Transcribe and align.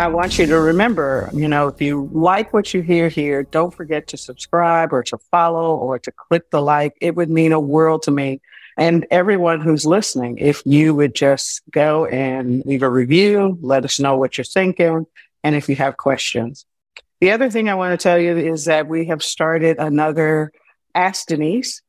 I 0.00 0.06
want 0.06 0.38
you 0.38 0.46
to 0.46 0.58
remember, 0.58 1.28
you 1.30 1.46
know, 1.46 1.68
if 1.68 1.82
you 1.82 2.08
like 2.10 2.54
what 2.54 2.72
you 2.72 2.80
hear 2.80 3.10
here, 3.10 3.42
don't 3.42 3.70
forget 3.70 4.06
to 4.06 4.16
subscribe 4.16 4.94
or 4.94 5.02
to 5.02 5.18
follow 5.30 5.76
or 5.76 5.98
to 5.98 6.10
click 6.10 6.48
the 6.48 6.62
like. 6.62 6.96
It 7.02 7.16
would 7.16 7.28
mean 7.28 7.52
a 7.52 7.60
world 7.60 8.04
to 8.04 8.10
me. 8.10 8.40
And 8.78 9.06
everyone 9.10 9.60
who's 9.60 9.84
listening, 9.84 10.38
if 10.38 10.62
you 10.64 10.94
would 10.94 11.14
just 11.14 11.60
go 11.70 12.06
and 12.06 12.64
leave 12.64 12.82
a 12.82 12.88
review, 12.88 13.58
let 13.60 13.84
us 13.84 14.00
know 14.00 14.16
what 14.16 14.38
you're 14.38 14.46
thinking, 14.46 15.06
and 15.44 15.54
if 15.54 15.68
you 15.68 15.76
have 15.76 15.98
questions. 15.98 16.64
The 17.20 17.32
other 17.32 17.50
thing 17.50 17.68
I 17.68 17.74
want 17.74 17.92
to 17.92 18.02
tell 18.02 18.18
you 18.18 18.38
is 18.38 18.64
that 18.64 18.88
we 18.88 19.04
have 19.08 19.22
started 19.22 19.76
another 19.78 20.50
Ask 20.94 21.26
Denise. 21.26 21.82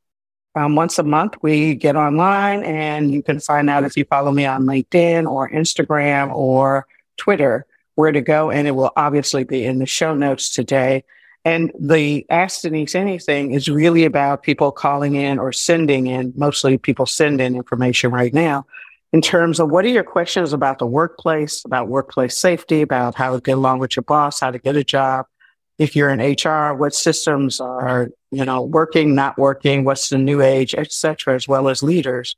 Um, 0.54 0.76
once 0.76 1.00
a 1.00 1.04
month, 1.04 1.36
we 1.42 1.76
get 1.76 1.96
online 1.96 2.64
and 2.66 3.10
you 3.10 3.24
can 3.24 3.40
find 3.40 3.70
out 3.70 3.86
if 3.86 3.96
you 3.96 4.04
follow 4.04 4.34
me 4.34 4.46
on 4.46 4.66
LinkedIn 4.66 5.32
or 5.32 5.50
Instagram 5.50 6.34
or 6.34 6.88
Twitter 7.16 7.66
where 8.02 8.12
to 8.12 8.22
go. 8.22 8.50
And 8.50 8.68
it 8.68 8.72
will 8.72 8.92
obviously 8.98 9.44
be 9.44 9.64
in 9.64 9.78
the 9.78 9.86
show 9.86 10.16
notes 10.16 10.50
today. 10.50 11.04
And 11.46 11.72
the 11.80 12.26
Ask 12.32 12.62
Denise 12.62 12.96
Anything 12.96 13.52
is 13.52 13.70
really 13.70 14.06
about 14.06 14.42
people 14.42 14.72
calling 14.72 15.14
in 15.14 15.38
or 15.38 15.52
sending 15.52 16.08
in, 16.08 16.34
mostly 16.36 16.80
people 16.80 17.06
send 17.06 17.40
in 17.40 17.56
information 17.56 18.10
right 18.10 18.34
now 18.34 18.66
in 19.14 19.22
terms 19.22 19.60
of 19.60 19.70
what 19.70 19.86
are 19.86 19.90
your 19.90 20.04
questions 20.04 20.52
about 20.52 20.80
the 20.80 20.88
workplace, 20.88 21.64
about 21.64 21.90
workplace 21.90 22.36
safety, 22.38 22.82
about 22.82 23.14
how 23.14 23.36
to 23.36 23.42
get 23.42 23.58
along 23.58 23.78
with 23.78 23.96
your 23.96 24.04
boss, 24.04 24.40
how 24.40 24.50
to 24.50 24.58
get 24.58 24.76
a 24.76 24.84
job. 24.84 25.28
If 25.78 25.96
you're 25.96 26.10
in 26.10 26.20
HR, 26.20 26.74
what 26.74 26.96
systems 26.96 27.60
are, 27.60 28.10
you 28.32 28.46
know, 28.46 28.64
working, 28.64 29.14
not 29.14 29.38
working, 29.38 29.84
what's 29.84 30.10
the 30.10 30.18
new 30.18 30.42
age, 30.42 30.74
etc., 30.74 31.36
as 31.36 31.48
well 31.48 31.70
as 31.70 31.84
leaders 31.84 32.36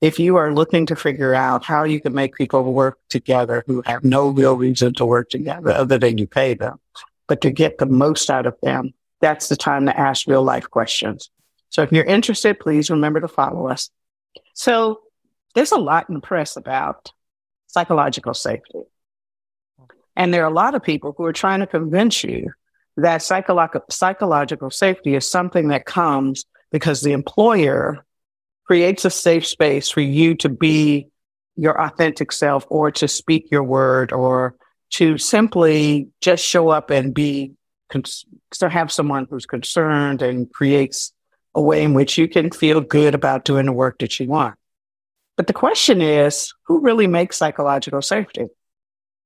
if 0.00 0.18
you 0.18 0.36
are 0.36 0.54
looking 0.54 0.86
to 0.86 0.96
figure 0.96 1.34
out 1.34 1.64
how 1.64 1.84
you 1.84 2.00
can 2.00 2.14
make 2.14 2.34
people 2.34 2.72
work 2.72 2.98
together 3.08 3.64
who 3.66 3.82
have 3.84 4.02
no 4.02 4.28
real 4.28 4.56
reason 4.56 4.94
to 4.94 5.04
work 5.04 5.28
together 5.28 5.70
other 5.70 5.98
than 5.98 6.16
you 6.18 6.26
pay 6.26 6.54
them, 6.54 6.80
but 7.26 7.42
to 7.42 7.50
get 7.50 7.78
the 7.78 7.86
most 7.86 8.30
out 8.30 8.46
of 8.46 8.56
them, 8.62 8.94
that's 9.20 9.48
the 9.48 9.56
time 9.56 9.86
to 9.86 9.98
ask 9.98 10.26
real 10.26 10.42
life 10.42 10.68
questions. 10.70 11.30
So 11.68 11.82
if 11.82 11.92
you're 11.92 12.04
interested, 12.04 12.58
please 12.58 12.90
remember 12.90 13.20
to 13.20 13.28
follow 13.28 13.68
us. 13.68 13.90
So 14.54 15.00
there's 15.54 15.72
a 15.72 15.78
lot 15.78 16.08
in 16.08 16.14
the 16.14 16.20
press 16.20 16.56
about 16.56 17.12
psychological 17.66 18.34
safety. 18.34 18.80
And 20.16 20.32
there 20.32 20.42
are 20.42 20.50
a 20.50 20.54
lot 20.54 20.74
of 20.74 20.82
people 20.82 21.14
who 21.16 21.24
are 21.24 21.32
trying 21.32 21.60
to 21.60 21.66
convince 21.66 22.24
you 22.24 22.50
that 22.96 23.20
psycholo- 23.20 23.82
psychological 23.90 24.70
safety 24.70 25.14
is 25.14 25.30
something 25.30 25.68
that 25.68 25.86
comes 25.86 26.44
because 26.72 27.02
the 27.02 27.12
employer 27.12 28.04
creates 28.70 29.04
a 29.04 29.10
safe 29.10 29.44
space 29.44 29.90
for 29.90 30.00
you 30.00 30.32
to 30.32 30.48
be 30.48 31.08
your 31.56 31.82
authentic 31.82 32.30
self 32.30 32.64
or 32.68 32.92
to 32.92 33.08
speak 33.08 33.50
your 33.50 33.64
word 33.64 34.12
or 34.12 34.54
to 34.90 35.18
simply 35.18 36.06
just 36.20 36.44
show 36.44 36.68
up 36.68 36.88
and 36.90 37.12
be 37.12 37.50
to 37.90 38.68
have 38.68 38.92
someone 38.92 39.26
who's 39.28 39.44
concerned 39.44 40.22
and 40.22 40.52
creates 40.52 41.12
a 41.56 41.60
way 41.60 41.82
in 41.82 41.94
which 41.94 42.16
you 42.16 42.28
can 42.28 42.48
feel 42.52 42.80
good 42.80 43.12
about 43.12 43.44
doing 43.44 43.66
the 43.66 43.72
work 43.72 43.98
that 43.98 44.20
you 44.20 44.28
want. 44.28 44.54
But 45.36 45.48
the 45.48 45.52
question 45.52 46.00
is, 46.00 46.54
who 46.66 46.80
really 46.80 47.08
makes 47.08 47.38
psychological 47.38 48.02
safety? 48.02 48.46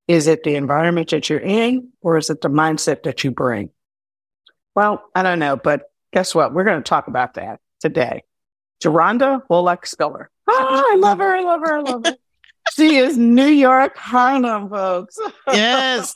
Is 0.09 0.27
it 0.27 0.43
the 0.43 0.55
environment 0.57 1.11
that 1.11 1.29
you're 1.29 1.39
in 1.39 1.91
or 2.01 2.17
is 2.17 2.31
it 2.31 2.41
the 2.41 2.49
mindset 2.49 3.03
that 3.03 3.25
you 3.25 3.31
bring? 3.31 3.69
Well, 4.75 5.05
I 5.15 5.23
don't 5.23 5.39
know, 5.39 5.57
but 5.59 5.83
guess 6.15 6.35
what? 6.35 6.55
We're 6.55 6.65
going 6.65 6.83
to 6.83 6.89
talk 6.89 7.09
about 7.09 7.35
that 7.35 7.61
today. 7.81 8.23
Geronda 8.85 9.43
Wollack 9.49 9.87
Spiller. 9.87 10.29
Oh, 10.47 10.85
I 10.93 10.97
love 10.97 11.17
her. 11.19 11.35
I 11.35 11.41
love 11.41 11.61
her. 11.61 11.79
I 11.79 11.81
love 11.81 12.07
her. 12.07 12.17
she 12.77 12.97
is 12.97 13.17
New 13.17 13.47
York 13.47 13.97
Harlem, 13.97 14.69
folks. 14.69 15.19
Yes. 15.47 16.15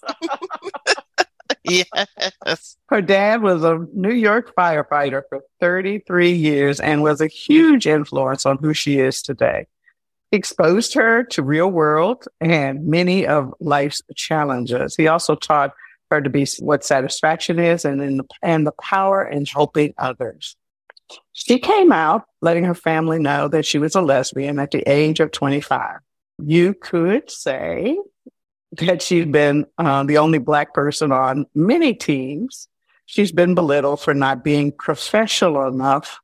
yes. 1.65 2.77
Her 2.91 3.01
dad 3.01 3.41
was 3.41 3.65
a 3.65 3.87
New 3.95 4.12
York 4.12 4.55
firefighter 4.55 5.23
for 5.31 5.41
33 5.61 6.33
years 6.33 6.79
and 6.79 7.03
was 7.03 7.23
a 7.23 7.27
huge 7.27 7.87
influence 7.87 8.45
on 8.45 8.59
who 8.59 8.75
she 8.75 8.99
is 8.99 9.23
today. 9.23 9.67
exposed 10.31 10.93
her 10.93 11.25
to 11.25 11.43
real 11.43 11.71
world 11.71 12.27
and 12.39 12.87
many 12.87 13.27
of 13.27 13.55
life's 13.61 14.03
challenges. 14.15 14.95
He 14.95 15.09
also 15.09 15.37
taught 15.37 15.73
her 16.11 16.21
to 16.21 16.29
be 16.29 16.47
what 16.59 16.85
satisfaction 16.85 17.59
is 17.59 17.87
and 17.87 18.03
in 18.03 18.19
the, 18.19 18.25
and 18.43 18.67
the 18.67 18.73
power 18.73 19.27
in 19.27 19.47
helping 19.47 19.95
others. 19.97 20.55
She 21.32 21.58
came 21.58 21.92
out 21.92 22.24
letting 22.41 22.64
her 22.64 22.74
family 22.74 23.19
know 23.19 23.48
that 23.48 23.66
she 23.66 23.78
was 23.78 23.94
a 23.94 24.00
lesbian 24.00 24.58
at 24.58 24.70
the 24.70 24.82
age 24.88 25.20
of 25.20 25.32
25. 25.32 25.98
You 26.38 26.74
could 26.74 27.30
say 27.30 27.98
that 28.72 29.02
she's 29.02 29.26
been 29.26 29.66
uh, 29.78 30.04
the 30.04 30.19
only 30.19 30.38
Black 30.38 30.74
person 30.74 31.12
on 31.12 31.46
many 31.54 31.94
teams. 31.94 32.69
She's 33.06 33.32
been 33.32 33.54
belittled 33.54 34.00
for 34.00 34.14
not 34.14 34.44
being 34.44 34.72
professional 34.72 35.66
enough 35.66 36.20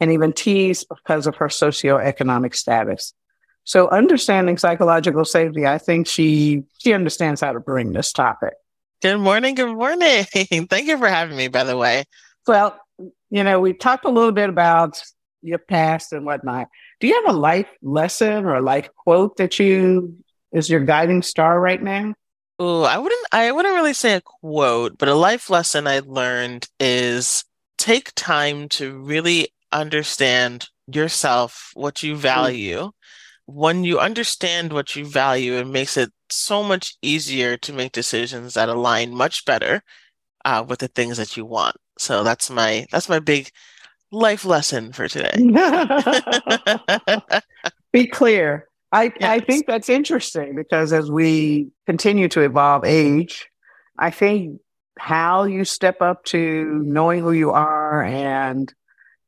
and 0.00 0.10
even 0.10 0.32
teased 0.32 0.86
because 0.88 1.26
of 1.26 1.36
her 1.36 1.48
socioeconomic 1.48 2.54
status. 2.54 3.12
So 3.64 3.88
understanding 3.88 4.58
psychological 4.58 5.24
safety, 5.24 5.66
I 5.66 5.78
think 5.78 6.06
she 6.06 6.64
she 6.78 6.92
understands 6.92 7.40
how 7.40 7.52
to 7.52 7.60
bring 7.60 7.92
this 7.92 8.12
topic. 8.12 8.54
Good 9.00 9.18
morning. 9.18 9.54
Good 9.54 9.74
morning. 9.74 10.24
Thank 10.24 10.86
you 10.86 10.98
for 10.98 11.08
having 11.08 11.36
me, 11.36 11.48
by 11.48 11.64
the 11.64 11.76
way. 11.76 12.04
Well, 12.46 12.78
you 13.34 13.42
know, 13.42 13.58
we 13.58 13.72
talked 13.72 14.04
a 14.04 14.10
little 14.10 14.30
bit 14.30 14.48
about 14.48 15.02
your 15.42 15.58
past 15.58 16.12
and 16.12 16.24
whatnot. 16.24 16.68
Do 17.00 17.08
you 17.08 17.14
have 17.14 17.34
a 17.34 17.36
life 17.36 17.66
lesson 17.82 18.44
or 18.44 18.54
a 18.54 18.62
life 18.62 18.88
quote 18.94 19.38
that 19.38 19.58
you 19.58 20.16
is 20.52 20.70
your 20.70 20.84
guiding 20.84 21.20
star 21.20 21.60
right 21.60 21.82
now? 21.82 22.14
Oh, 22.60 22.82
I 22.82 22.96
wouldn't 22.96 23.26
I 23.32 23.50
wouldn't 23.50 23.74
really 23.74 23.92
say 23.92 24.14
a 24.14 24.20
quote, 24.20 24.98
but 24.98 25.08
a 25.08 25.16
life 25.16 25.50
lesson 25.50 25.88
I 25.88 25.98
learned 26.06 26.68
is 26.78 27.44
take 27.76 28.12
time 28.14 28.68
to 28.68 29.00
really 29.00 29.48
understand 29.72 30.68
yourself, 30.86 31.72
what 31.74 32.04
you 32.04 32.14
hmm. 32.14 32.20
value. 32.20 32.78
Mm. 32.78 32.92
When 33.46 33.82
you 33.82 33.98
understand 33.98 34.72
what 34.72 34.94
you 34.94 35.04
value, 35.04 35.54
it 35.54 35.66
makes 35.66 35.96
it 35.96 36.12
so 36.30 36.62
much 36.62 36.96
easier 37.02 37.56
to 37.56 37.72
make 37.72 37.90
decisions 37.90 38.54
that 38.54 38.68
align 38.68 39.12
much 39.12 39.44
better 39.44 39.82
uh, 40.44 40.64
with 40.66 40.78
the 40.78 40.88
things 40.88 41.16
that 41.16 41.36
you 41.36 41.44
want. 41.44 41.76
So 41.98 42.24
that's 42.24 42.50
my 42.50 42.86
that's 42.90 43.08
my 43.08 43.18
big 43.18 43.50
life 44.10 44.44
lesson 44.44 44.92
for 44.92 45.08
today. 45.08 45.32
Be 47.92 48.06
clear. 48.06 48.68
I, 48.92 49.04
yes. 49.04 49.14
I 49.22 49.40
think 49.40 49.66
that's 49.66 49.88
interesting 49.88 50.54
because 50.54 50.92
as 50.92 51.10
we 51.10 51.68
continue 51.86 52.28
to 52.28 52.42
evolve 52.42 52.84
age, 52.84 53.48
I 53.98 54.10
think 54.10 54.60
how 54.98 55.44
you 55.44 55.64
step 55.64 56.00
up 56.00 56.24
to 56.24 56.82
knowing 56.84 57.20
who 57.20 57.32
you 57.32 57.50
are 57.50 58.04
and 58.04 58.72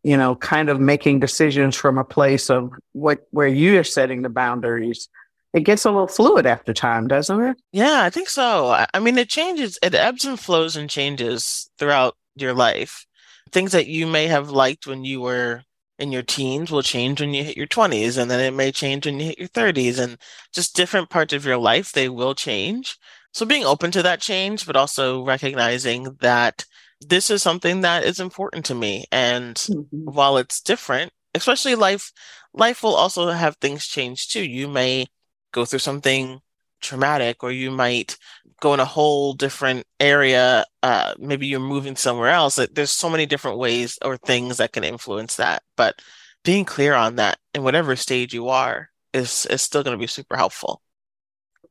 you 0.04 0.16
know 0.16 0.36
kind 0.36 0.68
of 0.68 0.80
making 0.80 1.18
decisions 1.18 1.74
from 1.74 1.98
a 1.98 2.04
place 2.04 2.48
of 2.48 2.70
what 2.92 3.26
where 3.32 3.48
you 3.48 3.78
are 3.78 3.84
setting 3.84 4.22
the 4.22 4.28
boundaries 4.28 5.08
it 5.52 5.60
gets 5.60 5.84
a 5.84 5.90
little 5.90 6.06
fluid 6.06 6.46
after 6.46 6.72
time 6.72 7.08
doesn't 7.08 7.40
it 7.40 7.56
yeah 7.72 8.02
i 8.02 8.10
think 8.10 8.28
so 8.28 8.86
i 8.94 9.00
mean 9.00 9.18
it 9.18 9.28
changes 9.28 9.76
it 9.82 9.94
ebbs 9.94 10.24
and 10.24 10.38
flows 10.38 10.76
and 10.76 10.88
changes 10.88 11.68
throughout 11.78 12.14
your 12.36 12.54
life 12.54 13.06
things 13.52 13.72
that 13.72 13.86
you 13.86 14.06
may 14.06 14.26
have 14.26 14.50
liked 14.50 14.86
when 14.86 15.04
you 15.04 15.20
were 15.20 15.62
in 15.98 16.12
your 16.12 16.22
teens 16.22 16.70
will 16.70 16.82
change 16.82 17.20
when 17.20 17.32
you 17.32 17.42
hit 17.42 17.56
your 17.56 17.66
20s, 17.66 18.18
and 18.18 18.30
then 18.30 18.40
it 18.40 18.54
may 18.54 18.70
change 18.70 19.06
when 19.06 19.18
you 19.18 19.26
hit 19.26 19.38
your 19.38 19.48
30s, 19.48 19.98
and 19.98 20.18
just 20.52 20.76
different 20.76 21.08
parts 21.08 21.32
of 21.32 21.44
your 21.44 21.56
life, 21.56 21.92
they 21.92 22.08
will 22.08 22.34
change. 22.34 22.98
So 23.32 23.46
being 23.46 23.64
open 23.64 23.90
to 23.92 24.02
that 24.02 24.20
change, 24.20 24.66
but 24.66 24.76
also 24.76 25.24
recognizing 25.24 26.16
that 26.20 26.64
this 27.00 27.30
is 27.30 27.42
something 27.42 27.82
that 27.82 28.04
is 28.04 28.20
important 28.20 28.66
to 28.66 28.74
me. 28.74 29.06
And 29.10 29.56
mm-hmm. 29.56 30.04
while 30.04 30.36
it's 30.36 30.60
different, 30.60 31.12
especially 31.34 31.74
life, 31.74 32.12
life 32.52 32.82
will 32.82 32.94
also 32.94 33.30
have 33.30 33.56
things 33.56 33.86
change 33.86 34.28
too. 34.28 34.44
You 34.44 34.68
may 34.68 35.06
go 35.52 35.64
through 35.64 35.78
something 35.80 36.40
traumatic 36.80 37.42
or 37.42 37.50
you 37.50 37.70
might 37.70 38.16
go 38.60 38.74
in 38.74 38.80
a 38.80 38.84
whole 38.84 39.34
different 39.34 39.84
area 40.00 40.64
uh, 40.82 41.14
maybe 41.18 41.46
you're 41.46 41.60
moving 41.60 41.96
somewhere 41.96 42.30
else 42.30 42.58
there's 42.72 42.90
so 42.90 43.10
many 43.10 43.26
different 43.26 43.58
ways 43.58 43.98
or 44.04 44.16
things 44.16 44.58
that 44.58 44.72
can 44.72 44.84
influence 44.84 45.36
that. 45.36 45.62
But 45.76 46.00
being 46.44 46.64
clear 46.64 46.94
on 46.94 47.16
that 47.16 47.38
in 47.54 47.64
whatever 47.64 47.96
stage 47.96 48.32
you 48.32 48.48
are 48.48 48.90
is 49.12 49.46
is 49.46 49.62
still 49.62 49.82
going 49.82 49.96
to 49.96 50.00
be 50.00 50.06
super 50.06 50.36
helpful. 50.36 50.80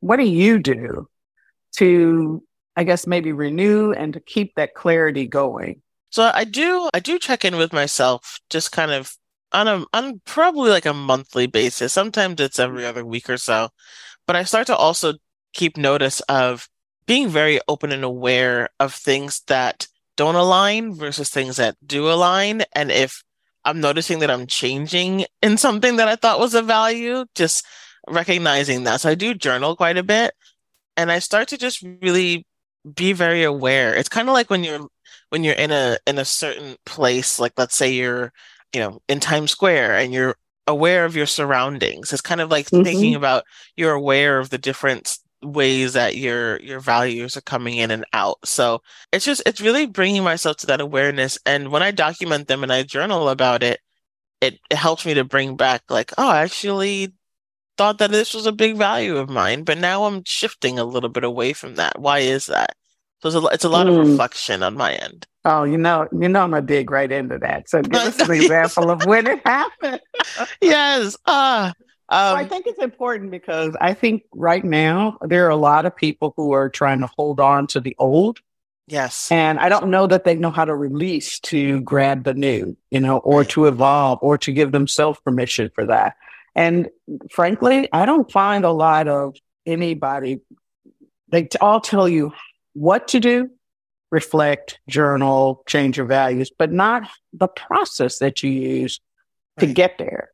What 0.00 0.16
do 0.18 0.24
you 0.24 0.58
do 0.58 1.08
to 1.76 2.42
i 2.76 2.84
guess 2.84 3.06
maybe 3.06 3.32
renew 3.32 3.92
and 3.92 4.12
to 4.12 4.20
keep 4.20 4.54
that 4.54 4.74
clarity 4.74 5.26
going? 5.26 5.82
So 6.10 6.30
i 6.32 6.44
do 6.44 6.90
i 6.92 7.00
do 7.00 7.18
check 7.18 7.44
in 7.44 7.56
with 7.56 7.72
myself 7.72 8.38
just 8.50 8.70
kind 8.70 8.90
of 8.90 9.16
on 9.52 9.68
a 9.68 9.84
on 9.94 10.20
probably 10.26 10.70
like 10.70 10.86
a 10.86 10.92
monthly 10.92 11.46
basis. 11.46 11.92
Sometimes 11.92 12.40
it's 12.40 12.58
every 12.58 12.84
other 12.84 13.04
week 13.04 13.30
or 13.30 13.38
so 13.38 13.70
but 14.26 14.36
I 14.36 14.44
start 14.44 14.66
to 14.68 14.76
also 14.76 15.14
keep 15.52 15.76
notice 15.76 16.20
of 16.22 16.68
being 17.06 17.28
very 17.28 17.60
open 17.68 17.92
and 17.92 18.04
aware 18.04 18.68
of 18.80 18.92
things 18.92 19.42
that 19.46 19.86
don't 20.16 20.34
align 20.34 20.94
versus 20.94 21.30
things 21.30 21.56
that 21.56 21.76
do 21.86 22.10
align. 22.10 22.62
And 22.74 22.90
if 22.90 23.22
I'm 23.64 23.80
noticing 23.80 24.20
that 24.20 24.30
I'm 24.30 24.46
changing 24.46 25.26
in 25.42 25.56
something 25.56 25.96
that 25.96 26.08
I 26.08 26.16
thought 26.16 26.40
was 26.40 26.54
a 26.54 26.62
value, 26.62 27.24
just 27.34 27.64
recognizing 28.08 28.84
that. 28.84 29.00
So 29.00 29.10
I 29.10 29.14
do 29.14 29.34
journal 29.34 29.76
quite 29.76 29.96
a 29.96 30.02
bit 30.02 30.34
and 30.96 31.10
I 31.10 31.18
start 31.18 31.48
to 31.48 31.58
just 31.58 31.84
really 32.02 32.46
be 32.94 33.12
very 33.12 33.42
aware. 33.42 33.94
It's 33.94 34.08
kind 34.08 34.28
of 34.28 34.34
like 34.34 34.50
when 34.50 34.64
you're 34.64 34.86
when 35.30 35.44
you're 35.44 35.54
in 35.54 35.72
a 35.72 35.98
in 36.06 36.18
a 36.18 36.24
certain 36.24 36.76
place, 36.86 37.38
like 37.38 37.52
let's 37.56 37.74
say 37.74 37.92
you're, 37.92 38.32
you 38.72 38.80
know, 38.80 39.00
in 39.08 39.20
Times 39.20 39.50
Square 39.50 39.96
and 39.98 40.12
you're 40.12 40.36
aware 40.66 41.04
of 41.04 41.16
your 41.16 41.26
surroundings. 41.26 42.12
It's 42.12 42.22
kind 42.22 42.40
of 42.40 42.50
like 42.50 42.66
mm-hmm. 42.66 42.84
thinking 42.84 43.14
about 43.14 43.44
you're 43.76 43.92
aware 43.92 44.38
of 44.38 44.50
the 44.50 44.58
different 44.58 45.18
ways 45.42 45.92
that 45.92 46.16
your 46.16 46.58
your 46.60 46.80
values 46.80 47.36
are 47.36 47.42
coming 47.42 47.76
in 47.76 47.90
and 47.90 48.04
out. 48.12 48.38
So 48.44 48.82
it's 49.12 49.24
just 49.24 49.42
it's 49.46 49.60
really 49.60 49.86
bringing 49.86 50.24
myself 50.24 50.56
to 50.58 50.66
that 50.66 50.80
awareness. 50.80 51.38
And 51.46 51.70
when 51.70 51.82
I 51.82 51.90
document 51.90 52.48
them 52.48 52.62
and 52.62 52.72
I 52.72 52.82
journal 52.82 53.28
about 53.28 53.62
it, 53.62 53.80
it, 54.40 54.58
it 54.70 54.76
helps 54.76 55.06
me 55.06 55.14
to 55.14 55.24
bring 55.24 55.56
back 55.56 55.82
like, 55.88 56.12
oh, 56.18 56.28
I 56.28 56.42
actually 56.42 57.14
thought 57.76 57.98
that 57.98 58.10
this 58.10 58.34
was 58.34 58.46
a 58.46 58.52
big 58.52 58.76
value 58.76 59.16
of 59.16 59.28
mine, 59.28 59.64
but 59.64 59.78
now 59.78 60.04
I'm 60.04 60.22
shifting 60.24 60.78
a 60.78 60.84
little 60.84 61.10
bit 61.10 61.24
away 61.24 61.52
from 61.52 61.74
that. 61.76 61.98
Why 62.00 62.20
is 62.20 62.46
that? 62.46 62.76
So 63.30 63.38
it's 63.38 63.46
a, 63.46 63.54
it's 63.54 63.64
a 63.64 63.68
lot 63.68 63.86
mm. 63.86 63.98
of 63.98 64.08
reflection 64.08 64.62
on 64.62 64.76
my 64.76 64.94
end. 64.94 65.26
Oh, 65.44 65.64
you 65.64 65.78
know, 65.78 66.08
you 66.12 66.28
know, 66.28 66.42
I'm 66.42 66.50
gonna 66.50 66.62
dig 66.62 66.90
right 66.90 67.10
into 67.10 67.38
that. 67.38 67.68
So 67.68 67.82
give 67.82 68.00
us 68.00 68.20
an 68.20 68.30
example 68.34 68.90
of 68.90 69.04
when 69.06 69.26
it 69.26 69.40
happened. 69.46 70.00
yes. 70.60 71.16
Uh, 71.24 71.72
um, 72.08 72.36
I 72.36 72.44
think 72.44 72.66
it's 72.66 72.78
important 72.78 73.30
because 73.30 73.76
I 73.80 73.94
think 73.94 74.22
right 74.32 74.64
now 74.64 75.18
there 75.22 75.46
are 75.46 75.50
a 75.50 75.56
lot 75.56 75.86
of 75.86 75.96
people 75.96 76.34
who 76.36 76.52
are 76.52 76.68
trying 76.68 77.00
to 77.00 77.08
hold 77.16 77.40
on 77.40 77.66
to 77.68 77.80
the 77.80 77.96
old. 77.98 78.40
Yes. 78.86 79.32
And 79.32 79.58
I 79.58 79.68
don't 79.68 79.88
know 79.88 80.06
that 80.06 80.22
they 80.22 80.36
know 80.36 80.50
how 80.50 80.64
to 80.64 80.74
release 80.74 81.40
to 81.40 81.80
grab 81.80 82.22
the 82.22 82.34
new, 82.34 82.76
you 82.90 83.00
know, 83.00 83.18
or 83.18 83.44
to 83.46 83.66
evolve 83.66 84.20
or 84.22 84.38
to 84.38 84.52
give 84.52 84.70
themselves 84.70 85.18
permission 85.24 85.70
for 85.74 85.86
that. 85.86 86.14
And 86.54 86.88
frankly, 87.32 87.88
I 87.92 88.06
don't 88.06 88.30
find 88.30 88.64
a 88.64 88.70
lot 88.70 89.08
of 89.08 89.34
anybody, 89.66 90.40
they 91.28 91.48
all 91.60 91.80
tell 91.80 92.08
you 92.08 92.32
what 92.76 93.08
to 93.08 93.20
do 93.20 93.50
reflect, 94.10 94.78
journal, 94.88 95.62
change 95.66 95.96
your 95.96 96.06
values, 96.06 96.50
but 96.56 96.72
not 96.72 97.08
the 97.32 97.48
process 97.48 98.18
that 98.18 98.42
you 98.42 98.50
use 98.50 99.00
to 99.58 99.66
get 99.66 99.98
there. 99.98 100.30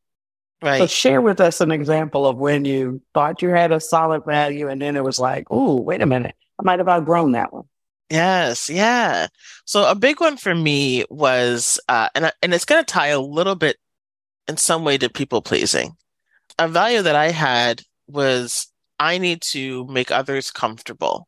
Right. 0.62 0.78
So 0.78 0.86
share 0.86 1.20
with 1.20 1.40
us 1.40 1.60
an 1.60 1.72
example 1.72 2.26
of 2.26 2.36
when 2.36 2.64
you 2.64 3.00
thought 3.14 3.42
you 3.42 3.48
had 3.48 3.72
a 3.72 3.80
solid 3.80 4.24
value 4.24 4.68
and 4.68 4.80
then 4.80 4.94
it 4.94 5.02
was 5.02 5.18
like, 5.18 5.46
oh, 5.50 5.80
wait 5.80 6.02
a 6.02 6.06
minute, 6.06 6.34
I 6.60 6.62
might 6.64 6.78
have 6.78 6.88
outgrown 6.88 7.32
that 7.32 7.52
one. 7.52 7.64
Yes, 8.10 8.68
yeah. 8.68 9.28
So 9.64 9.90
a 9.90 9.94
big 9.94 10.20
one 10.20 10.36
for 10.36 10.54
me 10.54 11.04
was, 11.08 11.80
uh, 11.88 12.10
and 12.14 12.26
I, 12.26 12.32
and 12.42 12.52
it's 12.52 12.66
going 12.66 12.84
to 12.84 12.92
tie 12.92 13.08
a 13.08 13.20
little 13.20 13.54
bit 13.54 13.78
in 14.46 14.58
some 14.58 14.84
way 14.84 14.98
to 14.98 15.08
people 15.08 15.40
pleasing. 15.40 15.92
A 16.58 16.68
value 16.68 17.00
that 17.02 17.16
I 17.16 17.30
had 17.30 17.82
was 18.06 18.68
I 19.00 19.18
need 19.18 19.40
to 19.42 19.86
make 19.86 20.10
others 20.10 20.50
comfortable. 20.50 21.26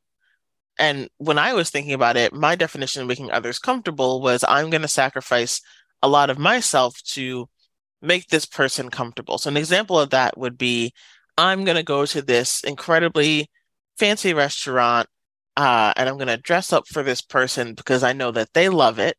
And 0.78 1.08
when 1.18 1.38
I 1.38 1.52
was 1.52 1.70
thinking 1.70 1.92
about 1.92 2.16
it, 2.16 2.32
my 2.32 2.56
definition 2.56 3.02
of 3.02 3.08
making 3.08 3.30
others 3.30 3.58
comfortable 3.58 4.20
was 4.20 4.44
I'm 4.46 4.70
going 4.70 4.82
to 4.82 4.88
sacrifice 4.88 5.60
a 6.02 6.08
lot 6.08 6.30
of 6.30 6.38
myself 6.38 7.00
to 7.12 7.48
make 8.02 8.28
this 8.28 8.44
person 8.44 8.90
comfortable. 8.90 9.38
So, 9.38 9.48
an 9.48 9.56
example 9.56 9.98
of 9.98 10.10
that 10.10 10.36
would 10.36 10.58
be 10.58 10.92
I'm 11.38 11.64
going 11.64 11.76
to 11.76 11.82
go 11.82 12.06
to 12.06 12.22
this 12.22 12.62
incredibly 12.62 13.50
fancy 13.96 14.34
restaurant 14.34 15.08
uh, 15.56 15.92
and 15.96 16.08
I'm 16.08 16.16
going 16.16 16.28
to 16.28 16.36
dress 16.36 16.72
up 16.72 16.86
for 16.88 17.02
this 17.02 17.20
person 17.20 17.74
because 17.74 18.02
I 18.02 18.12
know 18.12 18.30
that 18.32 18.52
they 18.54 18.68
love 18.68 18.98
it. 18.98 19.16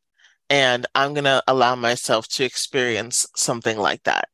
And 0.49 0.85
I'm 0.93 1.13
going 1.13 1.23
to 1.23 1.41
allow 1.47 1.75
myself 1.75 2.27
to 2.29 2.43
experience 2.43 3.25
something 3.35 3.77
like 3.79 4.03
that. 4.03 4.27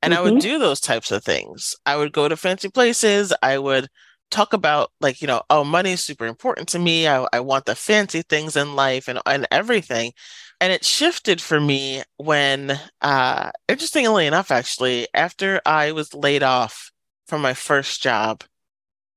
And 0.00 0.12
mm-hmm. 0.12 0.20
I 0.20 0.22
would 0.22 0.34
mm-hmm. 0.34 0.40
do 0.40 0.58
those 0.58 0.80
types 0.80 1.10
of 1.10 1.24
things. 1.24 1.74
I 1.84 1.96
would 1.96 2.12
go 2.12 2.28
to 2.28 2.36
fancy 2.36 2.68
places. 2.68 3.32
I 3.42 3.58
would 3.58 3.88
talk 4.30 4.52
about 4.52 4.90
like 5.00 5.20
you 5.20 5.26
know 5.26 5.42
oh 5.50 5.64
money 5.64 5.92
is 5.92 6.04
super 6.04 6.26
important 6.26 6.68
to 6.68 6.78
me 6.78 7.06
I, 7.06 7.26
I 7.32 7.40
want 7.40 7.66
the 7.66 7.74
fancy 7.74 8.22
things 8.22 8.56
in 8.56 8.74
life 8.74 9.08
and, 9.08 9.20
and 9.26 9.46
everything. 9.50 10.12
And 10.60 10.72
it 10.72 10.84
shifted 10.84 11.40
for 11.40 11.60
me 11.60 12.02
when 12.16 12.78
uh 13.02 13.50
interestingly 13.68 14.26
enough 14.26 14.50
actually 14.50 15.06
after 15.14 15.60
i 15.66 15.92
was 15.92 16.14
laid 16.14 16.42
off 16.42 16.90
from 17.26 17.42
my 17.42 17.54
first 17.54 18.02
job 18.02 18.42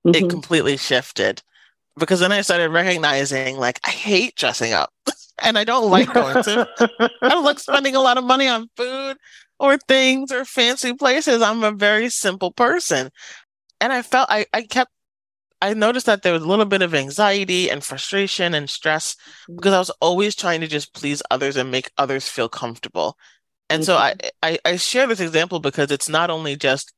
mm-hmm. 0.05 0.25
it 0.25 0.29
completely 0.29 0.77
shifted. 0.77 1.41
Because 1.97 2.19
then 2.19 2.31
i 2.31 2.41
started 2.41 2.69
recognizing 2.69 3.57
like 3.57 3.79
i 3.85 3.89
hate 3.89 4.35
dressing 4.35 4.73
up 4.73 4.91
and 5.41 5.57
i 5.57 5.63
don't 5.63 5.89
like 5.91 6.13
going 6.13 6.43
to 6.43 6.67
i 7.21 7.29
don't 7.29 7.43
like 7.43 7.59
spending 7.59 7.95
a 7.95 8.01
lot 8.01 8.17
of 8.17 8.23
money 8.23 8.47
on 8.47 8.69
food 8.75 9.17
or 9.59 9.77
things 9.77 10.31
or 10.31 10.45
fancy 10.45 10.93
places. 10.93 11.41
I'm 11.41 11.63
a 11.63 11.71
very 11.71 12.09
simple 12.09 12.51
person. 12.51 13.11
And 13.81 13.93
I 13.93 14.01
felt 14.01 14.29
I, 14.29 14.45
I 14.53 14.63
kept 14.63 14.91
I 15.61 15.73
noticed 15.73 16.05
that 16.05 16.21
there 16.21 16.33
was 16.33 16.43
a 16.43 16.47
little 16.47 16.65
bit 16.65 16.81
of 16.81 16.95
anxiety 16.95 17.69
and 17.69 17.83
frustration 17.83 18.53
and 18.53 18.69
stress 18.69 19.15
mm-hmm. 19.15 19.55
because 19.57 19.73
I 19.73 19.79
was 19.79 19.91
always 20.01 20.35
trying 20.35 20.61
to 20.61 20.67
just 20.67 20.93
please 20.93 21.21
others 21.29 21.57
and 21.57 21.71
make 21.71 21.91
others 21.97 22.27
feel 22.27 22.49
comfortable. 22.49 23.17
And 23.69 23.81
mm-hmm. 23.81 23.85
so 23.85 23.95
I, 23.97 24.15
I, 24.41 24.59
I 24.65 24.75
share 24.77 25.07
this 25.07 25.19
example 25.19 25.59
because 25.59 25.91
it's 25.91 26.09
not 26.09 26.29
only 26.29 26.55
just 26.55 26.93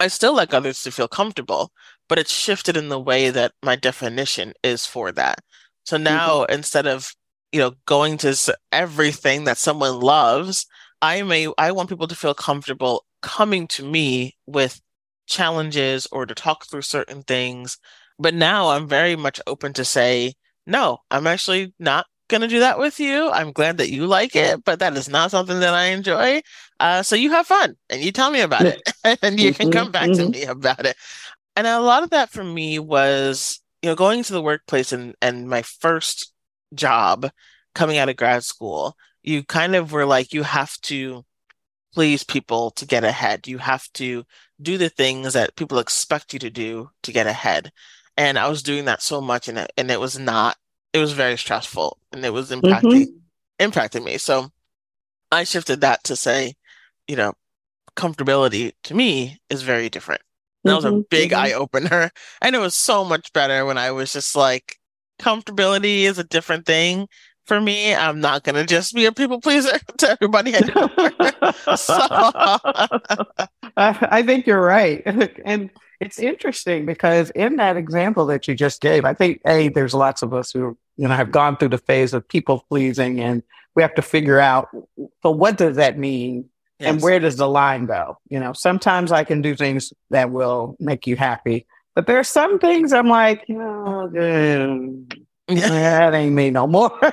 I 0.00 0.08
still 0.08 0.34
like 0.34 0.52
others 0.52 0.82
to 0.82 0.90
feel 0.90 1.06
comfortable, 1.08 1.70
but 2.08 2.18
it's 2.18 2.32
shifted 2.32 2.76
in 2.76 2.88
the 2.88 2.98
way 2.98 3.30
that 3.30 3.52
my 3.62 3.76
definition 3.76 4.54
is 4.62 4.86
for 4.86 5.12
that. 5.12 5.40
So 5.84 5.96
now 5.96 6.40
mm-hmm. 6.40 6.52
instead 6.52 6.86
of 6.86 7.14
you 7.52 7.60
know 7.60 7.72
going 7.86 8.16
to 8.18 8.56
everything 8.72 9.44
that 9.44 9.58
someone 9.58 10.00
loves, 10.00 10.66
I 11.00 11.22
may 11.22 11.48
I 11.58 11.72
want 11.72 11.90
people 11.90 12.08
to 12.08 12.16
feel 12.16 12.34
comfortable 12.34 13.04
coming 13.22 13.66
to 13.68 13.84
me 13.84 14.36
with 14.46 14.80
challenges 15.26 16.06
or 16.12 16.26
to 16.26 16.34
talk 16.34 16.66
through 16.66 16.82
certain 16.82 17.22
things. 17.22 17.78
But 18.18 18.34
now 18.34 18.70
I'm 18.70 18.88
very 18.88 19.16
much 19.16 19.40
open 19.46 19.72
to 19.74 19.84
say, 19.84 20.34
no, 20.66 20.98
I'm 21.10 21.26
actually 21.26 21.74
not 21.78 22.06
going 22.28 22.40
to 22.40 22.48
do 22.48 22.60
that 22.60 22.78
with 22.78 23.00
you. 23.00 23.30
I'm 23.30 23.52
glad 23.52 23.78
that 23.78 23.90
you 23.90 24.06
like 24.06 24.34
it, 24.34 24.64
but 24.64 24.78
that 24.78 24.96
is 24.96 25.08
not 25.08 25.30
something 25.30 25.60
that 25.60 25.74
I 25.74 25.86
enjoy. 25.86 26.42
Uh, 26.80 27.02
so 27.02 27.16
you 27.16 27.30
have 27.30 27.46
fun 27.46 27.76
and 27.90 28.02
you 28.02 28.12
tell 28.12 28.30
me 28.30 28.40
about 28.40 28.64
it 28.64 28.80
and 29.22 29.38
you 29.38 29.52
can 29.52 29.70
come 29.70 29.90
back 29.90 30.08
mm-hmm. 30.08 30.32
to 30.32 30.38
me 30.38 30.44
about 30.44 30.86
it. 30.86 30.96
And 31.56 31.66
a 31.66 31.80
lot 31.80 32.02
of 32.02 32.10
that 32.10 32.30
for 32.30 32.42
me 32.42 32.78
was, 32.78 33.60
you 33.82 33.90
know, 33.90 33.94
going 33.94 34.22
to 34.24 34.32
the 34.32 34.42
workplace 34.42 34.92
and, 34.92 35.14
and 35.20 35.48
my 35.48 35.62
first 35.62 36.32
job 36.74 37.30
coming 37.74 37.98
out 37.98 38.08
of 38.08 38.16
grad 38.16 38.44
school, 38.44 38.96
you 39.22 39.44
kind 39.44 39.74
of 39.74 39.92
were 39.92 40.06
like, 40.06 40.32
you 40.32 40.42
have 40.42 40.76
to 40.82 41.24
please 41.92 42.24
people 42.24 42.70
to 42.72 42.86
get 42.86 43.04
ahead. 43.04 43.46
You 43.46 43.58
have 43.58 43.90
to 43.94 44.24
do 44.60 44.78
the 44.78 44.88
things 44.88 45.32
that 45.32 45.56
people 45.56 45.78
expect 45.78 46.32
you 46.32 46.38
to 46.40 46.50
do 46.50 46.90
to 47.02 47.12
get 47.12 47.26
ahead. 47.26 47.72
And 48.16 48.38
I 48.38 48.48
was 48.48 48.62
doing 48.62 48.84
that 48.84 49.02
so 49.02 49.20
much 49.20 49.48
and 49.48 49.58
it, 49.58 49.72
and 49.76 49.90
it 49.90 50.00
was 50.00 50.18
not, 50.18 50.56
it 50.92 50.98
was 50.98 51.12
very 51.12 51.36
stressful 51.36 51.98
and 52.12 52.24
it 52.24 52.32
was 52.32 52.50
impacting, 52.50 53.06
mm-hmm. 53.06 53.64
impacting 53.66 54.04
me. 54.04 54.18
So 54.18 54.50
I 55.32 55.44
shifted 55.44 55.80
that 55.80 56.04
to 56.04 56.16
say, 56.16 56.54
you 57.08 57.16
know, 57.16 57.32
comfortability 57.96 58.72
to 58.84 58.94
me 58.94 59.38
is 59.50 59.62
very 59.62 59.88
different. 59.88 60.22
That 60.62 60.70
mm-hmm. 60.70 60.76
was 60.76 60.84
a 60.84 60.90
mm-hmm. 60.90 61.00
big 61.10 61.30
mm-hmm. 61.30 61.44
eye 61.44 61.52
opener. 61.52 62.10
And 62.40 62.54
it 62.54 62.60
was 62.60 62.74
so 62.74 63.04
much 63.04 63.32
better 63.32 63.64
when 63.64 63.78
I 63.78 63.90
was 63.90 64.12
just 64.12 64.36
like, 64.36 64.78
comfortability 65.20 66.02
is 66.02 66.18
a 66.18 66.24
different 66.24 66.66
thing 66.66 67.08
for 67.44 67.60
me. 67.60 67.94
I'm 67.94 68.20
not 68.20 68.44
going 68.44 68.56
to 68.56 68.64
just 68.64 68.94
be 68.94 69.04
a 69.06 69.12
people 69.12 69.40
pleaser 69.40 69.78
to 69.98 70.10
everybody 70.10 70.54
anymore. 70.54 70.90
so. 71.76 72.48
I 73.76 74.22
think 74.22 74.46
you're 74.46 74.60
right. 74.60 75.02
And 75.44 75.70
it's 76.00 76.18
interesting 76.18 76.86
because 76.86 77.30
in 77.30 77.56
that 77.56 77.76
example 77.76 78.26
that 78.26 78.46
you 78.46 78.54
just 78.54 78.80
gave, 78.80 79.04
I 79.04 79.14
think, 79.14 79.40
A, 79.46 79.68
there's 79.68 79.94
lots 79.94 80.22
of 80.22 80.34
us 80.34 80.52
who, 80.52 80.76
you 80.96 81.08
know, 81.08 81.14
have 81.14 81.30
gone 81.30 81.56
through 81.56 81.70
the 81.70 81.78
phase 81.78 82.12
of 82.12 82.28
people 82.28 82.64
pleasing 82.68 83.20
and 83.20 83.42
we 83.74 83.82
have 83.82 83.94
to 83.94 84.02
figure 84.02 84.38
out, 84.38 84.68
so 85.22 85.30
what 85.30 85.56
does 85.56 85.76
that 85.76 85.98
mean? 85.98 86.50
Yes. 86.78 86.92
And 86.92 87.02
where 87.02 87.20
does 87.20 87.36
the 87.36 87.48
line 87.48 87.86
go? 87.86 88.18
You 88.28 88.40
know, 88.40 88.52
sometimes 88.52 89.12
I 89.12 89.24
can 89.24 89.40
do 89.40 89.54
things 89.54 89.92
that 90.10 90.30
will 90.30 90.76
make 90.80 91.06
you 91.06 91.16
happy, 91.16 91.66
but 91.94 92.06
there 92.06 92.18
are 92.18 92.24
some 92.24 92.58
things 92.58 92.92
I'm 92.92 93.08
like, 93.08 93.44
oh, 93.50 94.08
that 95.48 96.14
ain't 96.14 96.34
me 96.34 96.50
no 96.50 96.66
more. 96.66 96.98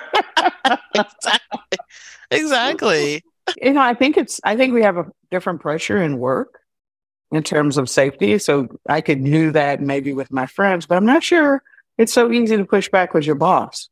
exactly. 0.95 1.77
Exactly. 2.31 3.23
You 3.61 3.73
know, 3.73 3.81
I 3.81 3.93
think 3.93 4.17
it's, 4.17 4.39
I 4.43 4.55
think 4.55 4.73
we 4.73 4.83
have 4.83 4.97
a 4.97 5.05
different 5.29 5.61
pressure 5.61 6.01
in 6.01 6.17
work 6.17 6.59
in 7.31 7.43
terms 7.43 7.77
of 7.77 7.89
safety. 7.89 8.37
So 8.37 8.67
I 8.87 9.01
could 9.01 9.23
do 9.23 9.51
that 9.51 9.81
maybe 9.81 10.13
with 10.13 10.31
my 10.31 10.45
friends, 10.45 10.85
but 10.85 10.95
I'm 10.95 11.05
not 11.05 11.23
sure 11.23 11.63
it's 11.97 12.13
so 12.13 12.31
easy 12.31 12.57
to 12.57 12.65
push 12.65 12.89
back 12.89 13.13
with 13.13 13.25
your 13.25 13.35
boss 13.35 13.89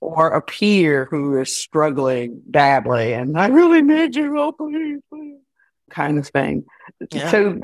or 0.00 0.28
a 0.28 0.42
peer 0.42 1.06
who 1.10 1.38
is 1.38 1.56
struggling 1.56 2.42
badly. 2.46 3.12
And 3.12 3.38
I 3.38 3.46
really 3.48 3.82
need 3.82 4.16
you, 4.16 4.38
oh, 4.38 4.52
please, 4.52 5.00
please, 5.10 5.38
kind 5.90 6.18
of 6.18 6.26
thing. 6.28 6.64
Yeah. 7.10 7.30
So 7.30 7.60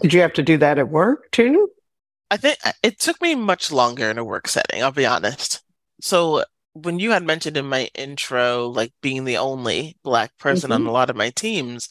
did 0.00 0.12
you 0.12 0.20
have 0.20 0.34
to 0.34 0.42
do 0.42 0.58
that 0.58 0.78
at 0.78 0.88
work 0.88 1.30
too? 1.32 1.70
I 2.30 2.36
think 2.36 2.58
it 2.82 3.00
took 3.00 3.20
me 3.20 3.34
much 3.34 3.72
longer 3.72 4.08
in 4.08 4.18
a 4.18 4.24
work 4.24 4.46
setting, 4.46 4.82
I'll 4.82 4.92
be 4.92 5.06
honest. 5.06 5.62
So 6.00 6.44
when 6.74 6.98
you 6.98 7.10
had 7.10 7.24
mentioned 7.24 7.56
in 7.56 7.66
my 7.66 7.90
intro, 7.94 8.66
like 8.66 8.92
being 9.00 9.24
the 9.24 9.38
only 9.38 9.96
black 10.02 10.36
person 10.38 10.70
mm-hmm. 10.70 10.82
on 10.82 10.86
a 10.86 10.92
lot 10.92 11.10
of 11.10 11.16
my 11.16 11.30
teams, 11.30 11.88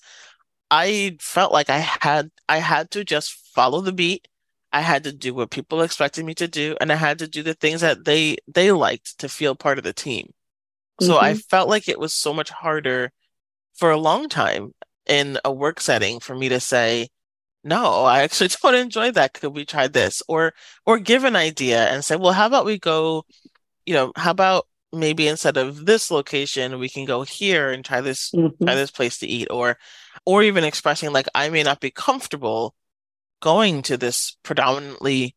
I 0.71 1.17
felt 1.19 1.51
like 1.51 1.69
I 1.69 1.79
had 1.79 2.31
I 2.48 2.57
had 2.57 2.91
to 2.91 3.03
just 3.03 3.33
follow 3.53 3.81
the 3.81 3.93
beat. 3.93 4.27
I 4.71 4.81
had 4.81 5.03
to 5.05 5.12
do 5.13 5.33
what 5.33 5.50
people 5.50 5.81
expected 5.81 6.25
me 6.25 6.36
to 6.36 6.48
do, 6.48 6.77
and 6.79 6.91
I 6.91 6.95
had 6.95 7.19
to 7.19 7.27
do 7.27 7.43
the 7.43 7.55
things 7.55 7.81
that 7.81 8.05
they 8.05 8.38
they 8.48 8.71
liked 8.71 9.19
to 9.19 9.29
feel 9.29 9.55
part 9.55 9.77
of 9.77 9.83
the 9.83 9.93
team. 9.93 10.27
Mm-hmm. 10.27 11.05
So 11.05 11.19
I 11.19 11.31
mm-hmm. 11.31 11.39
felt 11.50 11.69
like 11.69 11.89
it 11.89 12.00
was 12.00 12.13
so 12.13 12.33
much 12.33 12.50
harder 12.50 13.12
for 13.75 13.91
a 13.91 13.98
long 13.98 14.29
time 14.29 14.74
in 15.07 15.39
a 15.43 15.51
work 15.51 15.81
setting 15.81 16.19
for 16.19 16.36
me 16.36 16.50
to 16.50 16.59
say, 16.59 17.09
no, 17.63 18.03
I 18.05 18.21
actually 18.24 18.50
don't 18.62 18.75
enjoy 18.75 19.12
that. 19.12 19.33
Could 19.33 19.53
we 19.53 19.65
try 19.65 19.88
this? 19.88 20.21
Or 20.27 20.53
or 20.86 21.00
give 21.00 21.24
an 21.24 21.36
idea 21.36 21.88
and 21.89 22.05
say, 22.05 22.15
well, 22.15 22.33
how 22.33 22.48
about 22.48 22.65
we 22.65 22.79
go, 22.79 23.25
you 23.86 23.93
know, 23.93 24.13
how 24.15 24.31
about 24.31 24.67
maybe 24.93 25.27
instead 25.27 25.58
of 25.58 25.86
this 25.86 26.12
location, 26.12 26.79
we 26.79 26.89
can 26.89 27.05
go 27.05 27.24
here 27.24 27.72
and 27.72 27.84
try 27.84 28.01
this 28.01 28.31
mm-hmm. 28.31 28.65
try 28.65 28.75
this 28.75 28.91
place 28.91 29.17
to 29.19 29.27
eat, 29.27 29.48
or 29.50 29.77
or 30.25 30.43
even 30.43 30.63
expressing 30.63 31.12
like 31.12 31.27
I 31.36 31.50
may 31.50 31.63
not 31.63 31.79
be 31.79 31.91
comfortable 31.91 32.75
going 33.41 33.81
to 33.84 33.98
this 33.98 34.38
predominantly 34.43 35.36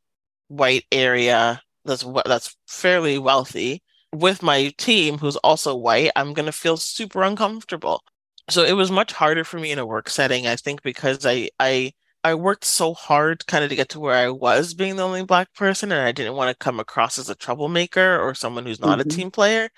white 0.48 0.84
area 0.92 1.62
that's 1.84 2.04
that's 2.26 2.56
fairly 2.66 3.18
wealthy 3.18 3.82
with 4.12 4.42
my 4.42 4.72
team 4.78 5.18
who's 5.18 5.36
also 5.36 5.74
white. 5.76 6.10
I'm 6.16 6.34
gonna 6.34 6.52
feel 6.52 6.76
super 6.76 7.22
uncomfortable. 7.22 8.02
So 8.50 8.64
it 8.64 8.72
was 8.72 8.90
much 8.90 9.12
harder 9.12 9.44
for 9.44 9.58
me 9.58 9.70
in 9.72 9.78
a 9.78 9.86
work 9.86 10.10
setting, 10.10 10.46
I 10.46 10.56
think, 10.56 10.82
because 10.82 11.24
I 11.26 11.50
I 11.60 11.92
I 12.24 12.34
worked 12.34 12.64
so 12.64 12.94
hard 12.94 13.46
kind 13.46 13.64
of 13.64 13.70
to 13.70 13.76
get 13.76 13.88
to 13.90 14.00
where 14.00 14.14
I 14.14 14.28
was 14.28 14.74
being 14.74 14.96
the 14.96 15.02
only 15.02 15.24
black 15.24 15.52
person, 15.54 15.90
and 15.90 16.00
I 16.00 16.12
didn't 16.12 16.36
want 16.36 16.50
to 16.50 16.64
come 16.64 16.78
across 16.78 17.18
as 17.18 17.28
a 17.28 17.34
troublemaker 17.34 18.20
or 18.20 18.34
someone 18.34 18.64
who's 18.64 18.80
not 18.80 18.98
mm-hmm. 18.98 19.08
a 19.08 19.12
team 19.12 19.30
player. 19.30 19.70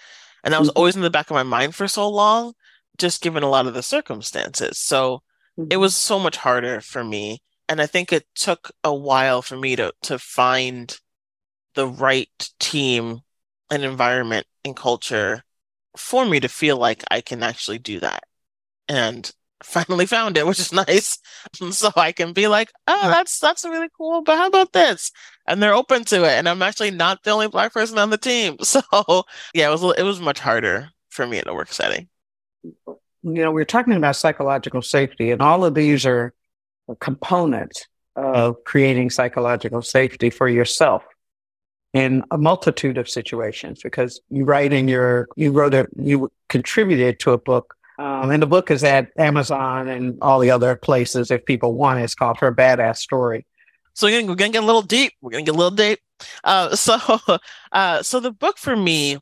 And 0.43 0.53
that 0.53 0.61
was 0.61 0.69
mm-hmm. 0.69 0.79
always 0.79 0.97
in 0.97 1.03
the 1.03 1.11
back 1.11 1.31
of 1.31 1.35
my 1.35 1.43
mind 1.43 1.75
for 1.75 1.89
so 1.89 2.09
long, 2.09 2.53
just 2.99 3.23
given 3.23 3.43
a 3.43 3.49
lot 3.49 3.67
of 3.67 3.73
the 3.73 3.83
circumstances. 3.83 4.79
So 4.79 5.23
mm-hmm. 5.59 5.69
it 5.71 5.79
was 5.79 5.97
so 5.97 6.19
much 6.19 6.37
harder 6.37 6.83
for 6.83 7.03
me. 7.03 7.43
And 7.67 7.81
I 7.81 7.87
think 7.87 8.13
it 8.13 8.27
took 8.35 8.71
a 8.83 8.95
while 8.95 9.41
for 9.41 9.57
me 9.57 9.75
to 9.77 9.95
to 10.03 10.19
find 10.19 10.95
the 11.75 11.89
right 11.89 12.51
team 12.61 13.21
and 13.71 13.83
environment 13.83 14.47
and 14.65 14.77
culture 14.77 15.43
for 15.97 16.27
me 16.27 16.41
to 16.41 16.49
feel 16.49 16.77
like 16.77 17.03
I 17.11 17.23
can 17.23 17.43
actually 17.43 17.79
do 17.79 18.01
that. 18.01 18.25
And 18.87 19.31
finally 19.65 20.07
found 20.07 20.37
it, 20.37 20.47
which 20.47 20.61
is 20.61 20.73
nice. 20.87 21.19
so 21.71 21.91
I 21.97 22.13
can 22.13 22.33
be 22.33 22.49
like, 22.49 22.71
oh, 22.87 23.09
that's 23.09 23.39
that's 23.39 23.65
really 23.65 23.89
cool. 23.97 24.23
But 24.23 24.37
how 24.37 24.47
about 24.47 24.73
this? 24.73 25.11
And 25.47 25.63
they're 25.63 25.75
open 25.75 26.05
to 26.05 26.25
it. 26.25 26.33
And 26.33 26.49
I'm 26.49 26.63
actually 26.63 26.91
not 26.91 27.23
the 27.23 27.31
only 27.31 27.49
black 27.49 27.73
person 27.73 27.99
on 27.99 28.11
the 28.11 28.19
team. 28.19 28.57
So 28.65 29.25
yeah, 29.55 29.69
it 29.69 29.71
was 29.71 29.83
it 29.99 30.03
was 30.03 30.21
much 30.21 30.41
harder 30.41 30.91
for 31.11 31.27
me 31.27 31.39
in 31.39 31.49
a 31.49 31.55
work 31.55 31.73
setting. 31.73 32.09
You 32.65 32.99
know, 33.23 33.53
we're 33.53 33.65
talking 33.65 33.95
about 33.95 34.17
psychological 34.17 34.83
safety, 34.83 35.31
and 35.31 35.41
all 35.41 35.65
of 35.65 35.75
these 35.75 36.05
are 36.05 36.35
components 37.01 37.87
of 38.17 38.63
creating 38.65 39.11
psychological 39.11 39.83
safety 39.83 40.31
for 40.31 40.49
yourself 40.49 41.05
in 41.95 42.25
a 42.31 42.37
multitude 42.37 42.99
of 42.99 43.09
situations 43.09 43.81
because 43.83 44.21
you 44.29 44.45
write 44.45 44.73
in 44.73 44.89
your 44.89 45.29
you 45.37 45.53
wrote 45.53 45.75
a 45.75 45.87
you 45.97 46.31
contributed 46.49 47.19
to 47.21 47.31
a 47.31 47.39
book 47.39 47.77
um, 47.99 48.31
and 48.31 48.43
the 48.43 48.47
book 48.47 48.71
is 48.71 48.83
at 48.83 49.11
Amazon 49.17 49.89
and 49.89 50.19
all 50.21 50.41
the 50.41 50.51
other 50.51 50.77
places 50.77 51.31
if 51.31 51.45
people 51.45 51.75
want 51.75 52.01
it. 52.01 52.05
It's 52.05 52.15
called 52.15 52.39
Her 52.39 52.53
Badass 52.53 52.97
Story. 52.97 53.47
So 53.95 54.09
we're 54.09 54.23
gonna, 54.23 54.51
get 54.51 54.63
a 54.63 54.67
little 54.67 54.83
deep. 54.83 55.13
We're 55.21 55.31
gonna 55.31 55.45
get 55.45 55.55
a 55.55 55.59
little 55.59 55.77
deep. 55.77 56.01
Uh, 56.43 56.75
so, 56.77 56.99
uh, 57.73 58.03
so 58.03 58.21
the 58.21 58.33
book 58.33 58.59
for 58.59 58.77
me, 58.77 59.19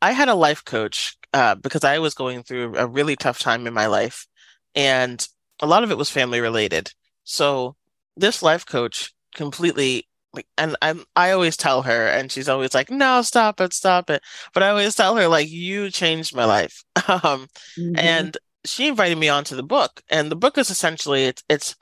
I 0.00 0.12
had 0.12 0.28
a 0.28 0.34
life 0.34 0.64
coach 0.64 1.16
uh, 1.32 1.54
because 1.56 1.84
I 1.84 1.98
was 1.98 2.14
going 2.14 2.42
through 2.42 2.76
a 2.76 2.86
really 2.86 3.16
tough 3.16 3.38
time 3.38 3.66
in 3.66 3.74
my 3.74 3.86
life, 3.86 4.26
and 4.74 5.26
a 5.60 5.66
lot 5.66 5.84
of 5.84 5.90
it 5.90 5.98
was 5.98 6.10
family 6.10 6.40
related. 6.40 6.92
So 7.24 7.76
this 8.16 8.42
life 8.42 8.64
coach 8.64 9.12
completely 9.34 10.06
like 10.34 10.46
and 10.58 10.76
I'm 10.82 11.04
I 11.16 11.30
always 11.30 11.56
tell 11.56 11.82
her 11.82 12.06
and 12.08 12.30
she's 12.30 12.48
always 12.48 12.74
like, 12.74 12.90
no, 12.90 13.22
stop 13.22 13.60
it, 13.60 13.72
stop 13.72 14.10
it. 14.10 14.22
But 14.52 14.62
I 14.62 14.70
always 14.70 14.94
tell 14.94 15.16
her, 15.16 15.28
like, 15.28 15.48
you 15.48 15.90
changed 15.90 16.34
my 16.34 16.44
life. 16.44 16.82
Um 17.08 17.48
mm-hmm. 17.78 17.98
and 17.98 18.36
she 18.64 18.88
invited 18.88 19.18
me 19.18 19.28
onto 19.28 19.56
the 19.56 19.62
book. 19.62 20.02
And 20.08 20.30
the 20.30 20.36
book 20.36 20.58
is 20.58 20.70
essentially 20.70 21.24
it's 21.24 21.44
it's 21.48 21.76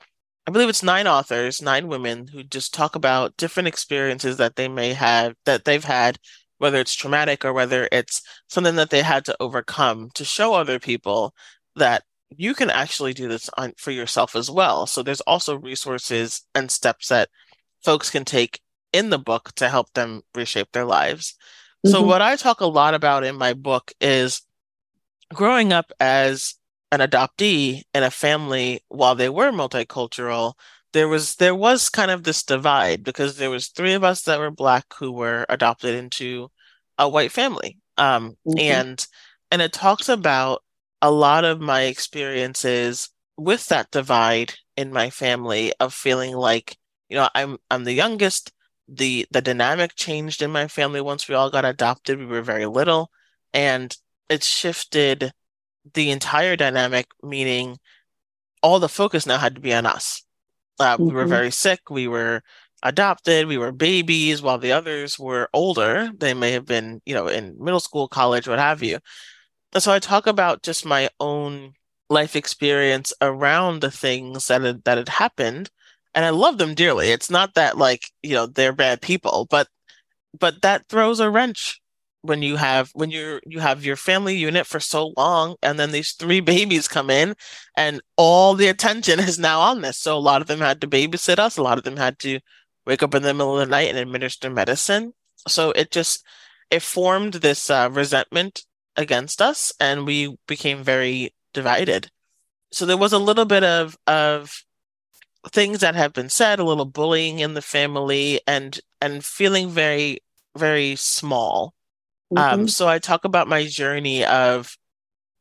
I 0.47 0.51
believe 0.51 0.69
it's 0.69 0.83
nine 0.83 1.07
authors, 1.07 1.61
nine 1.61 1.87
women 1.87 2.27
who 2.27 2.43
just 2.43 2.73
talk 2.73 2.95
about 2.95 3.37
different 3.37 3.67
experiences 3.67 4.37
that 4.37 4.55
they 4.57 4.67
may 4.67 4.93
have 4.93 5.35
that 5.45 5.63
they've 5.65 5.83
had, 5.83 6.17
whether 6.57 6.79
it's 6.79 6.93
traumatic 6.93 7.45
or 7.45 7.53
whether 7.53 7.87
it's 7.91 8.21
something 8.49 8.75
that 8.75 8.89
they 8.89 9.01
had 9.03 9.25
to 9.25 9.37
overcome 9.39 10.09
to 10.15 10.25
show 10.25 10.53
other 10.53 10.79
people 10.79 11.33
that 11.75 12.03
you 12.37 12.53
can 12.53 12.69
actually 12.69 13.13
do 13.13 13.27
this 13.27 13.49
on, 13.57 13.73
for 13.77 13.91
yourself 13.91 14.35
as 14.35 14.49
well. 14.49 14.85
So 14.85 15.03
there's 15.03 15.21
also 15.21 15.57
resources 15.57 16.43
and 16.55 16.69
steps 16.71 17.07
that 17.09 17.29
folks 17.83 18.09
can 18.09 18.25
take 18.25 18.59
in 18.91 19.09
the 19.09 19.19
book 19.19 19.51
to 19.55 19.69
help 19.69 19.91
them 19.93 20.21
reshape 20.35 20.71
their 20.71 20.85
lives. 20.85 21.35
Mm-hmm. 21.85 21.91
So, 21.91 22.01
what 22.03 22.21
I 22.21 22.35
talk 22.35 22.61
a 22.61 22.65
lot 22.65 22.93
about 22.93 23.23
in 23.23 23.35
my 23.35 23.53
book 23.53 23.91
is 23.99 24.41
growing 25.33 25.73
up 25.73 25.91
as 25.99 26.55
an 26.91 26.99
adoptee 26.99 27.81
in 27.93 28.03
a 28.03 28.11
family 28.11 28.81
while 28.87 29.15
they 29.15 29.29
were 29.29 29.51
multicultural 29.51 30.53
there 30.93 31.07
was 31.07 31.35
there 31.35 31.55
was 31.55 31.89
kind 31.89 32.11
of 32.11 32.23
this 32.23 32.43
divide 32.43 33.03
because 33.03 33.37
there 33.37 33.49
was 33.49 33.67
three 33.67 33.93
of 33.93 34.03
us 34.03 34.21
that 34.23 34.39
were 34.39 34.51
black 34.51 34.85
who 34.97 35.11
were 35.11 35.45
adopted 35.49 35.95
into 35.95 36.49
a 36.97 37.09
white 37.09 37.31
family 37.31 37.77
um, 37.97 38.37
mm-hmm. 38.47 38.59
and 38.59 39.07
and 39.51 39.61
it 39.61 39.73
talks 39.73 40.07
about 40.07 40.63
a 41.01 41.11
lot 41.11 41.43
of 41.43 41.59
my 41.59 41.81
experiences 41.81 43.09
with 43.37 43.67
that 43.67 43.91
divide 43.91 44.53
in 44.77 44.93
my 44.93 45.09
family 45.09 45.73
of 45.79 45.93
feeling 45.93 46.35
like 46.35 46.77
you 47.13 47.19
know, 47.19 47.29
I'm 47.35 47.57
I'm 47.69 47.83
the 47.83 47.93
youngest. 47.93 48.51
The 48.87 49.27
the 49.29 49.41
dynamic 49.41 49.95
changed 49.95 50.41
in 50.41 50.51
my 50.51 50.67
family 50.67 50.99
once 50.99 51.27
we 51.27 51.35
all 51.35 51.51
got 51.51 51.63
adopted. 51.63 52.17
We 52.17 52.25
were 52.25 52.41
very 52.41 52.65
little, 52.65 53.11
and 53.53 53.95
it 54.29 54.43
shifted 54.43 55.31
the 55.93 56.09
entire 56.09 56.55
dynamic, 56.55 57.05
meaning 57.21 57.77
all 58.63 58.79
the 58.79 58.89
focus 58.89 59.27
now 59.27 59.37
had 59.37 59.53
to 59.53 59.61
be 59.61 59.75
on 59.75 59.85
us. 59.85 60.23
Uh, 60.79 60.95
mm-hmm. 60.95 61.05
We 61.05 61.13
were 61.13 61.21
mm-hmm. 61.21 61.29
very 61.29 61.51
sick. 61.51 61.81
We 61.91 62.07
were 62.07 62.41
adopted. 62.81 63.45
We 63.45 63.59
were 63.59 63.71
babies 63.71 64.41
while 64.41 64.57
the 64.57 64.71
others 64.71 65.19
were 65.19 65.49
older. 65.53 66.09
They 66.17 66.33
may 66.33 66.53
have 66.53 66.65
been, 66.65 66.99
you 67.05 67.13
know, 67.13 67.27
in 67.27 67.63
middle 67.63 67.79
school, 67.79 68.07
college, 68.07 68.47
what 68.47 68.57
have 68.57 68.81
you. 68.81 68.97
And 69.73 69.83
so 69.83 69.91
I 69.91 69.99
talk 69.99 70.25
about 70.25 70.63
just 70.63 70.83
my 70.83 71.09
own 71.19 71.73
life 72.09 72.35
experience 72.35 73.13
around 73.21 73.81
the 73.81 73.91
things 73.91 74.47
that 74.47 74.63
had, 74.63 74.83
that 74.85 74.97
had 74.97 75.09
happened 75.09 75.69
and 76.15 76.25
I 76.25 76.29
love 76.29 76.57
them 76.57 76.73
dearly. 76.73 77.09
It's 77.09 77.29
not 77.29 77.55
that 77.55 77.77
like, 77.77 78.11
you 78.21 78.33
know, 78.35 78.45
they're 78.45 78.73
bad 78.73 79.01
people, 79.01 79.47
but 79.49 79.67
but 80.37 80.61
that 80.61 80.87
throws 80.87 81.19
a 81.19 81.29
wrench 81.29 81.79
when 82.21 82.41
you 82.41 82.55
have 82.55 82.89
when 82.93 83.11
you're 83.11 83.41
you 83.45 83.59
have 83.59 83.85
your 83.85 83.97
family 83.97 84.35
unit 84.35 84.65
for 84.65 84.79
so 84.79 85.13
long 85.17 85.55
and 85.61 85.77
then 85.77 85.91
these 85.91 86.13
three 86.13 86.39
babies 86.53 86.87
come 86.87 87.09
in 87.09 87.35
and 87.75 88.01
all 88.17 88.55
the 88.55 88.67
attention 88.67 89.19
is 89.19 89.37
now 89.37 89.59
on 89.59 89.81
this. 89.81 89.99
So 89.99 90.17
a 90.17 90.19
lot 90.19 90.41
of 90.41 90.47
them 90.47 90.59
had 90.59 90.81
to 90.81 90.87
babysit 90.87 91.39
us, 91.39 91.57
a 91.57 91.63
lot 91.63 91.77
of 91.77 91.83
them 91.83 91.97
had 91.97 92.19
to 92.19 92.39
wake 92.85 93.03
up 93.03 93.15
in 93.15 93.23
the 93.23 93.33
middle 93.33 93.59
of 93.59 93.67
the 93.67 93.71
night 93.71 93.89
and 93.89 93.97
administer 93.97 94.49
medicine. 94.49 95.13
So 95.47 95.71
it 95.71 95.91
just 95.91 96.25
it 96.71 96.81
formed 96.81 97.35
this 97.35 97.69
uh, 97.69 97.89
resentment 97.91 98.65
against 98.95 99.41
us 99.41 99.73
and 99.79 100.05
we 100.05 100.35
became 100.47 100.83
very 100.83 101.33
divided. 101.53 102.09
So 102.71 102.85
there 102.85 102.97
was 102.97 103.13
a 103.13 103.19
little 103.19 103.45
bit 103.45 103.63
of 103.63 103.97
of 104.07 104.63
things 105.51 105.79
that 105.79 105.95
have 105.95 106.13
been 106.13 106.29
said, 106.29 106.59
a 106.59 106.63
little 106.63 106.85
bullying 106.85 107.39
in 107.39 107.53
the 107.53 107.61
family 107.61 108.41
and 108.47 108.79
and 109.01 109.23
feeling 109.23 109.69
very 109.69 110.19
very 110.57 110.95
small. 110.95 111.73
Um, 112.31 112.37
mm-hmm. 112.37 112.59
Um 112.61 112.67
so 112.67 112.87
I 112.87 112.99
talk 112.99 113.25
about 113.25 113.47
my 113.47 113.65
journey 113.65 114.25
of 114.25 114.77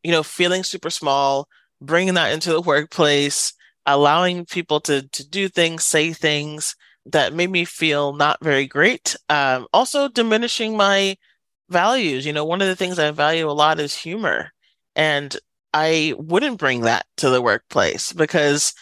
you 0.03 0.13
know 0.13 0.23
feeling 0.23 0.65
super 0.65 0.91
small, 0.91 1.49
bringing 1.81 2.15
that 2.15 2.33
into 2.33 2.53
the 2.53 2.61
workplace, 2.61 3.53
allowing 3.87 4.47
people 4.47 4.81
to 4.83 5.09
to 5.09 5.29
do 5.29 5.49
things, 5.49 5.85
say 5.85 6.13
things 6.13 6.75
that 7.07 7.35
made 7.35 7.51
me 7.51 7.65
feel 7.65 8.13
not 8.13 8.39
very 8.43 8.67
great. 8.67 9.17
Um, 9.29 9.67
also 9.73 10.09
diminishing 10.09 10.77
my 10.77 11.17
values. 11.69 12.25
You 12.25 12.33
know, 12.33 12.45
one 12.45 12.63
of 12.63 12.69
the 12.69 12.77
things 12.77 12.99
I 12.99 13.11
value 13.11 13.51
a 13.51 13.53
lot 13.53 13.81
is 13.81 13.95
humor. 13.97 14.53
And 14.95 15.37
I 15.75 16.15
wouldn't 16.19 16.59
bring 16.59 16.83
that 16.83 17.07
to 17.19 17.31
the 17.31 17.43
workplace 17.43 18.13
because 18.13 18.75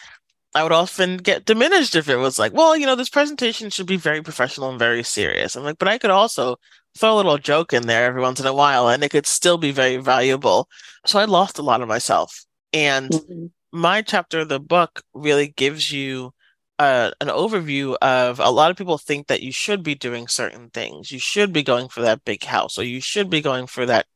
I 0.53 0.63
would 0.63 0.71
often 0.71 1.17
get 1.17 1.45
diminished 1.45 1.95
if 1.95 2.09
it 2.09 2.17
was 2.17 2.37
like, 2.37 2.53
well, 2.53 2.75
you 2.75 2.85
know, 2.85 2.95
this 2.95 3.09
presentation 3.09 3.69
should 3.69 3.87
be 3.87 3.97
very 3.97 4.21
professional 4.21 4.69
and 4.69 4.79
very 4.79 5.03
serious. 5.03 5.55
I'm 5.55 5.63
like, 5.63 5.77
but 5.77 5.87
I 5.87 5.97
could 5.97 6.11
also 6.11 6.57
throw 6.97 7.13
a 7.13 7.17
little 7.17 7.37
joke 7.37 7.71
in 7.71 7.87
there 7.87 8.05
every 8.05 8.21
once 8.21 8.39
in 8.39 8.45
a 8.45 8.53
while 8.53 8.89
and 8.89 9.03
it 9.03 9.09
could 9.09 9.25
still 9.25 9.57
be 9.57 9.71
very 9.71 9.97
valuable. 9.97 10.67
So 11.05 11.19
I 11.19 11.25
lost 11.25 11.57
a 11.57 11.63
lot 11.63 11.81
of 11.81 11.87
myself. 11.87 12.43
And 12.73 13.11
mm-hmm. 13.11 13.45
my 13.71 14.01
chapter 14.01 14.39
of 14.39 14.49
the 14.49 14.59
book 14.59 15.01
really 15.13 15.47
gives 15.47 15.91
you 15.91 16.33
uh, 16.79 17.11
an 17.21 17.27
overview 17.27 17.95
of 18.01 18.39
a 18.39 18.49
lot 18.49 18.71
of 18.71 18.77
people 18.77 18.97
think 18.97 19.27
that 19.27 19.43
you 19.43 19.51
should 19.51 19.83
be 19.83 19.93
doing 19.93 20.27
certain 20.27 20.69
things. 20.71 21.11
You 21.11 21.19
should 21.19 21.53
be 21.53 21.63
going 21.63 21.89
for 21.89 22.01
that 22.01 22.25
big 22.25 22.43
house, 22.43 22.77
or 22.77 22.83
you 22.83 22.99
should 22.99 23.29
be 23.29 23.39
going 23.39 23.67
for 23.67 23.85
that 23.85 24.07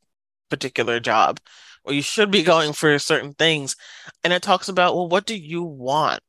particular 0.50 1.00
job, 1.00 1.39
or 1.86 1.94
you 1.94 2.01
should 2.01 2.32
be 2.32 2.44
going 2.44 2.74
for 2.74 2.98
certain 3.00 3.34
things. 3.34 3.75
And 4.24 4.34
it 4.34 4.42
talks 4.42 4.68
about, 4.70 4.96
well, 4.96 5.08
what 5.08 5.25
do 5.25 5.36
you 5.36 5.63
want? 5.63 6.20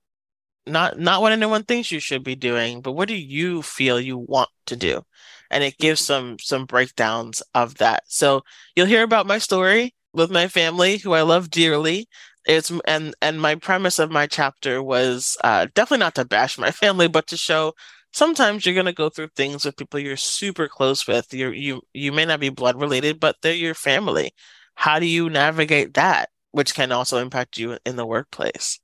Not 0.66 0.98
not 0.98 1.22
what 1.22 1.32
anyone 1.32 1.62
thinks 1.64 1.92
you 1.92 2.00
should 2.00 2.25
be 2.25 2.34
doing, 2.34 2.80
but 2.80 2.92
what 2.92 3.08
do 3.08 3.14
you 3.14 3.62
feel 3.62 4.00
you 4.00 4.18
want 4.18 4.50
to 4.66 4.76
do? 4.76 5.02
And 5.50 5.62
it 5.62 5.78
gives 5.78 6.00
some 6.00 6.38
some 6.40 6.66
breakdowns 6.66 7.42
of 7.54 7.76
that. 7.76 8.02
So 8.08 8.42
you'll 8.75 8.86
hear 8.86 9.04
about 9.04 9.26
my 9.26 9.38
story 9.38 9.94
with 10.12 10.30
my 10.30 10.48
family, 10.48 10.98
who 10.98 11.12
I 11.12 11.22
love 11.22 11.50
dearly, 11.50 12.08
it's 12.46 12.72
and 12.86 13.14
and 13.20 13.40
my 13.40 13.56
premise 13.56 13.98
of 13.98 14.10
my 14.10 14.26
chapter 14.26 14.82
was 14.82 15.36
uh, 15.44 15.66
definitely 15.75 16.04
not 16.04 16.14
to 16.16 16.25
bash 16.25 16.58
my 16.58 16.70
family, 16.70 17.08
but 17.08 17.26
to 17.28 17.36
show 17.36 17.75
sometimes 18.12 18.64
you're 18.64 18.75
going 18.75 18.86
to 18.86 18.92
go 18.92 19.08
through 19.08 19.28
things 19.36 19.64
with 19.64 19.76
people 19.76 20.00
you're 20.00 20.16
super 20.16 20.68
close 20.68 21.06
with. 21.06 21.32
You 21.34 21.50
you 21.50 21.82
you 21.92 22.12
may 22.12 22.25
not 22.25 22.40
be 22.40 22.48
blood 22.50 22.80
related, 22.80 23.20
but 23.20 23.36
they're 23.42 23.54
your 23.54 23.75
family. 23.75 24.32
How 24.76 25.00
do 25.00 25.06
you 25.06 25.28
navigate 25.28 25.95
that, 25.95 26.30
which 26.52 26.75
can 26.75 26.92
also 26.92 27.18
impact 27.18 27.59
you 27.59 27.78
in 27.85 27.97
the 27.97 28.06
workplace? 28.06 28.78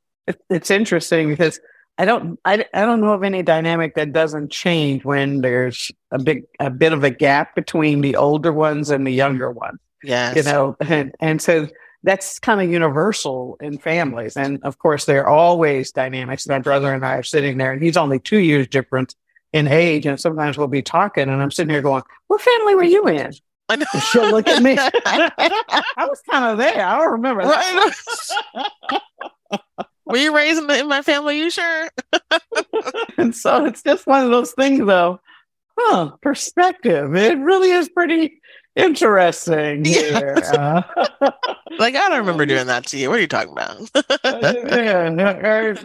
It's 0.51 0.71
interesting 0.71 1.29
because 1.29 1.61
I 1.99 2.05
don't 2.05 2.39
I, 2.45 2.65
I 2.75 2.83
don't 2.83 3.01
know 3.01 3.13
of 3.13 3.23
any 3.23 3.43
dynamic 3.43 3.95
that 3.95 4.13
doesn't 4.13 4.51
change 4.51 5.05
when 5.05 5.41
there's 5.41 5.91
a 6.11 6.21
big 6.21 6.45
a 6.59 6.71
bit 6.71 6.93
of 6.93 7.05
a 7.05 7.11
gap 7.11 7.55
between 7.55 8.01
the 8.01 8.17
older 8.17 8.53
ones 8.53 8.91
and 8.91 9.07
the 9.07 9.13
younger 9.13 9.51
ones. 9.51 9.79
Yeah, 10.03 10.35
you 10.35 10.43
know, 10.43 10.77
and 10.81 11.15
and 11.21 11.41
so 11.41 11.69
that's 12.03 12.39
kind 12.39 12.61
of 12.61 12.71
universal 12.71 13.57
in 13.61 13.79
families. 13.79 14.37
And 14.37 14.61
of 14.65 14.79
course, 14.79 15.05
there 15.05 15.25
are 15.25 15.29
always 15.29 15.93
dynamics. 15.93 16.49
My 16.49 16.59
brother 16.59 16.93
and 16.93 17.05
I 17.05 17.17
are 17.17 17.23
sitting 17.23 17.59
there, 17.59 17.73
and 17.73 17.83
he's 17.83 17.97
only 17.97 18.19
two 18.19 18.39
years 18.39 18.67
different 18.67 19.15
in 19.53 19.69
age. 19.69 20.07
And 20.07 20.19
sometimes 20.19 20.59
we'll 20.59 20.69
be 20.69 20.83
talking, 20.83 21.29
and 21.29 21.43
I'm 21.43 21.51
sitting 21.51 21.71
here 21.71 21.83
going, 21.83 22.03
What 22.27 22.41
family 22.41 22.75
were 22.75 22.83
you 22.83 23.07
in? 23.07 23.33
I 23.73 23.77
know. 23.77 24.01
she'll 24.11 24.31
look 24.31 24.49
at 24.49 24.63
me. 24.63 24.77
I 24.79 26.07
was 26.07 26.21
kind 26.31 26.45
of 26.45 26.59
there. 26.59 26.85
I 26.87 26.99
don't 26.99 27.13
remember. 27.13 27.43
Right. 27.43 27.93
were 30.05 30.17
you 30.17 30.35
raised 30.35 30.63
in 30.71 30.89
my 30.89 31.03
family? 31.03 31.39
You 31.39 31.51
sure? 31.51 31.89
and 33.17 33.35
so 33.35 33.65
it's 33.65 33.83
just 33.83 34.07
one 34.07 34.25
of 34.25 34.31
those 34.31 34.53
things, 34.53 34.85
though. 34.85 35.21
Huh, 35.79 36.11
perspective. 36.21 37.15
It 37.17 37.39
really 37.39 37.71
is 37.71 37.89
pretty 37.89 38.41
interesting 38.77 39.85
here. 39.87 40.37
Uh, 40.53 40.83
like 41.79 41.95
I 41.95 42.09
don't 42.09 42.19
remember 42.19 42.45
doing 42.47 42.67
that 42.67 42.87
to 42.89 42.99
you. 42.99 43.09
What 43.09 43.19
are 43.19 43.23
you 43.23 43.27
talking 43.27 43.53
about? 43.53 43.91
yeah, 44.25 45.09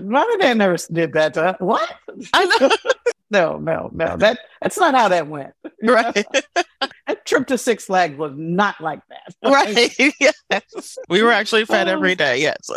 mom 0.01 0.31
and 0.31 0.41
dad 0.41 0.57
never 0.57 0.75
did 0.91 1.13
that 1.13 1.33
to 1.35 1.45
us. 1.47 1.55
What? 1.59 1.93
I 2.33 2.45
know. 2.59 2.69
No, 3.29 3.57
no, 3.57 3.89
no. 3.93 4.17
That 4.17 4.39
that's 4.61 4.77
not 4.77 4.95
how 4.95 5.09
that 5.09 5.27
went. 5.27 5.53
Right. 5.83 6.25
that 7.07 7.23
trip 7.25 7.45
to 7.47 7.57
Six 7.57 7.85
Flags 7.85 8.17
was 8.17 8.33
not 8.35 8.81
like 8.81 8.99
that. 9.09 9.35
Right. 9.43 9.95
Yes. 10.19 10.97
We 11.07 11.21
were 11.21 11.31
actually 11.31 11.65
fed 11.65 11.87
every 11.87 12.15
day. 12.15 12.41
Yes. 12.41 12.69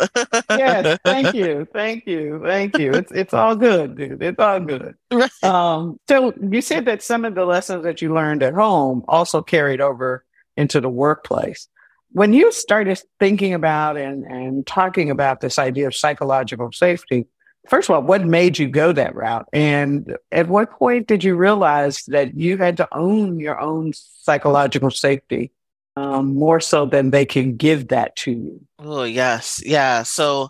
yes. 0.51 0.99
Thank 1.03 1.33
you. 1.33 1.67
Thank 1.73 2.05
you. 2.05 2.41
Thank 2.45 2.77
you. 2.77 2.91
It's 2.91 3.11
it's 3.11 3.33
all 3.33 3.55
good, 3.55 3.97
dude. 3.97 4.21
It's 4.21 4.39
all 4.39 4.59
good. 4.59 4.95
Right. 5.11 5.43
Um. 5.43 5.99
So 6.07 6.33
you 6.39 6.61
said 6.61 6.85
that 6.85 7.01
some 7.01 7.25
of 7.25 7.33
the 7.33 7.45
lessons 7.45 7.83
that 7.83 8.01
you 8.03 8.13
learned 8.13 8.43
at 8.43 8.53
home 8.53 9.03
also 9.07 9.41
carried 9.41 9.81
over 9.81 10.23
into 10.57 10.79
the 10.79 10.89
workplace 10.89 11.67
when 12.13 12.33
you 12.33 12.51
started 12.51 13.01
thinking 13.19 13.53
about 13.53 13.97
and, 13.97 14.25
and 14.25 14.67
talking 14.67 15.09
about 15.09 15.41
this 15.41 15.57
idea 15.57 15.87
of 15.87 15.95
psychological 15.95 16.71
safety, 16.71 17.27
first 17.67 17.89
of 17.89 17.95
all, 17.95 18.01
what 18.01 18.25
made 18.25 18.57
you 18.57 18.67
go 18.67 18.91
that 18.91 19.15
route? 19.15 19.47
And 19.53 20.17
at 20.31 20.47
what 20.47 20.71
point 20.71 21.07
did 21.07 21.23
you 21.23 21.35
realize 21.35 22.03
that 22.07 22.35
you 22.35 22.57
had 22.57 22.77
to 22.77 22.87
own 22.93 23.39
your 23.39 23.59
own 23.59 23.93
psychological 23.93 24.91
safety 24.91 25.51
um, 25.95 26.35
more 26.35 26.59
so 26.59 26.85
than 26.85 27.11
they 27.11 27.25
can 27.25 27.57
give 27.57 27.89
that 27.89 28.15
to 28.17 28.31
you? 28.31 28.61
Oh, 28.79 29.03
yes. 29.03 29.61
Yeah. 29.65 30.03
So 30.03 30.49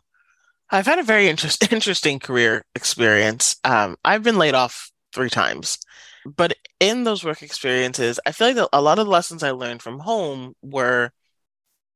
I've 0.70 0.86
had 0.86 1.00
a 1.00 1.04
very 1.04 1.28
interest, 1.28 1.72
interesting 1.74 2.20
career 2.20 2.64
experience. 2.76 3.58
Um, 3.64 3.98
I've 4.04 4.24
been 4.24 4.38
laid 4.38 4.54
off 4.54 4.92
three 5.14 5.30
times. 5.30 5.78
But 6.26 6.56
in 6.80 7.04
those 7.04 7.24
work 7.24 7.42
experiences, 7.42 8.20
I 8.26 8.32
feel 8.32 8.54
like 8.54 8.70
a 8.72 8.82
lot 8.82 9.00
of 9.00 9.06
the 9.06 9.12
lessons 9.12 9.44
I 9.44 9.52
learned 9.52 9.82
from 9.82 10.00
home 10.00 10.54
were 10.62 11.12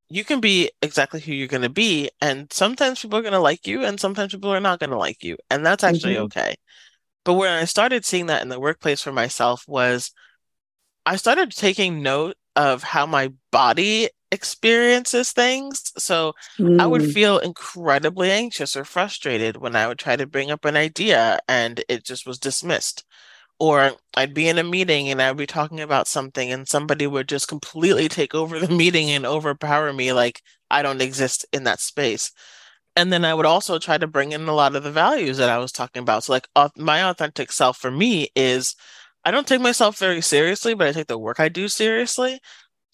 you 0.09 0.23
can 0.23 0.39
be 0.39 0.71
exactly 0.81 1.19
who 1.19 1.33
you're 1.33 1.47
going 1.47 1.61
to 1.61 1.69
be 1.69 2.09
and 2.21 2.51
sometimes 2.51 3.01
people 3.01 3.17
are 3.17 3.23
going 3.23 3.33
to 3.33 3.39
like 3.39 3.65
you 3.65 3.83
and 3.83 3.99
sometimes 3.99 4.33
people 4.33 4.53
are 4.53 4.59
not 4.59 4.79
going 4.79 4.89
to 4.89 4.97
like 4.97 5.23
you 5.23 5.37
and 5.49 5.65
that's 5.65 5.83
actually 5.83 6.15
mm-hmm. 6.15 6.23
okay 6.23 6.55
but 7.23 7.33
when 7.33 7.51
i 7.51 7.65
started 7.65 8.05
seeing 8.05 8.27
that 8.27 8.41
in 8.41 8.49
the 8.49 8.59
workplace 8.59 9.01
for 9.01 9.11
myself 9.11 9.63
was 9.67 10.11
i 11.05 11.15
started 11.15 11.51
taking 11.51 12.01
note 12.01 12.35
of 12.55 12.83
how 12.83 13.05
my 13.05 13.31
body 13.51 14.09
experiences 14.31 15.31
things 15.31 15.91
so 15.97 16.33
mm. 16.59 16.79
i 16.79 16.85
would 16.85 17.01
mm. 17.01 17.13
feel 17.13 17.37
incredibly 17.39 18.31
anxious 18.31 18.75
or 18.75 18.83
frustrated 18.83 19.57
when 19.57 19.75
i 19.75 19.87
would 19.87 19.99
try 19.99 20.15
to 20.15 20.27
bring 20.27 20.51
up 20.51 20.65
an 20.65 20.75
idea 20.75 21.39
and 21.47 21.83
it 21.87 22.03
just 22.03 22.27
was 22.27 22.37
dismissed 22.37 23.05
or 23.59 23.93
I'd 24.15 24.33
be 24.33 24.49
in 24.49 24.57
a 24.57 24.63
meeting 24.63 25.09
and 25.09 25.21
I'd 25.21 25.37
be 25.37 25.47
talking 25.47 25.79
about 25.79 26.07
something 26.07 26.51
and 26.51 26.67
somebody 26.67 27.07
would 27.07 27.27
just 27.29 27.47
completely 27.47 28.09
take 28.09 28.35
over 28.35 28.59
the 28.59 28.67
meeting 28.75 29.09
and 29.11 29.25
overpower 29.25 29.93
me 29.93 30.13
like 30.13 30.41
I 30.69 30.81
don't 30.81 31.01
exist 31.01 31.45
in 31.53 31.63
that 31.65 31.79
space. 31.79 32.31
And 32.95 33.11
then 33.11 33.25
I 33.25 33.33
would 33.33 33.45
also 33.45 33.77
try 33.79 33.97
to 33.97 34.07
bring 34.07 34.31
in 34.31 34.47
a 34.47 34.53
lot 34.53 34.75
of 34.75 34.83
the 34.83 34.91
values 34.91 35.37
that 35.37 35.49
I 35.49 35.57
was 35.57 35.71
talking 35.71 36.01
about. 36.01 36.23
So 36.23 36.33
like 36.33 36.47
uh, 36.55 36.69
my 36.77 37.09
authentic 37.09 37.51
self 37.51 37.77
for 37.77 37.91
me 37.91 38.29
is 38.35 38.75
I 39.25 39.31
don't 39.31 39.47
take 39.47 39.61
myself 39.61 39.97
very 39.97 40.21
seriously, 40.21 40.73
but 40.75 40.87
I 40.87 40.91
take 40.91 41.07
the 41.07 41.17
work 41.17 41.39
I 41.39 41.49
do 41.49 41.67
seriously. 41.67 42.39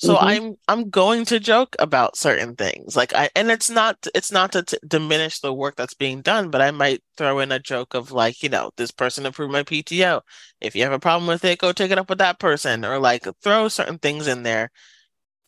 So 0.02 0.16
mm-hmm. 0.16 0.26
I'm 0.26 0.56
I'm 0.68 0.90
going 0.90 1.26
to 1.26 1.40
joke 1.40 1.76
about 1.78 2.18
certain 2.18 2.56
things. 2.56 2.96
Like 2.96 3.14
I 3.14 3.30
and 3.36 3.52
it's 3.52 3.70
not 3.70 4.08
it's 4.16 4.32
not 4.32 4.52
to 4.54 4.64
t- 4.64 4.78
diminish 4.88 5.40
the 5.40 5.54
work 5.54 5.76
that's 5.76 5.94
being 5.94 6.24
done, 6.24 6.50
but 6.50 6.60
I 6.60 6.72
might 6.72 7.04
throw 7.18 7.38
in 7.38 7.52
a 7.52 7.60
joke 7.60 7.94
of 7.94 8.12
like, 8.12 8.42
you 8.42 8.50
know, 8.50 8.72
this 8.78 8.90
person 8.90 9.28
approved 9.28 9.54
my 9.54 9.62
PTO. 9.62 10.22
If 10.60 10.76
you 10.76 10.82
have 10.84 10.92
a 10.92 10.98
problem 10.98 11.28
with 11.28 11.46
it, 11.46 11.60
go 11.60 11.72
take 11.72 11.92
it 11.92 12.00
up 12.00 12.10
with 12.10 12.18
that 12.18 12.40
person 12.40 12.84
or 12.84 12.98
like 12.98 13.28
throw 13.44 13.68
certain 13.68 14.00
things 14.00 14.26
in 14.26 14.42
there. 14.42 14.72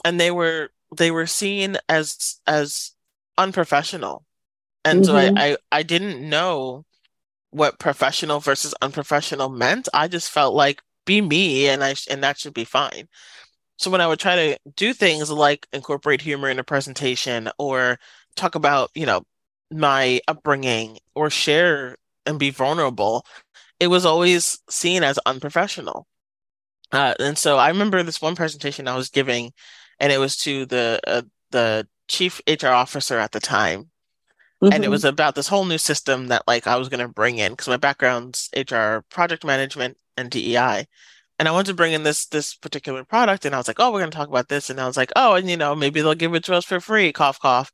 And 0.06 0.20
they 0.20 0.30
were 0.30 0.70
they 0.96 1.10
were 1.10 1.26
seen 1.26 1.78
as 1.90 2.40
as 2.46 2.92
unprofessional. 3.40 4.24
And 4.86 5.00
mm-hmm. 5.00 5.06
so 5.06 5.16
I, 5.16 5.26
mm-hmm. 5.26 5.38
I 5.40 5.58
I 5.72 5.82
didn't 5.82 6.30
know 6.30 6.86
what 7.50 7.80
professional 7.80 8.40
versus 8.40 8.76
unprofessional 8.84 9.50
meant. 9.50 9.90
I 9.96 10.08
just 10.08 10.30
felt 10.30 10.54
like 10.54 10.84
be 11.06 11.22
me 11.22 11.70
and 11.70 11.84
I 11.84 11.96
and 12.08 12.24
that 12.24 12.38
should 12.38 12.54
be 12.54 12.66
fine. 12.66 13.08
So 13.78 13.90
when 13.92 14.02
I 14.02 14.08
would 14.08 14.20
try 14.20 14.36
to 14.36 14.60
do 14.76 14.94
things 14.94 15.30
like 15.30 15.68
incorporate 15.74 16.22
humor 16.22 16.50
in 16.50 16.60
a 16.60 16.64
presentation 16.64 17.50
or 17.58 18.00
talk 18.36 18.56
about, 18.56 18.92
you 18.94 19.06
know, 19.06 19.24
my 19.72 20.22
upbringing 20.28 21.00
or 21.16 21.30
share 21.30 21.98
and 22.26 22.40
be 22.40 22.52
vulnerable, 22.52 23.26
it 23.80 23.88
was 23.88 24.06
always 24.06 24.60
seen 24.70 25.04
as 25.04 25.20
unprofessional. 25.26 26.08
Uh, 26.92 27.16
and 27.20 27.38
so 27.38 27.58
I 27.58 27.70
remember 27.70 28.04
this 28.04 28.22
one 28.22 28.36
presentation 28.36 28.88
I 28.88 28.96
was 28.96 29.10
giving, 29.10 29.52
and 30.00 30.12
it 30.12 30.20
was 30.20 30.38
to 30.38 30.66
the 30.68 31.00
uh, 31.08 31.24
the 31.50 31.88
chief 32.08 32.40
HR 32.48 32.68
officer 32.68 33.18
at 33.18 33.32
the 33.32 33.40
time, 33.40 33.86
mm-hmm. 34.62 34.66
and 34.66 34.76
it 34.76 34.82
mm-hmm. 34.82 34.92
was 34.92 35.04
about 35.04 35.34
this 35.34 35.48
whole 35.48 35.66
new 35.66 35.80
system 35.80 36.28
that 36.28 36.44
like 36.46 36.68
I 36.68 36.76
was 36.76 36.90
going 36.90 37.00
to 37.00 37.12
bring 37.12 37.40
in 37.40 37.54
because 37.54 37.68
my 37.68 37.78
background's 37.78 38.50
HR 38.56 39.00
project 39.10 39.44
management 39.44 39.98
and 40.16 40.30
DEI, 40.30 40.86
and 41.44 41.50
I 41.50 41.52
wanted 41.52 41.72
to 41.72 41.74
bring 41.74 41.92
in 41.92 42.04
this 42.04 42.26
this 42.28 42.56
particular 42.56 43.04
product, 43.04 43.44
and 43.44 43.54
I 43.54 43.58
was 43.58 43.68
like, 43.68 43.76
oh, 43.78 43.92
we're 43.92 44.00
going 44.00 44.12
to 44.12 44.16
talk 44.16 44.30
about 44.30 44.48
this, 44.48 44.70
and 44.70 44.80
I 44.80 44.88
was 44.88 44.96
like, 44.96 45.12
oh, 45.18 45.34
and 45.34 45.50
you 45.50 45.58
know, 45.58 45.76
maybe 45.76 46.00
they'll 46.00 46.16
give 46.16 46.34
it 46.36 46.46
to 46.46 46.56
us 46.56 46.64
for 46.64 46.80
free, 46.80 47.12
cough, 47.12 47.38
cough, 47.38 47.70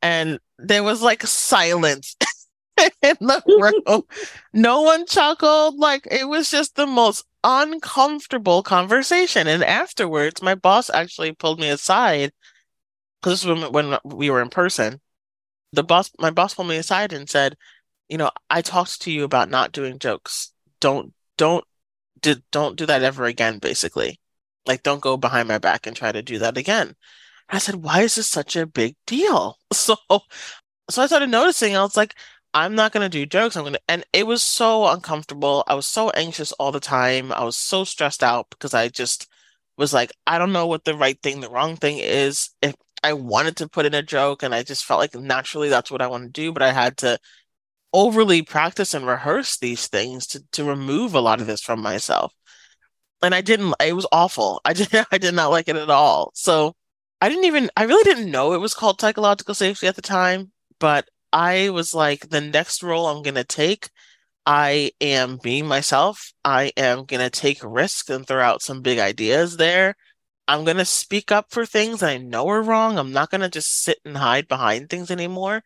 and 0.00 0.38
there 0.56 0.84
was 0.84 1.02
like 1.02 1.24
silence 1.24 2.14
in 3.02 3.16
the 3.18 3.42
room. 3.88 4.02
no 4.52 4.82
one 4.82 5.04
chuckled. 5.04 5.78
Like 5.78 6.06
it 6.08 6.28
was 6.28 6.48
just 6.48 6.76
the 6.76 6.86
most 6.86 7.24
uncomfortable 7.42 8.62
conversation. 8.62 9.48
And 9.48 9.64
afterwards, 9.64 10.40
my 10.40 10.54
boss 10.54 10.88
actually 10.88 11.32
pulled 11.32 11.58
me 11.58 11.70
aside 11.70 12.30
because 13.20 13.42
this 13.42 13.50
was 13.50 13.68
when, 13.68 13.90
when 13.90 13.98
we 14.04 14.30
were 14.30 14.40
in 14.40 14.48
person. 14.48 15.00
The 15.72 15.82
boss, 15.82 16.12
my 16.20 16.30
boss 16.30 16.54
pulled 16.54 16.68
me 16.68 16.76
aside 16.76 17.12
and 17.12 17.28
said, 17.28 17.56
"You 18.08 18.18
know, 18.18 18.30
I 18.48 18.62
talked 18.62 19.02
to 19.02 19.10
you 19.10 19.24
about 19.24 19.50
not 19.50 19.72
doing 19.72 19.98
jokes. 19.98 20.52
Don't, 20.80 21.12
don't, 21.36 21.64
do, 22.20 22.36
don't 22.52 22.76
do 22.76 22.86
that 22.86 23.02
ever 23.02 23.24
again. 23.24 23.58
Basically, 23.58 24.20
like 24.66 24.82
don't 24.82 25.00
go 25.02 25.16
behind 25.16 25.48
my 25.48 25.58
back 25.58 25.86
and 25.86 25.96
try 25.96 26.12
to 26.12 26.22
do 26.22 26.38
that 26.38 26.56
again." 26.58 26.94
I 27.48 27.58
said, 27.58 27.76
"Why 27.76 28.02
is 28.02 28.16
this 28.16 28.28
such 28.28 28.56
a 28.56 28.66
big 28.66 28.96
deal?" 29.06 29.58
So, 29.72 29.96
so 30.90 31.02
I 31.02 31.06
started 31.06 31.30
noticing. 31.30 31.76
I 31.76 31.82
was 31.82 31.96
like, 31.96 32.14
I'm 32.54 32.74
not 32.74 32.92
going 32.92 33.04
to 33.04 33.08
do 33.08 33.26
jokes. 33.26 33.56
I'm 33.56 33.64
going 33.64 33.74
to, 33.74 33.80
and 33.88 34.04
it 34.12 34.26
was 34.26 34.42
so 34.42 34.88
uncomfortable. 34.88 35.64
I 35.66 35.74
was 35.74 35.86
so 35.86 36.10
anxious 36.10 36.52
all 36.52 36.72
the 36.72 36.80
time. 36.80 37.32
I 37.32 37.44
was 37.44 37.56
so 37.56 37.84
stressed 37.84 38.22
out 38.22 38.48
because 38.50 38.74
I 38.74 38.88
just 38.88 39.28
was 39.76 39.92
like, 39.92 40.12
I 40.26 40.38
don't 40.38 40.52
know 40.52 40.66
what 40.66 40.84
the 40.84 40.94
right 40.94 41.20
thing, 41.22 41.40
the 41.40 41.50
wrong 41.50 41.76
thing 41.76 41.98
is. 41.98 42.50
If 42.62 42.74
I 43.02 43.12
wanted 43.12 43.56
to 43.58 43.68
put 43.68 43.86
in 43.86 43.94
a 43.94 44.02
joke 44.02 44.42
and 44.42 44.54
I 44.54 44.62
just 44.62 44.84
felt 44.84 45.00
like 45.00 45.14
naturally 45.14 45.68
that's 45.68 45.90
what 45.90 46.02
I 46.02 46.06
want 46.08 46.24
to 46.24 46.30
do, 46.30 46.52
but 46.52 46.62
I 46.62 46.72
had 46.72 46.96
to 46.98 47.18
overly 47.92 48.42
practice 48.42 48.94
and 48.94 49.06
rehearse 49.06 49.58
these 49.58 49.88
things 49.88 50.26
to, 50.28 50.44
to 50.52 50.64
remove 50.64 51.14
a 51.14 51.20
lot 51.20 51.40
of 51.40 51.46
this 51.46 51.62
from 51.62 51.80
myself. 51.80 52.32
And 53.22 53.34
I 53.34 53.40
didn't, 53.40 53.74
it 53.80 53.94
was 53.94 54.06
awful. 54.12 54.60
I 54.64 54.72
did, 54.72 54.88
I 55.12 55.18
did 55.18 55.34
not 55.34 55.50
like 55.50 55.68
it 55.68 55.76
at 55.76 55.90
all. 55.90 56.30
So 56.34 56.74
I 57.20 57.28
didn't 57.28 57.44
even, 57.44 57.70
I 57.76 57.84
really 57.84 58.04
didn't 58.04 58.30
know 58.30 58.52
it 58.52 58.60
was 58.60 58.74
called 58.74 59.00
psychological 59.00 59.54
safety 59.54 59.86
at 59.86 59.96
the 59.96 60.02
time, 60.02 60.52
but 60.78 61.08
I 61.32 61.70
was 61.70 61.94
like, 61.94 62.28
the 62.28 62.40
next 62.40 62.82
role 62.82 63.06
I'm 63.06 63.22
going 63.22 63.34
to 63.34 63.44
take, 63.44 63.90
I 64.46 64.92
am 65.00 65.38
being 65.42 65.66
myself. 65.66 66.32
I 66.44 66.72
am 66.76 67.04
going 67.04 67.20
to 67.20 67.30
take 67.30 67.58
risks 67.62 68.08
and 68.08 68.26
throw 68.26 68.42
out 68.42 68.62
some 68.62 68.80
big 68.80 68.98
ideas 68.98 69.56
there. 69.56 69.94
I'm 70.46 70.64
going 70.64 70.78
to 70.78 70.86
speak 70.86 71.30
up 71.30 71.50
for 71.50 71.66
things 71.66 72.00
that 72.00 72.08
I 72.08 72.16
know 72.16 72.48
are 72.48 72.62
wrong. 72.62 72.98
I'm 72.98 73.12
not 73.12 73.30
going 73.30 73.42
to 73.42 73.50
just 73.50 73.82
sit 73.82 73.98
and 74.06 74.16
hide 74.16 74.48
behind 74.48 74.88
things 74.88 75.10
anymore. 75.10 75.62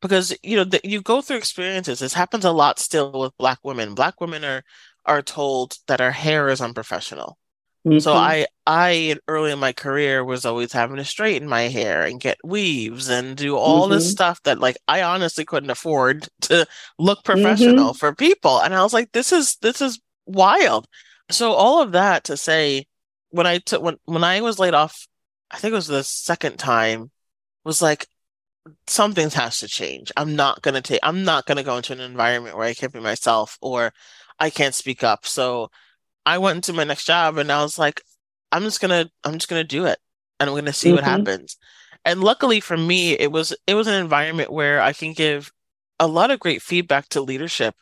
Because, 0.00 0.34
you 0.42 0.56
know, 0.56 0.64
the, 0.64 0.80
you 0.82 1.02
go 1.02 1.20
through 1.20 1.36
experiences. 1.36 1.98
This 1.98 2.14
happens 2.14 2.44
a 2.44 2.52
lot 2.52 2.78
still 2.78 3.12
with 3.12 3.36
Black 3.36 3.58
women. 3.62 3.94
Black 3.94 4.20
women 4.20 4.44
are 4.44 4.62
are 5.06 5.22
told 5.22 5.76
that 5.86 6.00
our 6.00 6.10
hair 6.10 6.48
is 6.48 6.60
unprofessional. 6.60 7.38
Mm-hmm. 7.86 8.00
So 8.00 8.12
I 8.12 8.46
I 8.66 9.16
early 9.26 9.52
in 9.52 9.58
my 9.58 9.72
career 9.72 10.22
was 10.22 10.44
always 10.44 10.72
having 10.72 10.96
to 10.96 11.04
straighten 11.04 11.48
my 11.48 11.62
hair 11.62 12.02
and 12.02 12.20
get 12.20 12.36
weaves 12.44 13.08
and 13.08 13.36
do 13.36 13.56
all 13.56 13.84
mm-hmm. 13.84 13.94
this 13.94 14.10
stuff 14.10 14.42
that 14.42 14.60
like 14.60 14.76
I 14.86 15.02
honestly 15.02 15.46
couldn't 15.46 15.70
afford 15.70 16.28
to 16.42 16.66
look 16.98 17.24
professional 17.24 17.90
mm-hmm. 17.90 17.96
for 17.96 18.14
people. 18.14 18.60
And 18.60 18.74
I 18.74 18.82
was 18.82 18.92
like, 18.92 19.12
this 19.12 19.32
is 19.32 19.56
this 19.62 19.80
is 19.80 19.98
wild. 20.26 20.86
So 21.30 21.52
all 21.52 21.80
of 21.82 21.92
that 21.92 22.24
to 22.24 22.36
say 22.36 22.86
when 23.30 23.46
I 23.46 23.58
took 23.58 23.82
when 23.82 23.96
when 24.04 24.24
I 24.24 24.42
was 24.42 24.58
laid 24.58 24.74
off, 24.74 25.06
I 25.50 25.56
think 25.56 25.72
it 25.72 25.76
was 25.76 25.86
the 25.86 26.04
second 26.04 26.58
time, 26.58 27.10
was 27.64 27.80
like 27.80 28.06
something 28.86 29.30
has 29.30 29.58
to 29.58 29.68
change. 29.68 30.12
I'm 30.16 30.36
not 30.36 30.62
gonna 30.62 30.82
take 30.82 31.00
I'm 31.02 31.24
not 31.24 31.46
gonna 31.46 31.62
go 31.62 31.76
into 31.76 31.92
an 31.92 32.00
environment 32.00 32.56
where 32.56 32.66
I 32.66 32.74
can't 32.74 32.92
be 32.92 33.00
myself 33.00 33.58
or 33.60 33.92
I 34.38 34.50
can't 34.50 34.74
speak 34.74 35.02
up. 35.02 35.26
So 35.26 35.70
I 36.26 36.38
went 36.38 36.56
into 36.56 36.72
my 36.72 36.84
next 36.84 37.06
job 37.06 37.38
and 37.38 37.50
I 37.50 37.62
was 37.62 37.78
like, 37.78 38.02
I'm 38.52 38.62
just 38.62 38.80
gonna 38.80 39.10
I'm 39.24 39.34
just 39.34 39.48
gonna 39.48 39.64
do 39.64 39.86
it 39.86 39.98
and 40.38 40.48
I'm 40.48 40.56
gonna 40.56 40.72
see 40.72 40.88
mm-hmm. 40.88 40.96
what 40.96 41.04
happens. 41.04 41.56
And 42.04 42.22
luckily 42.22 42.60
for 42.60 42.76
me, 42.76 43.12
it 43.12 43.30
was 43.32 43.54
it 43.66 43.74
was 43.74 43.86
an 43.86 43.94
environment 43.94 44.52
where 44.52 44.80
I 44.80 44.92
can 44.92 45.12
give 45.12 45.52
a 45.98 46.06
lot 46.06 46.30
of 46.30 46.40
great 46.40 46.62
feedback 46.62 47.08
to 47.10 47.20
leadership. 47.20 47.74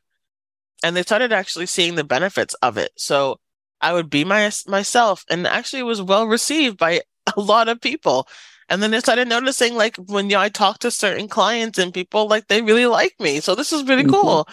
And 0.82 0.96
they 0.96 1.02
started 1.02 1.32
actually 1.32 1.66
seeing 1.66 1.96
the 1.96 2.04
benefits 2.04 2.54
of 2.54 2.76
it. 2.78 2.90
So 2.96 3.40
I 3.80 3.92
would 3.92 4.10
be 4.10 4.24
my 4.24 4.50
myself 4.66 5.24
and 5.30 5.46
actually 5.46 5.80
it 5.80 5.84
was 5.84 6.02
well 6.02 6.26
received 6.26 6.78
by 6.78 7.02
a 7.36 7.40
lot 7.40 7.68
of 7.68 7.80
people. 7.80 8.28
And 8.68 8.82
then 8.82 8.92
I 8.94 8.98
started 8.98 9.28
noticing 9.28 9.74
like 9.74 9.96
when 9.96 10.28
you 10.28 10.36
know, 10.36 10.42
I 10.42 10.48
talk 10.48 10.78
to 10.80 10.90
certain 10.90 11.28
clients 11.28 11.78
and 11.78 11.92
people 11.92 12.28
like 12.28 12.48
they 12.48 12.62
really 12.62 12.86
like 12.86 13.14
me. 13.18 13.40
So 13.40 13.54
this 13.54 13.72
is 13.72 13.86
really 13.88 14.02
mm-hmm. 14.02 14.12
cool. 14.12 14.48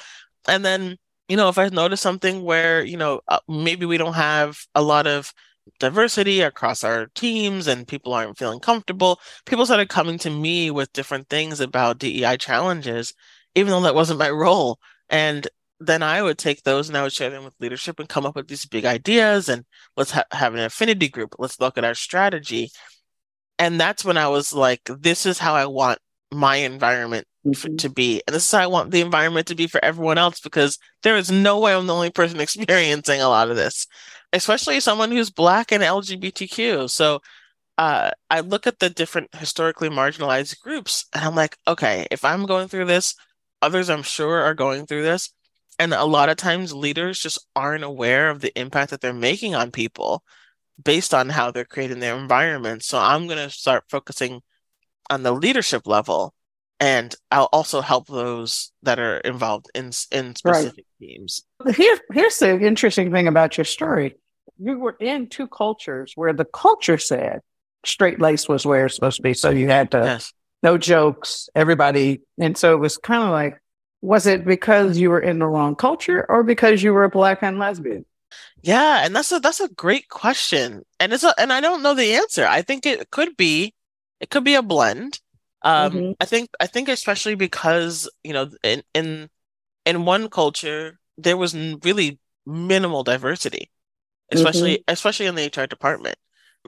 And 0.47 0.63
then 0.63 0.97
you 1.28 1.38
know, 1.38 1.49
if 1.49 1.58
I 1.58 1.67
notice 1.69 2.01
something 2.01 2.43
where, 2.43 2.84
you 2.84 2.97
know, 2.97 3.21
uh, 3.28 3.39
maybe 3.47 3.86
we 3.86 3.97
don't 3.97 4.13
have 4.13 4.60
a 4.75 4.82
lot 4.82 5.08
of 5.08 5.34
diversity 5.80 6.41
across 6.41 6.84
our 6.84 7.08
teams 7.15 7.67
and 7.67 7.88
people 7.88 8.13
aren't 8.13 8.38
feeling 8.38 8.60
comfortable, 8.60 9.19
people 9.45 9.65
started 9.65 9.89
coming 9.89 10.19
to 10.19 10.30
me 10.30 10.69
with 10.69 10.93
different 10.93 11.30
things 11.30 11.60
about 11.60 11.97
DEI 11.97 12.38
challenges, 12.38 13.13
even 13.56 13.71
though 13.71 13.82
that 13.82 13.95
wasn't 13.95 14.19
my 14.19 14.30
role. 14.30 14.80
And 15.10 15.47
then 15.80 16.04
I 16.04 16.21
would 16.21 16.38
take 16.38 16.63
those 16.63 16.88
and 16.88 16.97
I 16.97 17.04
would 17.04 17.12
share 17.12 17.30
them 17.30 17.43
with 17.43 17.56
leadership 17.60 17.99
and 17.99 18.08
come 18.08 18.25
up 18.25 18.36
with 18.36 18.47
these 18.47 18.65
big 18.65 18.86
ideas 18.86 19.49
and 19.49 19.65
let's 19.97 20.12
ha- 20.12 20.23
have 20.32 20.54
an 20.54 20.62
affinity 20.62 21.10
group. 21.10 21.36
Let's 21.38 21.60
look 21.60 21.78
at 21.78 21.84
our 21.84 21.95
strategy. 21.95 22.69
And 23.57 23.79
that's 23.79 24.03
when 24.03 24.17
I 24.17 24.27
was 24.27 24.53
like, 24.53 24.81
this 24.85 25.25
is 25.25 25.39
how 25.39 25.55
I 25.55 25.65
want 25.65 25.99
my 26.31 26.57
environment 26.57 27.25
mm-hmm. 27.45 27.75
to 27.77 27.89
be. 27.89 28.21
And 28.27 28.35
this 28.35 28.45
is 28.45 28.51
how 28.51 28.59
I 28.59 28.67
want 28.67 28.91
the 28.91 29.01
environment 29.01 29.47
to 29.47 29.55
be 29.55 29.67
for 29.67 29.83
everyone 29.83 30.17
else 30.17 30.39
because 30.39 30.77
there 31.03 31.17
is 31.17 31.31
no 31.31 31.59
way 31.59 31.73
I'm 31.73 31.87
the 31.87 31.93
only 31.93 32.11
person 32.11 32.39
experiencing 32.41 33.21
a 33.21 33.29
lot 33.29 33.49
of 33.49 33.55
this, 33.55 33.87
especially 34.33 34.79
someone 34.79 35.11
who's 35.11 35.29
Black 35.29 35.71
and 35.71 35.83
LGBTQ. 35.83 36.89
So 36.89 37.21
uh, 37.77 38.11
I 38.29 38.39
look 38.41 38.67
at 38.67 38.79
the 38.79 38.89
different 38.89 39.35
historically 39.35 39.89
marginalized 39.89 40.59
groups 40.61 41.05
and 41.13 41.23
I'm 41.23 41.35
like, 41.35 41.57
okay, 41.67 42.07
if 42.11 42.23
I'm 42.23 42.45
going 42.45 42.67
through 42.67 42.85
this, 42.85 43.15
others 43.61 43.89
I'm 43.89 44.03
sure 44.03 44.41
are 44.41 44.53
going 44.53 44.85
through 44.85 45.03
this. 45.03 45.31
And 45.77 45.93
a 45.93 46.05
lot 46.05 46.29
of 46.29 46.37
times 46.37 46.73
leaders 46.73 47.19
just 47.19 47.45
aren't 47.53 47.83
aware 47.83 48.29
of 48.29 48.39
the 48.39 48.57
impact 48.57 48.91
that 48.91 49.01
they're 49.01 49.13
making 49.13 49.55
on 49.55 49.71
people 49.71 50.23
based 50.83 51.13
on 51.13 51.29
how 51.29 51.51
they're 51.51 51.65
creating 51.65 51.99
their 51.99 52.17
environment. 52.17 52.83
So 52.83 52.97
I'm 52.97 53.27
going 53.27 53.38
to 53.38 53.49
start 53.49 53.85
focusing 53.89 54.41
on 55.09 55.23
the 55.23 55.31
leadership 55.31 55.88
level 55.88 56.33
and 56.79 57.15
I'll 57.31 57.49
also 57.51 57.81
help 57.81 58.07
those 58.07 58.71
that 58.83 58.99
are 58.99 59.17
involved 59.17 59.67
in 59.73 59.91
in 60.11 60.35
specific 60.35 60.85
right. 61.01 61.07
teams. 61.07 61.43
Here, 61.75 61.97
here's 62.11 62.38
the 62.38 62.59
interesting 62.59 63.11
thing 63.11 63.27
about 63.27 63.57
your 63.57 63.65
story. 63.65 64.15
You 64.57 64.79
were 64.79 64.95
in 64.99 65.27
two 65.27 65.47
cultures 65.47 66.13
where 66.15 66.33
the 66.33 66.45
culture 66.45 66.97
said 66.97 67.41
straight 67.85 68.19
lace 68.19 68.47
was 68.47 68.65
where 68.65 68.85
it's 68.85 68.95
supposed 68.95 69.17
to 69.17 69.21
be, 69.21 69.33
so 69.33 69.49
you 69.49 69.67
had 69.67 69.91
to 69.91 69.99
yes. 69.99 70.33
no 70.63 70.77
jokes, 70.77 71.49
everybody, 71.55 72.21
and 72.38 72.57
so 72.57 72.73
it 72.73 72.79
was 72.79 72.97
kind 72.97 73.23
of 73.23 73.29
like, 73.29 73.57
was 74.01 74.27
it 74.27 74.45
because 74.45 74.97
you 74.97 75.09
were 75.09 75.19
in 75.19 75.39
the 75.39 75.47
wrong 75.47 75.75
culture 75.75 76.25
or 76.27 76.43
because 76.43 76.83
you 76.83 76.93
were 76.93 77.05
a 77.05 77.09
black 77.09 77.39
and 77.41 77.57
lesbian? 77.57 78.05
Yeah, 78.62 79.06
and 79.06 79.15
that's 79.15 79.32
a 79.32 79.39
that's 79.39 79.60
a 79.60 79.69
great 79.69 80.10
question, 80.10 80.84
and 81.00 81.13
it's 81.13 81.24
a, 81.24 81.34
and 81.38 81.54
I 81.54 81.62
don't 81.62 81.84
know 81.84 81.93
the 81.93 82.15
answer. 82.15 82.45
I 82.45 82.62
think 82.62 82.86
it 82.86 83.12
could 83.12 83.38
be, 83.38 83.74
it 84.19 84.30
could 84.30 84.43
be 84.43 84.56
a 84.56 84.63
blend. 84.63 85.19
Um, 85.62 85.93
mm-hmm. 85.93 86.12
I 86.19 86.26
think 86.26 86.50
I 86.60 86.67
think 86.67 86.89
especially 86.89 87.36
because 87.36 88.10
you 88.24 88.34
know 88.34 88.50
in 88.63 88.84
in 88.93 89.30
in 89.86 90.06
one 90.06 90.30
culture 90.30 91.00
there 91.17 91.38
was 91.38 91.56
really 91.56 92.19
minimal 92.45 93.04
diversity, 93.04 93.69
especially 94.32 94.76
mm-hmm. 94.76 94.93
especially 94.93 95.26
in 95.28 95.36
the 95.36 95.45
HR 95.45 95.67
department, 95.67 96.17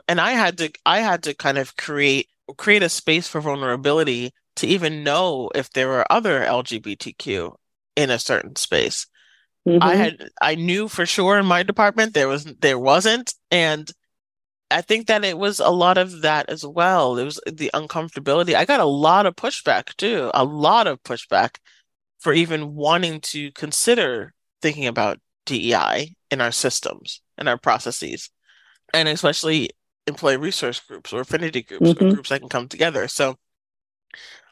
and 0.08 0.22
I 0.22 0.32
had 0.32 0.58
to 0.60 0.72
I 0.86 1.00
had 1.00 1.24
to 1.24 1.34
kind 1.34 1.58
of 1.58 1.76
create 1.78 2.28
create 2.58 2.84
a 2.84 2.90
space 2.90 3.28
for 3.28 3.42
vulnerability 3.42 4.34
to 4.58 4.68
even 4.68 5.04
know 5.04 5.50
if 5.54 5.72
there 5.72 5.88
were 5.88 6.12
other 6.12 6.42
LGBTQ 6.42 7.56
in 7.96 8.10
a 8.10 8.20
certain 8.20 8.56
space. 8.56 9.08
Mm-hmm. 9.68 9.84
I 9.84 9.96
had 9.96 10.30
I 10.42 10.56
knew 10.56 10.88
for 10.88 11.06
sure 11.06 11.38
in 11.38 11.46
my 11.46 11.62
department 11.62 12.14
there 12.14 12.30
was 12.30 12.46
there 12.46 12.80
wasn't, 12.80 13.34
and 13.52 13.92
I 14.72 14.82
think 14.82 15.08
that 15.08 15.26
it 15.26 15.38
was 15.38 15.60
a 15.60 15.70
lot 15.70 15.98
of 15.98 16.22
that 16.22 16.50
as 16.50 16.66
well. 16.66 17.18
It 17.18 17.26
was 17.26 17.42
the 17.46 17.70
uncomfortability. 17.74 18.56
I 18.56 18.64
got 18.64 18.80
a 18.80 18.86
lot 18.86 19.26
of 19.26 19.36
pushback 19.36 19.96
too, 19.98 20.32
a 20.34 20.46
lot 20.46 20.88
of 20.88 21.04
pushback 21.04 21.58
for 22.20 22.32
even 22.32 22.76
wanting 22.76 23.20
to 23.22 23.52
consider 23.52 24.34
thinking 24.62 24.88
about 24.88 25.20
DEI 25.46 26.16
in 26.32 26.40
our 26.40 26.52
systems 26.52 27.22
and 27.38 27.50
our 27.50 27.58
processes, 27.58 28.30
and 28.94 29.10
especially 29.10 29.72
employee 30.08 30.38
resource 30.38 30.80
groups 30.80 31.12
or 31.12 31.22
affinity 31.22 31.62
groups 31.62 31.90
mm-hmm. 31.90 32.06
or 32.06 32.14
groups 32.14 32.30
that 32.30 32.40
can 32.40 32.50
come 32.50 32.70
together. 32.70 33.10
So 33.10 33.36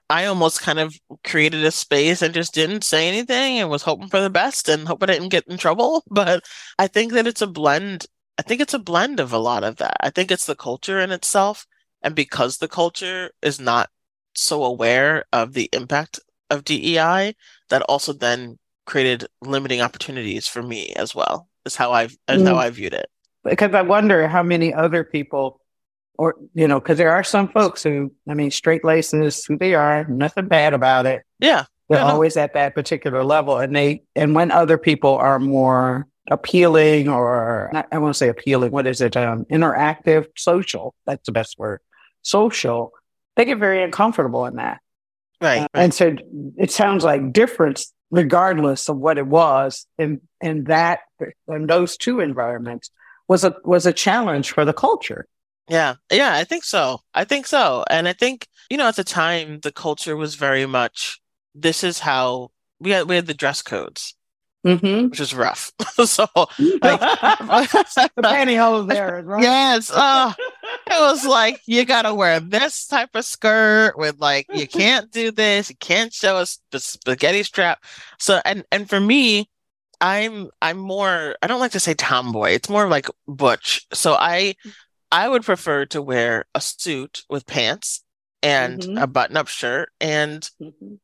I 0.10 0.26
almost 0.26 0.62
kind 0.62 0.80
of 0.80 0.96
created 1.24 1.64
a 1.66 1.72
space 1.72 2.22
and 2.22 2.34
just 2.34 2.54
didn't 2.54 2.84
say 2.84 3.08
anything 3.08 3.60
and 3.60 3.70
was 3.70 3.82
hoping 3.82 4.08
for 4.08 4.22
the 4.22 4.30
best 4.30 4.70
and 4.70 4.88
hope 4.88 5.02
I 5.02 5.08
didn't 5.08 5.30
get 5.30 5.48
in 5.48 5.58
trouble. 5.58 6.04
But 6.10 6.44
I 6.78 6.88
think 6.88 7.14
that 7.14 7.28
it's 7.28 7.42
a 7.42 7.48
blend 7.48 8.06
I 8.38 8.42
think 8.42 8.62
it's 8.62 8.74
a 8.74 8.80
blend 8.80 9.20
of 9.20 9.32
a 9.32 9.38
lot 9.38 9.64
of 9.64 9.78
that. 9.78 9.98
I 10.02 10.10
think 10.10 10.32
it's 10.32 10.46
the 10.46 10.56
culture 10.56 11.00
in 11.00 11.12
itself. 11.12 11.66
And 12.02 12.16
because 12.16 12.58
the 12.58 12.68
culture 12.68 13.32
is 13.42 13.60
not 13.60 13.90
so 14.36 14.64
aware 14.64 15.26
of 15.32 15.54
the 15.54 15.70
impact 15.72 16.20
of 16.50 16.66
DEI, 16.66 17.36
that 17.70 17.82
also 17.84 18.14
then 18.14 18.60
created 18.86 19.26
limiting 19.42 19.82
opportunities 19.82 20.48
for 20.48 20.62
me 20.62 20.94
as 20.96 21.16
well, 21.16 21.48
is 21.66 21.76
how 21.76 21.92
I've 21.92 22.16
is 22.28 22.42
mm. 22.42 22.48
how 22.48 22.58
I 22.58 22.70
viewed 22.70 22.94
it. 22.94 23.10
because 23.44 23.74
I 23.74 23.82
wonder 23.82 24.28
how 24.28 24.44
many 24.44 24.74
other 24.74 25.04
people, 25.04 25.62
or 26.18 26.36
you 26.54 26.68
know, 26.68 26.80
because 26.80 26.98
there 26.98 27.12
are 27.12 27.24
some 27.24 27.48
folks 27.50 27.84
who, 27.84 28.12
I 28.30 28.34
mean, 28.34 28.52
straight 28.52 28.84
laced 28.84 29.12
who 29.12 29.58
they 29.58 29.74
are, 29.76 30.06
nothing 30.08 30.48
bad 30.48 30.74
about 30.74 31.06
it. 31.06 31.24
Yeah, 31.40 31.66
they're 31.90 32.00
always 32.02 32.38
at 32.38 32.54
that 32.54 32.76
particular 32.76 33.24
level, 33.24 33.58
and 33.58 33.76
they 33.76 34.04
and 34.16 34.36
when 34.36 34.52
other 34.52 34.78
people 34.78 35.16
are 35.16 35.40
more 35.40 36.08
appealing 36.32 37.08
or 37.08 37.70
not, 37.74 37.88
I 37.92 37.98
won't 38.00 38.16
say 38.16 38.30
appealing. 38.30 38.72
What 38.72 38.88
is 38.88 39.02
it? 39.02 39.16
Um, 39.16 39.46
interactive, 39.46 40.26
social. 40.36 40.96
That's 41.06 41.26
the 41.26 41.32
best 41.32 41.58
word. 41.60 41.82
Social. 42.22 42.92
They 43.36 43.46
get 43.46 43.60
very 43.60 43.84
uncomfortable 43.84 44.46
in 44.46 44.56
that. 44.56 44.80
Right, 45.42 45.60
Uh, 45.60 45.68
right. 45.74 45.84
and 45.84 45.94
so 45.94 46.16
it 46.58 46.72
sounds 46.72 47.04
like 47.04 47.34
difference, 47.34 47.92
regardless 48.10 48.88
of 48.90 48.98
what 48.98 49.18
it 49.18 49.28
was, 49.28 49.86
in 49.98 50.22
in 50.42 50.64
that 50.66 51.00
in 51.48 51.68
those 51.68 51.98
two 51.98 52.22
environments 52.22 52.90
was 53.28 53.44
a 53.44 53.56
was 53.64 53.86
a 53.86 53.94
challenge 53.94 54.52
for 54.52 54.64
the 54.66 54.74
culture. 54.74 55.28
Yeah, 55.68 55.96
yeah, 56.12 56.34
I 56.36 56.44
think 56.44 56.64
so. 56.64 57.00
I 57.14 57.24
think 57.24 57.48
so. 57.48 57.84
And 57.90 58.08
I 58.08 58.14
think, 58.14 58.48
you 58.70 58.78
know, 58.78 58.88
at 58.88 58.96
the 58.96 59.04
time 59.04 59.60
the 59.62 59.72
culture 59.72 60.16
was 60.16 60.36
very 60.36 60.66
much 60.66 61.20
this 61.56 61.84
is 61.84 62.00
how 62.00 62.50
we 62.80 62.92
had 62.92 63.08
we 63.10 63.16
had 63.16 63.26
the 63.28 63.34
dress 63.34 63.62
codes, 63.62 64.16
Mm-hmm. 64.66 65.10
which 65.10 65.20
was 65.20 65.34
rough. 65.34 65.72
So 66.06 66.26
like 66.36 67.00
the 67.00 68.12
pantyhose 68.18 68.90
there, 68.90 69.22
right? 69.24 69.42
Yes. 69.42 69.90
Oh, 69.94 70.34
it 70.88 71.00
was 71.02 71.26
like 71.26 71.62
you 71.66 71.86
gotta 71.86 72.14
wear 72.14 72.40
this 72.40 72.86
type 72.88 73.10
of 73.14 73.24
skirt 73.26 73.98
with 73.98 74.20
like 74.20 74.48
you 74.54 74.68
can't 74.68 75.10
do 75.12 75.32
this, 75.32 75.70
you 75.70 75.76
can't 75.78 76.12
show 76.14 76.36
us 76.38 76.60
the 76.72 76.80
spaghetti 76.80 77.44
strap. 77.44 77.84
So 78.20 78.42
and 78.44 78.66
and 78.72 78.90
for 78.90 79.00
me, 79.00 79.50
I'm 80.02 80.50
I'm 80.62 80.78
more 80.78 81.36
I 81.42 81.48
don't 81.48 81.60
like 81.62 81.72
to 81.72 81.80
say 81.80 81.94
tomboy. 81.94 82.52
It's 82.52 82.70
more 82.70 82.88
like 82.88 83.08
butch. 83.28 83.86
So 83.94 84.14
I 84.20 84.56
I 85.12 85.30
would 85.30 85.44
prefer 85.44 85.86
to 85.88 86.02
wear 86.02 86.46
a 86.56 86.62
suit 86.62 87.24
with 87.30 87.46
pants 87.46 88.04
and 88.44 88.82
Mhm. 88.82 89.02
a 89.02 89.08
button-up 89.08 89.48
shirt 89.48 89.90
and 90.02 90.50
Mhm. 90.62 91.00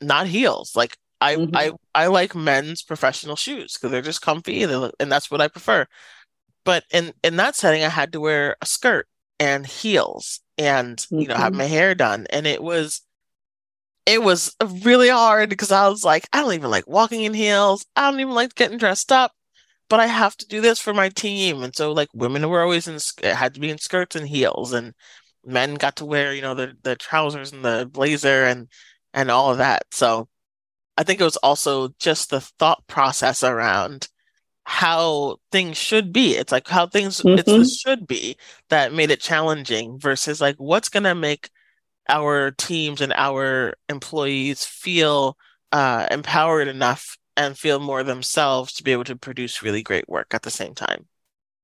not 0.00 0.26
heels. 0.26 0.76
Like 0.76 0.96
I 1.20 1.36
Mhm. 1.36 1.50
I 1.54 1.72
I 1.94 2.06
like 2.08 2.34
men's 2.34 2.82
professional 2.82 3.36
shoes 3.36 3.74
because 3.74 3.90
they're 3.90 4.02
just 4.02 4.22
comfy 4.22 4.64
they 4.64 4.76
look- 4.76 4.94
and 5.00 5.10
that's 5.10 5.30
what 5.30 5.40
I 5.40 5.48
prefer. 5.48 5.86
But 6.64 6.84
in 6.92 7.14
in 7.24 7.36
that 7.36 7.56
setting, 7.56 7.84
I 7.84 7.88
had 7.90 8.12
to 8.12 8.20
wear 8.20 8.56
a 8.62 8.66
skirt 8.66 9.08
and 9.40 9.66
heels 9.66 10.40
and 10.58 11.04
you 11.10 11.26
know 11.28 11.36
have 11.36 11.54
Mhm. 11.54 11.56
my 11.58 11.64
hair 11.64 11.94
done, 11.94 12.26
and 12.30 12.46
it 12.46 12.62
was 12.62 13.02
it 14.06 14.22
was 14.22 14.54
really 14.82 15.08
hard 15.10 15.50
because 15.50 15.70
I 15.72 15.86
was 15.88 16.04
like, 16.04 16.26
I 16.32 16.40
don't 16.40 16.54
even 16.54 16.70
like 16.70 16.86
walking 16.88 17.24
in 17.24 17.34
heels. 17.34 17.84
I 17.96 18.10
don't 18.10 18.20
even 18.20 18.34
like 18.34 18.54
getting 18.54 18.78
dressed 18.78 19.12
up, 19.12 19.32
but 19.88 20.00
I 20.00 20.06
have 20.06 20.36
to 20.38 20.46
do 20.46 20.60
this 20.60 20.78
for 20.80 20.94
my 20.94 21.08
team. 21.10 21.62
And 21.62 21.74
so 21.74 21.92
like 21.92 22.08
women 22.14 22.48
were 22.48 22.62
always 22.62 22.88
in 22.88 22.98
had 23.22 23.54
to 23.54 23.60
be 23.60 23.70
in 23.70 23.78
skirts 23.78 24.16
and 24.16 24.28
heels, 24.28 24.72
and 24.72 24.94
men 25.44 25.74
got 25.76 25.96
to 25.96 26.04
wear 26.06 26.34
you 26.34 26.42
know 26.42 26.54
the 26.54 26.74
the 26.82 26.96
trousers 26.96 27.52
and 27.52 27.64
the 27.64 27.88
blazer 27.92 28.44
and 28.44 28.68
and 29.14 29.30
all 29.30 29.50
of 29.52 29.58
that. 29.58 29.84
So. 29.92 30.28
I 30.98 31.04
think 31.04 31.20
it 31.20 31.24
was 31.24 31.36
also 31.38 31.90
just 32.00 32.30
the 32.30 32.40
thought 32.40 32.86
process 32.88 33.44
around 33.44 34.08
how 34.64 35.38
things 35.52 35.78
should 35.78 36.12
be. 36.12 36.36
It's 36.36 36.52
like 36.52 36.68
how 36.68 36.86
things 36.86 37.20
it's 37.20 37.44
the 37.44 37.58
Mhm. 37.60 37.80
should 37.80 38.06
be 38.06 38.36
that 38.70 38.94
made 38.94 39.10
it 39.10 39.20
challenging 39.20 39.98
versus 40.00 40.40
like 40.40 40.56
what's 40.58 40.88
gonna 40.88 41.14
make 41.14 41.50
our 42.08 42.52
teams 42.52 43.02
and 43.02 43.12
our 43.14 43.74
employees 43.90 44.64
feel 44.64 45.36
uh, 45.72 46.08
empowered 46.10 46.68
enough 46.68 47.17
and 47.38 47.56
feel 47.56 47.78
more 47.78 48.02
themselves 48.02 48.72
to 48.74 48.82
be 48.82 48.90
able 48.90 49.04
to 49.04 49.16
produce 49.16 49.62
really 49.62 49.82
great 49.82 50.08
work 50.08 50.34
at 50.34 50.42
the 50.42 50.50
same 50.50 50.74
time. 50.74 51.06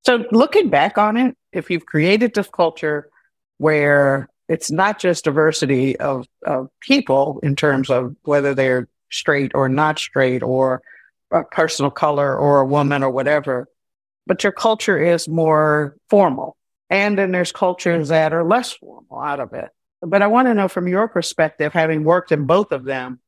So 0.05 0.23
looking 0.31 0.69
back 0.69 0.97
on 0.97 1.17
it, 1.17 1.35
if 1.51 1.69
you've 1.69 1.85
created 1.85 2.33
this 2.33 2.47
culture 2.47 3.09
where 3.57 4.29
it's 4.47 4.71
not 4.71 4.99
just 4.99 5.25
diversity 5.25 5.99
of, 5.99 6.27
of 6.45 6.69
people 6.79 7.39
in 7.43 7.57
terms 7.57 7.89
of 7.89 8.15
whether 8.23 8.55
they're 8.55 8.87
straight 9.11 9.51
or 9.53 9.67
not 9.67 9.99
straight 9.99 10.43
or 10.43 10.81
a 11.31 11.43
personal 11.43 11.91
color 11.91 12.37
or 12.37 12.61
a 12.61 12.65
woman 12.65 13.03
or 13.03 13.09
whatever, 13.09 13.67
but 14.25 14.43
your 14.43 14.53
culture 14.53 14.97
is 14.97 15.27
more 15.27 15.97
formal. 16.09 16.55
And 16.89 17.17
then 17.17 17.31
there's 17.31 17.51
cultures 17.51 18.09
that 18.09 18.31
are 18.31 18.45
less 18.45 18.71
formal 18.71 19.19
out 19.19 19.41
of 19.41 19.51
it. 19.53 19.69
But 20.01 20.21
I 20.21 20.27
want 20.27 20.47
to 20.47 20.53
know 20.53 20.69
from 20.69 20.87
your 20.87 21.09
perspective, 21.09 21.73
having 21.73 22.05
worked 22.05 22.31
in 22.31 22.45
both 22.45 22.71
of 22.71 22.85
them, 22.85 23.19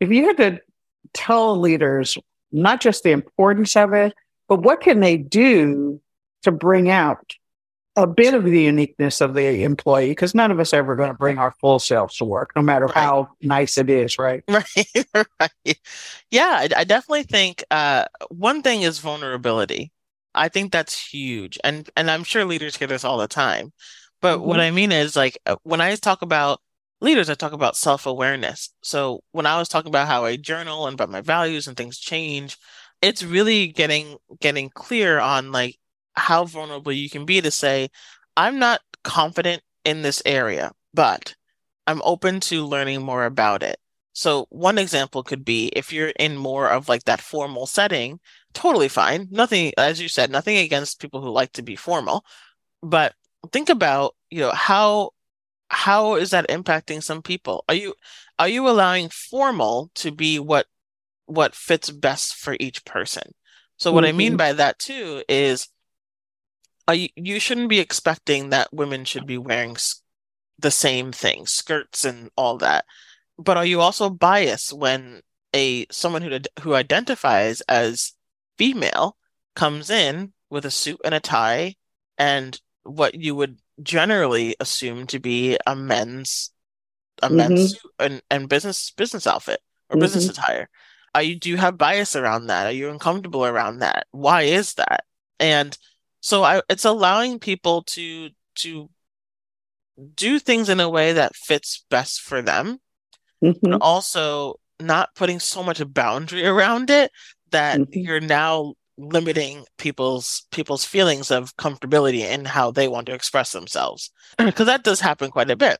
if 0.00 0.10
you 0.10 0.26
had 0.26 0.36
to 0.38 0.60
tell 1.14 1.58
leaders 1.58 2.16
not 2.50 2.80
just 2.80 3.02
the 3.02 3.10
importance 3.12 3.76
of 3.76 3.92
it, 3.92 4.14
but 4.48 4.62
what 4.62 4.80
can 4.80 5.00
they 5.00 5.16
do 5.16 6.00
to 6.42 6.52
bring 6.52 6.90
out 6.90 7.32
a 7.96 8.06
bit 8.06 8.32
of 8.34 8.44
the 8.44 8.62
uniqueness 8.62 9.20
of 9.20 9.34
the 9.34 9.64
employee? 9.64 10.10
Because 10.10 10.34
none 10.34 10.50
of 10.50 10.60
us 10.60 10.72
ever 10.72 10.96
going 10.96 11.10
to 11.10 11.14
bring 11.16 11.38
our 11.38 11.52
full 11.60 11.78
selves 11.78 12.16
to 12.18 12.24
work, 12.24 12.52
no 12.56 12.62
matter 12.62 12.86
Right. 12.86 12.94
how 12.94 13.28
nice 13.42 13.78
it 13.78 13.90
is, 13.90 14.18
right? 14.18 14.42
Right, 14.48 15.06
right. 15.40 15.78
Yeah, 16.30 16.56
I, 16.60 16.68
I 16.78 16.84
definitely 16.84 17.24
think 17.24 17.64
uh, 17.70 18.04
one 18.28 18.62
thing 18.62 18.82
is 18.82 18.98
vulnerability. 18.98 19.92
I 20.34 20.48
think 20.48 20.72
that's 20.72 20.98
huge, 21.12 21.58
and 21.62 21.88
and 21.96 22.10
I'm 22.10 22.24
sure 22.24 22.44
leaders 22.46 22.76
hear 22.76 22.88
this 22.88 23.04
all 23.04 23.18
the 23.18 23.28
time. 23.28 23.72
But 24.22 24.40
what 24.40 24.58
Mhm. 24.58 24.62
I 24.62 24.70
mean 24.70 24.92
is 24.92 25.14
like 25.16 25.38
uh, 25.46 25.56
when 25.62 25.80
I 25.82 25.94
talk 25.96 26.22
about 26.22 26.60
leaders, 27.02 27.28
I 27.28 27.34
talk 27.34 27.52
about 27.52 27.76
self-awareness. 27.76 28.70
So 28.82 29.22
when 29.32 29.44
I 29.44 29.58
was 29.58 29.68
talking 29.68 29.90
about 29.90 30.06
how 30.08 30.24
I 30.24 30.36
journal 30.36 30.86
and 30.86 30.94
about 30.94 31.10
my 31.10 31.20
values 31.20 31.66
and 31.66 31.76
things 31.76 31.98
change, 31.98 32.56
it's 33.02 33.24
really 33.24 33.66
getting 33.66 34.16
getting 34.40 34.70
clear 34.70 35.18
on 35.18 35.52
like 35.52 35.78
how 36.14 36.44
vulnerable 36.44 36.92
you 36.92 37.10
can 37.10 37.26
be 37.26 37.40
to 37.40 37.50
say, 37.50 37.88
I'm 38.36 38.58
not 38.58 38.80
confident 39.02 39.62
in 39.84 40.02
this 40.02 40.22
area, 40.24 40.72
but 40.94 41.34
I'm 41.86 42.00
open 42.04 42.40
to 42.40 42.64
learning 42.64 43.02
more 43.02 43.24
about 43.24 43.62
it. 43.62 43.78
So 44.12 44.46
one 44.50 44.78
example 44.78 45.22
could 45.22 45.44
be 45.44 45.68
if 45.68 45.92
you're 45.92 46.12
in 46.20 46.36
more 46.36 46.68
of 46.68 46.88
like 46.88 47.04
that 47.04 47.20
formal 47.20 47.66
setting, 47.66 48.20
totally 48.52 48.88
fine. 48.88 49.26
Nothing, 49.30 49.72
as 49.76 50.00
you 50.00 50.08
said, 50.08 50.30
nothing 50.30 50.58
against 50.58 51.00
people 51.00 51.20
who 51.20 51.30
like 51.30 51.52
to 51.54 51.62
be 51.62 51.76
formal, 51.76 52.24
but 52.82 53.14
think 53.52 53.70
about, 53.70 54.14
you 54.30 54.40
know, 54.40 54.52
how 54.52 55.10
how 55.72 56.16
is 56.16 56.30
that 56.30 56.48
impacting 56.48 57.02
some 57.02 57.22
people? 57.22 57.64
Are 57.68 57.74
you 57.74 57.94
are 58.38 58.48
you 58.48 58.68
allowing 58.68 59.08
formal 59.08 59.90
to 59.96 60.12
be 60.12 60.38
what 60.38 60.66
what 61.26 61.54
fits 61.54 61.90
best 61.90 62.34
for 62.36 62.56
each 62.60 62.84
person? 62.84 63.32
So 63.78 63.92
what 63.92 64.04
I 64.04 64.12
mean 64.12 64.34
Mhm. 64.34 64.38
by 64.38 64.52
that 64.54 64.78
too 64.78 65.24
is 65.28 65.68
are 66.88 66.94
you, 66.94 67.08
you 67.16 67.40
shouldn't 67.40 67.68
be 67.68 67.78
expecting 67.80 68.50
that 68.50 68.72
women 68.72 69.04
should 69.04 69.26
be 69.26 69.38
wearing 69.38 69.76
the 70.58 70.70
same 70.70 71.12
thing, 71.12 71.46
skirts 71.46 72.04
and 72.04 72.30
all 72.36 72.58
that. 72.58 72.84
But 73.38 73.56
are 73.56 73.66
you 73.66 73.80
also 73.80 74.10
biased 74.10 74.72
when 74.72 75.22
a 75.54 75.86
someone 75.90 76.22
who 76.22 76.38
who 76.62 76.74
identifies 76.74 77.62
as 77.62 78.14
female 78.58 79.16
comes 79.56 79.90
in 79.90 80.34
with 80.50 80.66
a 80.66 80.70
suit 80.70 81.00
and 81.04 81.14
a 81.14 81.20
tie 81.20 81.76
and 82.18 82.60
what 82.84 83.14
you 83.14 83.34
would 83.34 83.58
generally 83.82 84.56
assumed 84.60 85.08
to 85.10 85.18
be 85.18 85.58
a 85.66 85.76
men's 85.76 86.50
a 87.22 87.28
Mhm. 87.28 87.36
men's 87.36 87.76
and, 87.98 88.22
and 88.30 88.48
business 88.48 88.90
business 88.90 89.26
outfit 89.26 89.60
or 89.88 89.96
business 89.98 90.26
Mhm. 90.26 90.30
attire? 90.30 90.68
Are 91.14 91.22
you 91.22 91.38
do 91.38 91.48
you 91.50 91.56
have 91.56 91.78
bias 91.78 92.16
around 92.16 92.46
that? 92.46 92.66
Are 92.66 92.72
you 92.72 92.90
uncomfortable 92.90 93.44
around 93.44 93.78
that? 93.78 94.06
Why 94.10 94.42
is 94.42 94.74
that? 94.74 95.04
And 95.38 95.76
so 96.20 96.42
I 96.42 96.62
it's 96.68 96.84
allowing 96.84 97.38
people 97.38 97.82
to 97.84 98.30
to 98.56 98.90
do 100.14 100.38
things 100.38 100.68
in 100.68 100.80
a 100.80 100.88
way 100.88 101.12
that 101.12 101.36
fits 101.36 101.84
best 101.90 102.20
for 102.20 102.42
them 102.42 102.80
Mhm. 103.42 103.58
but 103.62 103.82
also 103.82 104.58
not 104.80 105.14
putting 105.14 105.38
so 105.38 105.62
much 105.62 105.80
a 105.80 105.86
boundary 105.86 106.46
around 106.46 106.90
it 106.90 107.10
that 107.50 107.78
Mhm. 107.78 108.04
you're 108.04 108.20
now 108.20 108.74
limiting 109.10 109.64
people's 109.78 110.46
people's 110.50 110.84
feelings 110.84 111.30
of 111.30 111.56
comfortability 111.56 112.20
in 112.20 112.44
how 112.44 112.70
they 112.70 112.88
want 112.88 113.06
to 113.06 113.14
express 113.14 113.52
themselves 113.52 114.10
because 114.38 114.66
that 114.66 114.84
does 114.84 115.00
happen 115.00 115.30
quite 115.30 115.50
a 115.50 115.56
bit 115.56 115.78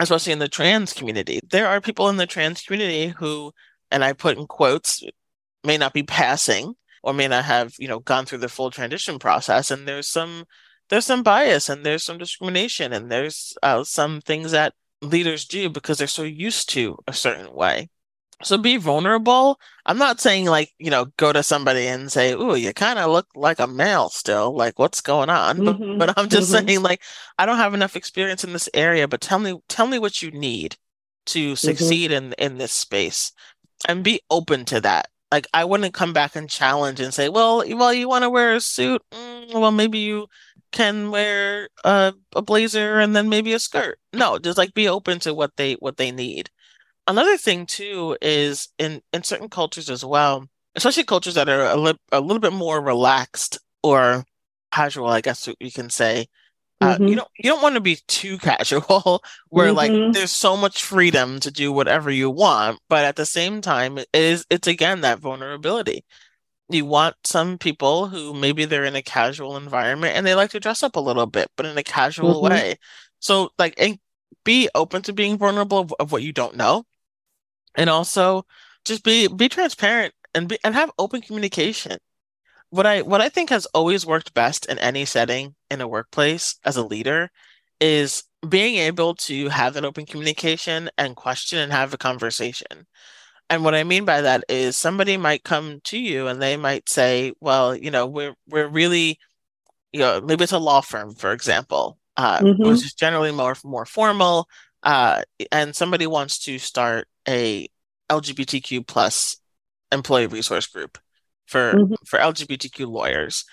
especially 0.00 0.32
in 0.32 0.38
the 0.38 0.48
trans 0.48 0.92
community 0.92 1.40
there 1.50 1.68
are 1.68 1.80
people 1.80 2.08
in 2.08 2.16
the 2.16 2.26
trans 2.26 2.62
community 2.62 3.08
who 3.18 3.52
and 3.90 4.02
I 4.02 4.12
put 4.12 4.38
in 4.38 4.46
quotes 4.46 5.02
may 5.64 5.76
not 5.76 5.92
be 5.92 6.02
passing 6.02 6.74
or 7.02 7.12
may 7.12 7.28
not 7.28 7.44
have 7.44 7.74
you 7.78 7.88
know 7.88 8.00
gone 8.00 8.26
through 8.26 8.38
the 8.38 8.48
full 8.48 8.70
transition 8.70 9.18
process 9.18 9.70
and 9.70 9.86
there's 9.86 10.08
some 10.08 10.44
there's 10.88 11.06
some 11.06 11.22
bias 11.22 11.68
and 11.68 11.86
there's 11.86 12.04
some 12.04 12.18
discrimination 12.18 12.92
and 12.92 13.10
there's 13.10 13.54
uh, 13.62 13.82
some 13.82 14.20
things 14.20 14.50
that 14.50 14.74
leaders 15.00 15.46
do 15.46 15.70
because 15.70 15.98
they're 15.98 16.06
so 16.06 16.22
used 16.22 16.68
to 16.70 16.98
a 17.06 17.12
certain 17.12 17.52
way. 17.54 17.88
So 18.44 18.58
be 18.58 18.76
vulnerable. 18.76 19.58
I'm 19.86 19.98
not 19.98 20.20
saying 20.20 20.46
like, 20.46 20.72
you 20.78 20.90
know, 20.90 21.06
go 21.16 21.32
to 21.32 21.42
somebody 21.42 21.86
and 21.86 22.10
say, 22.10 22.32
"Ooh, 22.32 22.54
you 22.56 22.72
kind 22.74 22.98
of 22.98 23.10
look 23.10 23.28
like 23.34 23.58
a 23.60 23.66
male 23.66 24.08
still. 24.10 24.54
Like 24.56 24.78
what's 24.78 25.00
going 25.00 25.30
on?" 25.30 25.62
But 25.62 25.78
Mhm. 25.78 25.98
but 25.98 26.12
I'm 26.18 26.28
just 26.28 26.50
Mhm. 26.50 26.66
saying 26.66 26.82
like 26.82 27.02
I 27.38 27.46
don't 27.46 27.56
have 27.58 27.74
enough 27.74 27.96
experience 27.96 28.44
in 28.44 28.52
this 28.52 28.68
area, 28.74 29.06
but 29.08 29.20
tell 29.20 29.38
me 29.38 29.60
tell 29.68 29.86
me 29.86 29.98
what 29.98 30.22
you 30.22 30.30
need 30.32 30.76
to 31.26 31.56
succeed 31.56 32.10
in 32.10 32.32
in 32.34 32.58
this 32.58 32.72
space 32.72 33.32
and 33.88 34.04
be 34.04 34.20
open 34.30 34.64
to 34.66 34.80
that. 34.80 35.08
Like 35.30 35.46
I 35.54 35.64
wouldn't 35.64 35.94
come 35.94 36.12
back 36.12 36.36
and 36.36 36.48
challenge 36.50 37.00
and 37.00 37.14
say, 37.14 37.28
"Well, 37.28 37.64
well, 37.76 37.94
you 37.94 38.08
want 38.08 38.22
to 38.24 38.30
wear 38.30 38.54
a 38.54 38.60
suit? 38.60 39.02
Mm, 39.12 39.54
well, 39.60 39.72
maybe 39.72 39.98
you 39.98 40.26
can 40.72 41.10
wear 41.10 41.68
a, 41.84 42.14
a 42.34 42.42
blazer 42.42 42.98
and 43.00 43.14
then 43.16 43.28
maybe 43.28 43.52
a 43.52 43.58
skirt. 43.58 43.98
No, 44.12 44.38
just 44.38 44.58
like 44.58 44.74
be 44.74 44.88
open 44.88 45.18
to 45.20 45.34
what 45.34 45.56
they 45.56 45.74
what 45.74 45.96
they 45.96 46.10
need. 46.12 46.50
Another 47.12 47.36
thing 47.36 47.66
too 47.66 48.16
is 48.22 48.68
in 48.78 49.02
in 49.12 49.22
certain 49.22 49.48
cultures 49.50 49.90
as 49.90 50.02
well, 50.04 50.46
especially 50.76 51.04
cultures 51.04 51.34
that 51.34 51.48
are 51.48 51.66
a, 51.66 51.76
li- 51.76 51.98
a 52.10 52.20
little 52.22 52.40
bit 52.40 52.54
more 52.54 52.80
relaxed 52.80 53.58
or 53.82 54.24
casual, 54.72 55.08
I 55.08 55.20
guess 55.20 55.46
you 55.60 55.70
can 55.72 55.90
say. 55.90 56.26
Uh, 56.80 56.98
Mm-hmm. 56.98 57.08
you 57.08 57.16
don't 57.16 57.28
you 57.38 57.50
don't 57.50 57.62
want 57.62 57.74
to 57.76 57.80
be 57.82 57.98
too 58.08 58.38
casual 58.50 59.22
where 59.50 59.72
like 59.72 59.92
Mhm. 59.92 60.12
there's 60.12 60.32
so 60.32 60.56
much 60.56 60.82
freedom 60.84 61.40
to 61.40 61.50
do 61.50 61.72
whatever 61.72 62.10
you 62.10 62.30
want, 62.30 62.80
but 62.88 63.04
at 63.04 63.16
the 63.16 63.26
same 63.26 63.60
time 63.60 63.98
it 63.98 64.08
is 64.14 64.46
it's 64.50 64.68
again 64.68 65.02
that 65.02 65.20
vulnerability. 65.20 66.04
You 66.70 66.86
want 66.86 67.16
some 67.24 67.58
people 67.58 68.08
who 68.08 68.34
maybe 68.34 68.64
they're 68.64 68.84
in 68.84 68.96
a 68.96 69.02
casual 69.02 69.56
environment 69.56 70.16
and 70.16 70.26
they 70.26 70.34
like 70.34 70.50
to 70.52 70.60
dress 70.60 70.82
up 70.82 70.96
a 70.96 71.00
little 71.00 71.26
bit, 71.26 71.48
but 71.56 71.66
in 71.66 71.76
a 71.78 71.82
casual 71.84 72.40
Mhm. 72.40 72.42
way. 72.42 72.76
So 73.20 73.50
like 73.58 73.74
and 73.78 73.98
be 74.44 74.68
open 74.74 75.02
to 75.02 75.12
being 75.12 75.38
vulnerable 75.38 75.78
of, 75.80 75.94
of 76.00 76.12
what 76.12 76.22
you 76.22 76.32
don't 76.32 76.56
know. 76.56 76.84
And 77.76 77.90
also 77.90 78.46
just 78.84 79.04
be 79.04 79.28
be 79.28 79.48
transparent 79.48 80.14
and 80.34 80.48
be 80.48 80.58
and 80.64 80.74
have 80.74 80.90
open 80.98 81.22
communication. 81.22 81.98
What 82.70 82.86
I 82.86 83.02
what 83.02 83.20
I 83.20 83.28
think 83.28 83.50
has 83.50 83.66
always 83.66 84.06
worked 84.06 84.34
best 84.34 84.66
in 84.66 84.78
any 84.78 85.04
setting 85.04 85.54
in 85.70 85.80
a 85.80 85.88
workplace 85.88 86.56
as 86.64 86.76
a 86.76 86.84
leader 86.86 87.30
is 87.80 88.24
being 88.48 88.76
able 88.76 89.14
to 89.16 89.48
have 89.50 89.74
that 89.74 89.84
open 89.84 90.06
communication 90.06 90.90
and 90.98 91.16
question 91.16 91.58
and 91.58 91.72
have 91.72 91.94
a 91.94 91.98
conversation. 91.98 92.86
And 93.50 93.64
what 93.64 93.74
I 93.74 93.84
mean 93.84 94.04
by 94.04 94.22
that 94.22 94.44
is 94.48 94.76
somebody 94.78 95.16
might 95.16 95.44
come 95.44 95.80
to 95.84 95.98
you 95.98 96.28
and 96.28 96.40
they 96.42 96.56
might 96.56 96.88
say, 96.88 97.32
well, 97.40 97.76
you 97.76 97.90
know, 97.90 98.06
we're 98.06 98.34
we're 98.48 98.68
really, 98.68 99.18
you 99.92 100.00
know, 100.00 100.20
maybe 100.20 100.44
it's 100.44 100.52
a 100.52 100.58
law 100.58 100.80
firm, 100.80 101.14
for 101.14 101.32
example, 101.32 101.98
uh, 102.16 102.42
Mhm. 102.42 102.58
which 102.62 102.84
is 102.84 102.94
generally 102.94 103.32
more 103.32 103.56
more 103.64 103.86
formal, 103.86 104.48
uh, 104.82 105.22
and 105.50 105.74
somebody 105.74 106.06
wants 106.06 106.38
to 106.40 106.58
start 106.58 107.08
a 107.28 107.68
LGBTQ 108.10 108.86
plus 108.86 109.36
employee 109.90 110.26
resource 110.26 110.66
group 110.66 110.98
for 111.46 111.74
Mhm. 111.74 111.96
for 112.06 112.18
LGBTQ 112.18 112.86
lawyers. 112.90 113.44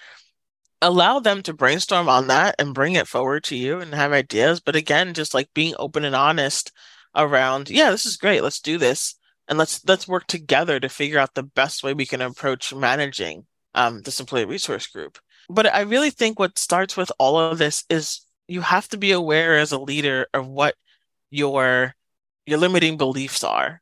Allow 0.82 1.20
them 1.20 1.44
to 1.44 1.54
brainstorm 1.54 2.08
on 2.08 2.28
that 2.28 2.56
and 2.58 2.74
bring 2.74 2.94
it 2.96 3.08
forward 3.08 3.44
to 3.46 3.56
you 3.56 3.80
and 3.82 3.94
have 3.94 4.14
ideas. 4.14 4.62
But 4.62 4.78
again, 4.78 5.14
just 5.14 5.34
like 5.34 5.50
being 5.54 5.76
open 5.78 6.06
and 6.06 6.16
honest 6.16 6.72
around, 7.16 7.70
yeah, 7.70 7.92
this 7.92 8.06
is 8.06 8.16
great. 8.16 8.44
Let's 8.44 8.62
do 8.62 8.78
this 8.78 9.16
and 9.50 9.58
let's 9.58 9.84
let's 9.86 10.08
work 10.08 10.26
together 10.28 10.80
to 10.80 10.88
figure 10.88 11.20
out 11.20 11.34
the 11.36 11.44
best 11.44 11.84
way 11.84 11.94
we 11.94 12.06
can 12.06 12.22
approach 12.22 12.74
managing 12.74 13.46
um, 13.76 14.02
this 14.04 14.20
employee 14.22 14.46
resource 14.46 14.88
group. 14.88 15.20
But 15.50 15.74
I 15.74 15.82
really 15.82 16.12
think 16.12 16.40
what 16.40 16.58
starts 16.58 16.96
with 16.96 17.12
all 17.20 17.38
of 17.38 17.58
this 17.58 17.84
is 17.90 18.22
you 18.48 18.62
have 18.62 18.88
to 18.90 18.98
be 18.98 19.12
aware 19.12 19.58
as 19.58 19.72
a 19.72 19.80
leader 19.80 20.28
of 20.34 20.48
what 20.48 20.76
your 21.30 21.94
your 22.46 22.58
limiting 22.58 22.98
beliefs 22.98 23.44
are 23.44 23.82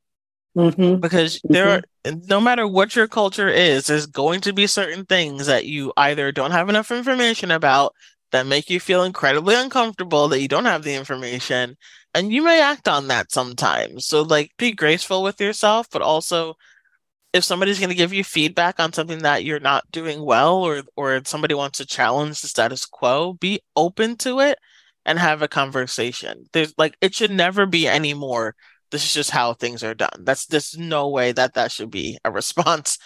Mhm. 0.55 0.99
because 0.99 1.39
there 1.43 1.69
are 1.69 1.81
no 2.27 2.41
matter 2.41 2.67
what 2.67 2.95
your 2.95 3.07
culture 3.07 3.47
is, 3.49 3.85
there's 3.85 4.07
going 4.07 4.41
to 4.41 4.53
be 4.53 4.65
certain 4.67 5.05
things 5.05 5.45
that 5.45 5.65
you 5.65 5.93
either 5.97 6.31
don't 6.31 6.51
have 6.51 6.69
enough 6.69 6.89
information 6.91 7.51
about 7.51 7.93
that 8.31 8.45
make 8.45 8.69
you 8.69 8.79
feel 8.79 9.03
incredibly 9.03 9.55
uncomfortable 9.55 10.27
that 10.27 10.41
you 10.41 10.47
don't 10.47 10.65
have 10.65 10.83
the 10.83 10.95
information, 10.95 11.77
and 12.13 12.31
you 12.33 12.41
may 12.41 12.61
act 12.61 12.87
on 12.87 13.07
that 13.07 13.31
sometimes. 13.31 14.05
So 14.05 14.21
like 14.23 14.51
be 14.57 14.71
graceful 14.71 15.21
with 15.23 15.39
yourself, 15.39 15.87
but 15.91 16.01
also 16.01 16.55
if 17.33 17.43
somebody's 17.43 17.79
going 17.79 17.89
to 17.89 17.95
give 17.95 18.13
you 18.13 18.23
feedback 18.23 18.79
on 18.79 18.93
something 18.93 19.19
that 19.19 19.43
you're 19.43 19.59
not 19.59 19.89
doing 19.91 20.23
well 20.23 20.55
or 20.55 20.81
or 20.95 21.21
somebody 21.25 21.53
wants 21.53 21.77
to 21.77 21.85
challenge 21.85 22.41
the 22.41 22.47
status 22.47 22.85
quo, 22.85 23.33
be 23.33 23.61
open 23.75 24.15
to 24.17 24.39
it 24.39 24.57
and 25.07 25.17
have 25.17 25.41
a 25.41 25.47
conversation. 25.47 26.45
There's 26.53 26.75
like 26.77 26.95
it 27.01 27.15
should 27.15 27.31
never 27.31 27.65
be 27.65 27.87
any 27.87 28.13
more 28.13 28.55
this 28.91 29.05
is 29.05 29.13
just 29.13 29.31
how 29.31 29.53
things 29.53 29.83
are 29.83 29.93
done. 29.93 30.19
That's 30.19 30.45
there's 30.45 30.77
no 30.77 31.09
way 31.09 31.31
that 31.31 31.55
that 31.55 31.71
should 31.71 31.91
be 31.91 32.17
a 32.23 32.31
response. 32.39 32.97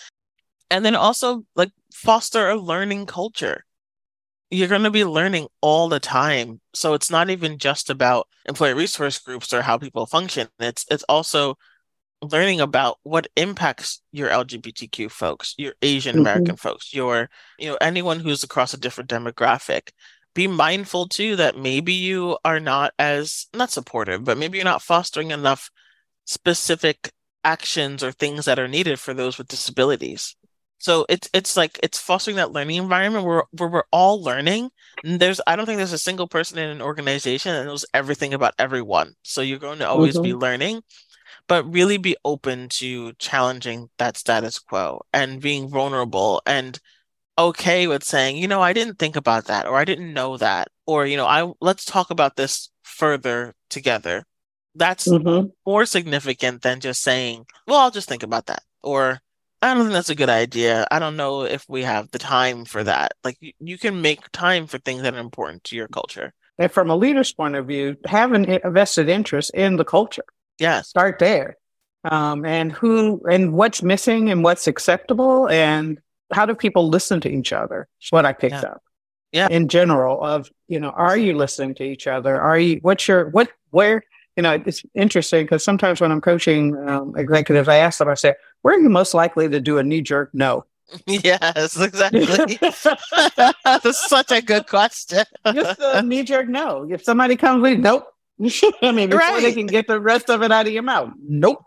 And 0.70 0.86
then 0.86 0.96
also 0.96 1.44
like 1.56 1.72
foster 1.94 2.50
a 2.50 2.56
learning 2.56 3.06
culture. 3.06 3.66
You're 4.50 4.68
going 4.68 4.84
to 4.84 4.92
be 4.92 5.06
learning 5.06 5.48
all 5.62 5.88
the 5.88 6.00
time. 6.00 6.60
So 6.74 6.94
it's 6.94 7.10
not 7.10 7.30
even 7.30 7.58
just 7.58 7.90
about 7.90 8.28
employee 8.46 8.74
resource 8.74 9.18
groups 9.18 9.54
or 9.54 9.62
how 9.62 9.78
people 9.78 10.06
function. 10.06 10.50
It's 10.60 10.86
it's 10.92 11.04
also 11.04 11.58
learning 12.22 12.62
about 12.62 12.98
what 13.04 13.28
impacts 13.36 14.02
your 14.12 14.30
LGBTQ 14.30 15.10
folks, 15.10 15.56
your 15.58 15.74
Asian 15.82 16.16
mm-hmm. 16.16 16.22
American 16.22 16.56
folks, 16.58 16.94
your 16.94 17.30
you 17.58 17.70
know 17.70 17.78
anyone 17.82 18.20
who's 18.20 18.44
across 18.44 18.74
a 18.74 18.80
different 18.80 19.10
demographic. 19.10 19.90
Be 20.34 20.48
mindful 20.48 21.08
too 21.08 21.36
that 21.36 21.58
maybe 21.58 21.94
you 21.94 22.38
are 22.46 22.60
not 22.60 22.94
as 22.98 23.48
not 23.54 23.72
supportive, 23.72 24.24
but 24.24 24.38
maybe 24.38 24.58
you're 24.58 24.66
not 24.66 24.82
fostering 24.82 25.32
enough 25.32 25.70
specific 26.26 27.12
actions 27.44 28.04
or 28.04 28.12
things 28.12 28.46
that 28.46 28.60
are 28.60 28.68
needed 28.68 29.00
for 29.00 29.14
those 29.14 29.38
with 29.38 29.48
disabilities. 29.48 30.36
So 30.82 31.06
it's 31.10 31.30
it's 31.32 31.56
like 31.56 31.80
it's 31.84 32.00
fostering 32.00 32.38
that 32.38 32.54
learning 32.54 32.78
environment 32.78 33.26
where 33.26 33.44
where 33.52 33.70
we're 33.70 33.84
all 33.92 34.22
learning. 34.22 34.72
And 35.04 35.20
there's 35.20 35.40
I 35.46 35.56
don't 35.56 35.68
think 35.68 35.78
there's 35.78 35.94
a 35.94 35.98
single 35.98 36.28
person 36.28 36.58
in 36.58 36.70
an 36.70 36.82
organization 36.82 37.54
that 37.54 37.66
knows 37.66 37.86
everything 37.94 38.34
about 38.34 38.56
everyone. 38.58 39.14
So 39.22 39.42
you're 39.42 39.60
going 39.60 39.80
to 39.80 39.88
always 39.88 40.18
be 40.18 40.30
mm-hmm. 40.30 40.40
learning, 40.40 40.82
but 41.48 41.72
really 41.72 41.98
be 41.98 42.18
open 42.26 42.68
to 42.70 43.14
challenging 43.14 43.90
that 44.00 44.18
status 44.18 44.58
quo 44.58 45.02
and 45.14 45.40
being 45.40 45.70
vulnerable 45.70 46.42
and 46.48 46.80
okay 47.38 47.88
with 47.88 48.04
saying, 48.04 48.38
you 48.38 48.48
know, 48.48 48.62
I 48.62 48.74
didn't 48.74 49.00
think 49.00 49.16
about 49.16 49.46
that 49.46 49.66
or 49.68 49.76
I 49.78 49.86
didn't 49.86 50.14
know 50.14 50.38
that 50.38 50.68
or 50.86 51.06
you 51.06 51.18
know, 51.18 51.26
I 51.26 51.52
let's 51.62 51.86
talk 51.86 52.10
about 52.12 52.36
this 52.36 52.70
further 52.84 53.54
together. 53.70 54.24
That's 54.76 55.08
Mhm. 55.08 55.52
more 55.66 55.86
significant 55.86 56.62
than 56.62 56.80
just 56.80 57.02
saying, 57.02 57.46
well, 57.68 57.80
I'll 57.80 57.92
just 57.92 58.08
think 58.08 58.24
about 58.24 58.46
that 58.48 58.64
or 58.84 59.20
I 59.62 59.74
don't 59.74 59.84
think 59.84 59.94
that's 59.94 60.10
a 60.10 60.16
good 60.16 60.30
idea. 60.30 60.88
I 60.90 60.98
don't 61.00 61.16
know 61.18 61.44
if 61.44 61.66
we 61.70 61.84
have 61.84 62.10
the 62.12 62.18
time 62.18 62.66
for 62.66 62.84
that. 62.84 63.14
Like 63.24 63.38
you, 63.40 63.54
you 63.60 63.78
can 63.78 64.02
make 64.02 64.32
time 64.32 64.66
for 64.68 64.80
things 64.80 65.04
that 65.04 65.14
are 65.14 65.20
important 65.20 65.64
to 65.66 65.76
your 65.76 65.88
culture. 65.88 66.34
And 66.58 66.72
from 66.72 66.90
a 66.90 66.96
leader's 66.96 67.34
point 67.34 67.56
of 67.56 67.68
view, 67.68 67.96
have 68.06 68.34
an 68.34 68.60
a 68.64 68.72
vested 68.72 69.08
interest 69.10 69.52
in 69.54 69.78
the 69.78 69.86
culture. 69.86 70.26
Yes. 70.60 70.90
Start 70.90 71.20
there. 71.20 71.58
Um, 72.04 72.46
and 72.46 72.72
who 72.72 73.22
and 73.30 73.54
what's 73.54 73.84
missing 73.84 74.32
and 74.32 74.44
what's 74.44 74.68
acceptable 74.68 75.48
and 75.50 76.00
how 76.32 76.46
do 76.46 76.56
people 76.56 76.88
listen 76.90 77.20
to 77.22 77.30
each 77.30 77.54
other? 77.54 77.88
Is 78.02 78.12
what 78.12 78.26
I 78.26 78.34
picked 78.34 78.56
Yeah. 78.56 78.72
up. 78.72 78.84
Yeah. 79.32 79.48
In 79.50 79.70
general, 79.70 80.22
of 80.22 80.50
you 80.68 80.80
know, 80.80 80.90
are 80.90 81.16
you 81.18 81.36
listening 81.38 81.74
to 81.76 81.84
each 81.84 82.06
other? 82.08 82.40
Are 82.40 82.60
you? 82.60 82.80
What's 82.82 83.08
your 83.08 83.30
what? 83.30 83.50
Where? 83.70 84.04
You 84.36 84.44
know, 84.44 84.62
it's 84.66 84.84
interesting 84.94 85.44
because 85.46 85.64
sometimes 85.64 86.00
when 86.02 86.12
I'm 86.12 86.22
coaching 86.22 86.76
um, 86.88 87.14
executives, 87.18 87.68
I 87.68 87.78
ask 87.78 88.00
them, 88.00 88.10
I 88.10 88.16
say, 88.16 88.34
"Where 88.62 88.76
are 88.76 88.80
you 88.80 88.90
most 88.90 89.14
likely 89.14 89.48
to 89.50 89.60
do 89.62 89.78
a 89.78 89.84
knee 89.84 90.02
jerk 90.02 90.32
no?" 90.34 90.66
Yes, 91.08 91.80
exactly. 91.80 92.26
That's 93.66 94.10
such 94.10 94.32
a 94.32 94.42
good 94.42 94.68
question. 94.68 95.24
Just 95.54 95.80
a 95.82 96.02
knee 96.02 96.24
jerk 96.24 96.50
no. 96.50 96.86
If 96.90 97.04
somebody 97.04 97.36
comes 97.38 97.62
with 97.62 97.80
nope. 97.80 98.08
I 98.82 98.92
mean, 98.92 99.10
before 99.10 99.40
they 99.40 99.54
can 99.54 99.68
get 99.68 99.88
the 99.88 100.00
rest 100.00 100.30
of 100.30 100.42
it 100.42 100.52
out 100.52 100.66
of 100.66 100.74
your 100.74 100.84
mouth, 100.84 101.12
nope. 101.26 101.64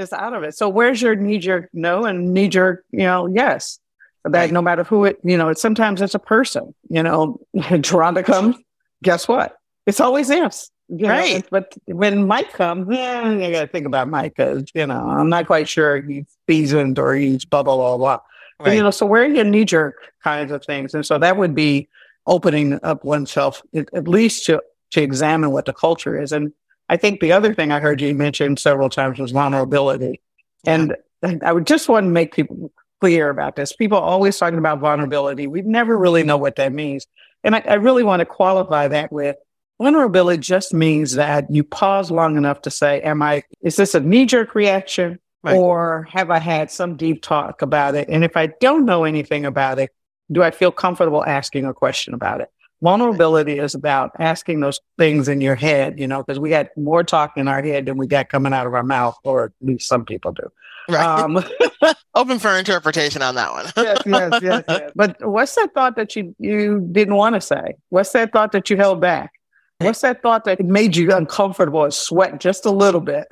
It's 0.00 0.12
out 0.12 0.34
of 0.34 0.42
it. 0.42 0.56
So 0.56 0.68
where's 0.68 1.00
your 1.00 1.14
knee 1.14 1.38
jerk 1.38 1.68
no 1.72 2.04
and 2.04 2.32
knee 2.34 2.48
jerk, 2.48 2.84
you 2.90 3.00
know, 3.04 3.26
yes. 3.26 3.78
That 4.24 4.32
Right. 4.38 4.52
no 4.52 4.60
matter 4.60 4.84
who 4.84 5.06
it, 5.06 5.18
you 5.24 5.38
know, 5.38 5.48
it's 5.48 5.62
sometimes 5.62 6.02
it's 6.02 6.14
a 6.14 6.18
person, 6.18 6.74
you 6.90 7.02
know, 7.02 7.40
Geronda 7.56 8.22
comes, 8.22 8.56
guess 9.02 9.26
what? 9.26 9.56
It's 9.86 9.98
always 10.00 10.28
yes. 10.28 10.70
You 10.88 11.06
know, 11.06 11.14
Right. 11.14 11.46
but 11.50 11.72
when 11.86 12.26
Mike 12.26 12.52
comes, 12.52 12.86
eh, 12.94 13.20
I 13.46 13.50
got 13.50 13.60
to 13.62 13.66
think 13.68 13.86
about 13.86 14.08
Mike 14.08 14.34
because, 14.36 14.64
you 14.74 14.86
know, 14.86 14.98
I'm 15.08 15.30
not 15.30 15.46
quite 15.46 15.68
sure 15.68 16.02
he's 16.02 16.26
seasoned 16.48 16.98
or 16.98 17.14
he's 17.14 17.44
blah, 17.46 17.62
blah, 17.62 17.76
blah, 17.76 17.96
blah. 17.96 18.18
But, 18.58 18.74
you 18.74 18.82
know, 18.82 18.90
so 18.90 19.06
where 19.06 19.22
are 19.22 19.26
your 19.26 19.44
knee 19.44 19.64
jerk 19.64 19.94
kinds 20.22 20.52
of 20.52 20.62
things? 20.66 20.92
And 20.92 21.06
so 21.06 21.16
that 21.18 21.38
would 21.38 21.54
be 21.54 21.88
opening 22.26 22.78
up 22.82 23.04
oneself 23.04 23.62
at, 23.74 23.88
at 23.94 24.06
least 24.06 24.44
to, 24.46 24.60
to 24.90 25.00
examine 25.02 25.50
what 25.50 25.64
the 25.64 25.72
culture 25.72 26.20
is. 26.20 26.30
And 26.32 26.52
I 26.90 26.96
think 26.96 27.20
the 27.20 27.30
other 27.30 27.54
thing 27.54 27.70
I 27.70 27.78
heard 27.78 28.00
you 28.00 28.12
mention 28.16 28.56
several 28.56 28.90
times 28.90 29.20
was 29.20 29.30
vulnerability. 29.30 30.20
And 30.66 30.96
I 31.22 31.52
would 31.52 31.66
just 31.66 31.88
want 31.88 32.04
to 32.04 32.10
make 32.10 32.34
people 32.34 32.72
clear 33.00 33.30
about 33.30 33.54
this. 33.54 33.72
People 33.72 33.96
are 33.96 34.04
always 34.04 34.36
talking 34.36 34.58
about 34.58 34.80
vulnerability. 34.80 35.46
We 35.46 35.62
never 35.62 35.96
really 35.96 36.24
know 36.24 36.36
what 36.36 36.56
that 36.56 36.72
means. 36.72 37.06
And 37.44 37.54
I, 37.54 37.62
I 37.64 37.74
really 37.74 38.02
want 38.02 38.20
to 38.20 38.26
qualify 38.26 38.88
that 38.88 39.12
with 39.12 39.36
vulnerability 39.80 40.40
just 40.40 40.74
means 40.74 41.14
that 41.14 41.46
you 41.48 41.62
pause 41.62 42.10
long 42.10 42.36
enough 42.36 42.62
to 42.62 42.70
say, 42.72 43.00
am 43.02 43.22
I, 43.22 43.44
is 43.62 43.76
this 43.76 43.94
a 43.94 44.00
knee 44.00 44.26
jerk 44.26 44.56
reaction? 44.56 45.20
Right. 45.44 45.56
Or 45.56 46.08
have 46.10 46.30
I 46.30 46.38
had 46.38 46.72
some 46.72 46.96
deep 46.96 47.22
talk 47.22 47.62
about 47.62 47.94
it? 47.94 48.08
And 48.10 48.24
if 48.24 48.36
I 48.36 48.48
don't 48.60 48.84
know 48.84 49.04
anything 49.04 49.46
about 49.46 49.78
it, 49.78 49.90
do 50.30 50.42
I 50.42 50.50
feel 50.50 50.72
comfortable 50.72 51.24
asking 51.24 51.66
a 51.66 51.72
question 51.72 52.14
about 52.14 52.40
it? 52.40 52.50
Vulnerability 52.82 53.58
is 53.58 53.74
about 53.74 54.12
asking 54.18 54.60
those 54.60 54.80
things 54.98 55.28
in 55.28 55.40
your 55.40 55.54
head, 55.54 55.98
you 55.98 56.06
know, 56.06 56.22
because 56.22 56.38
we 56.38 56.50
got 56.50 56.68
more 56.76 57.04
talk 57.04 57.36
in 57.36 57.46
our 57.46 57.62
head 57.62 57.86
than 57.86 57.96
we 57.96 58.06
got 58.06 58.28
coming 58.28 58.54
out 58.54 58.66
of 58.66 58.74
our 58.74 58.82
mouth, 58.82 59.18
or 59.22 59.44
at 59.44 59.52
least 59.60 59.86
some 59.86 60.04
people 60.04 60.32
do. 60.32 60.50
Right. 60.88 61.04
Um, 61.04 61.44
Open 62.14 62.38
for 62.38 62.50
interpretation 62.50 63.22
on 63.22 63.34
that 63.36 63.52
one. 63.52 63.66
yes, 63.76 64.02
yes, 64.04 64.38
yes, 64.42 64.64
yes. 64.68 64.92
But 64.96 65.16
what's 65.20 65.54
that 65.54 65.72
thought 65.74 65.96
that 65.96 66.16
you 66.16 66.34
you 66.38 66.88
didn't 66.90 67.14
want 67.14 67.34
to 67.36 67.40
say? 67.40 67.74
What's 67.90 68.12
that 68.12 68.32
thought 68.32 68.52
that 68.52 68.68
you 68.70 68.76
held 68.76 69.00
back? 69.00 69.32
What's 69.78 70.02
that 70.02 70.20
thought 70.20 70.44
that 70.44 70.60
made 70.60 70.94
you 70.94 71.10
uncomfortable 71.14 71.84
and 71.84 71.94
sweat 71.94 72.38
just 72.38 72.66
a 72.66 72.70
little 72.70 73.00
bit? 73.00 73.26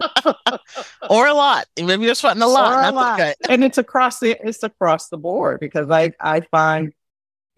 or 1.11 1.27
a 1.27 1.35
lot. 1.35 1.67
Maybe 1.77 2.07
you're 2.07 2.15
sweating 2.15 2.43
a 2.43 2.47
lot. 2.47 2.91
A 2.91 2.97
lot. 2.97 3.21
Okay. 3.21 3.35
And 3.51 3.63
it's 3.63 3.77
across 3.77 4.21
the 4.21 4.37
it's 4.43 4.63
across 4.63 5.09
the 5.09 5.19
board 5.19 5.61
because 5.61 5.91
I 5.91 6.13
I 6.21 6.41
find, 6.41 6.95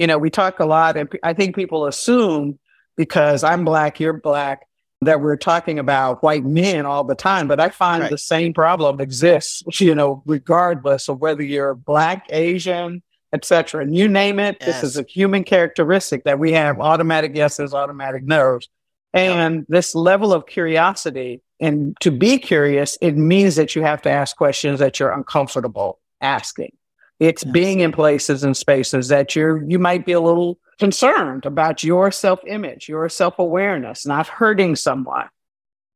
you 0.00 0.06
know, 0.06 0.16
we 0.16 0.30
talk 0.30 0.60
a 0.60 0.64
lot 0.64 0.96
and 0.96 1.10
I 1.22 1.34
think 1.34 1.54
people 1.54 1.86
assume 1.86 2.58
because 2.96 3.44
I'm 3.44 3.66
black, 3.66 4.00
you're 4.00 4.14
black, 4.14 4.66
that 5.02 5.20
we're 5.20 5.36
talking 5.36 5.78
about 5.78 6.22
white 6.22 6.44
men 6.44 6.86
all 6.86 7.04
the 7.04 7.14
time. 7.14 7.46
But 7.46 7.60
I 7.60 7.68
find 7.68 8.02
right. 8.02 8.10
the 8.10 8.16
same 8.16 8.54
problem 8.54 8.98
exists, 8.98 9.62
you 9.78 9.94
know, 9.94 10.22
regardless 10.24 11.08
of 11.10 11.20
whether 11.20 11.42
you're 11.42 11.74
black, 11.74 12.26
Asian, 12.30 13.02
etc. 13.34 13.82
And 13.82 13.94
you 13.94 14.08
name 14.08 14.40
it, 14.40 14.56
yes. 14.60 14.80
this 14.80 14.90
is 14.90 14.96
a 14.96 15.04
human 15.04 15.44
characteristic 15.44 16.24
that 16.24 16.38
we 16.38 16.52
have 16.52 16.80
automatic 16.80 17.36
yeses, 17.36 17.74
automatic 17.74 18.24
nos. 18.24 18.68
And 19.12 19.66
this 19.68 19.94
level 19.94 20.32
of 20.32 20.46
curiosity 20.46 21.42
and 21.60 21.94
to 22.00 22.10
be 22.10 22.38
curious, 22.38 22.96
it 23.02 23.18
means 23.18 23.56
that 23.56 23.76
you 23.76 23.82
have 23.82 24.00
to 24.02 24.10
ask 24.10 24.34
questions 24.34 24.78
that 24.78 24.98
you're 24.98 25.12
uncomfortable 25.12 25.98
asking. 26.22 26.72
It's 27.20 27.44
yes. 27.44 27.52
being 27.52 27.80
in 27.80 27.92
places 27.92 28.42
and 28.42 28.56
spaces 28.56 29.08
that 29.08 29.36
you're, 29.36 29.62
you 29.70 29.78
might 29.78 30.06
be 30.06 30.12
a 30.12 30.20
little 30.20 30.58
concerned 30.78 31.44
about 31.44 31.84
your 31.84 32.10
self 32.10 32.40
image, 32.46 32.88
your 32.88 33.08
self 33.08 33.38
awareness, 33.38 34.06
not 34.06 34.26
hurting 34.26 34.74
someone. 34.74 35.28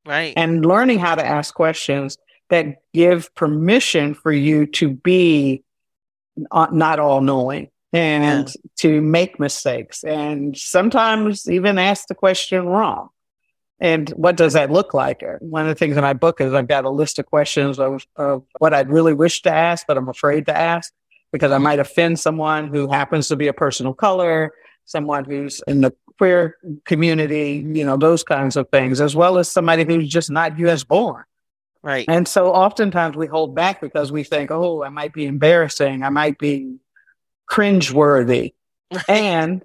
Right. 0.07 0.35
And 0.37 0.65
learning 0.65 0.99
how 0.99 1.15
to 1.15 1.27
ask 1.27 1.55
questions 1.55 2.19
that 2.51 2.77
give 2.93 3.35
permission 3.35 4.13
for 4.13 4.31
you 4.31 4.67
to 4.67 4.91
be 4.91 5.65
not 6.53 6.99
all 6.99 7.23
knowing 7.23 7.71
and 7.95 8.49
yeah. 8.49 8.71
to 8.77 9.01
make 9.01 9.41
mistakes 9.41 10.05
and 10.05 10.57
sometimes 10.57 11.49
even 11.49 11.79
ask 11.79 12.09
the 12.09 12.15
question 12.15 12.67
wrong. 12.67 13.09
And 13.81 14.11
what 14.11 14.37
does 14.37 14.53
that 14.53 14.71
look 14.71 14.95
like? 14.95 15.23
One 15.41 15.63
of 15.63 15.69
the 15.69 15.75
things 15.75 15.97
in 15.97 16.03
my 16.03 16.13
book 16.13 16.41
is 16.41 16.53
I've 16.53 16.69
got 16.69 16.85
a 16.85 16.91
list 16.91 17.19
of 17.19 17.27
questions 17.27 17.79
of, 17.79 18.07
of 18.17 18.45
what 18.59 18.75
I'd 18.75 18.91
really 18.91 19.15
wish 19.15 19.43
to 19.43 19.53
ask, 19.53 19.87
but 19.87 19.97
I'm 19.97 20.09
afraid 20.09 20.47
to 20.47 20.57
ask 20.57 20.93
because 21.35 21.51
I 21.51 21.59
might 21.59 21.81
offend 21.81 22.21
someone 22.21 22.69
who 22.69 22.89
happens 22.89 23.27
to 23.27 23.35
be 23.35 23.49
a 23.49 23.53
person 23.53 23.89
of 23.89 23.97
color, 23.97 24.53
someone 24.85 25.25
who's 25.25 25.61
in 25.67 25.81
the 25.81 25.93
queer 26.17 26.57
community, 26.85 27.67
you 27.75 27.85
know, 27.85 27.97
those 27.97 28.23
kinds 28.23 28.55
of 28.55 28.69
things, 28.69 29.01
as 29.01 29.17
well 29.17 29.37
as 29.39 29.51
somebody 29.51 29.83
who's 29.83 30.09
just 30.09 30.31
not 30.31 30.57
US 30.61 30.85
born. 30.85 31.25
Right. 31.83 32.05
And 32.07 32.29
so 32.29 32.53
oftentimes 32.53 33.17
we 33.17 33.27
hold 33.27 33.53
back 33.53 33.81
because 33.81 34.13
we 34.13 34.23
think, 34.23 34.53
oh, 34.53 34.85
I 34.85 34.91
might 34.91 35.13
be 35.13 35.27
embarrassing. 35.27 36.05
I 36.05 36.09
might 36.11 36.39
be 36.39 36.77
cringeworthy. 37.51 38.55
Right. 38.93 39.05
And 39.09 39.65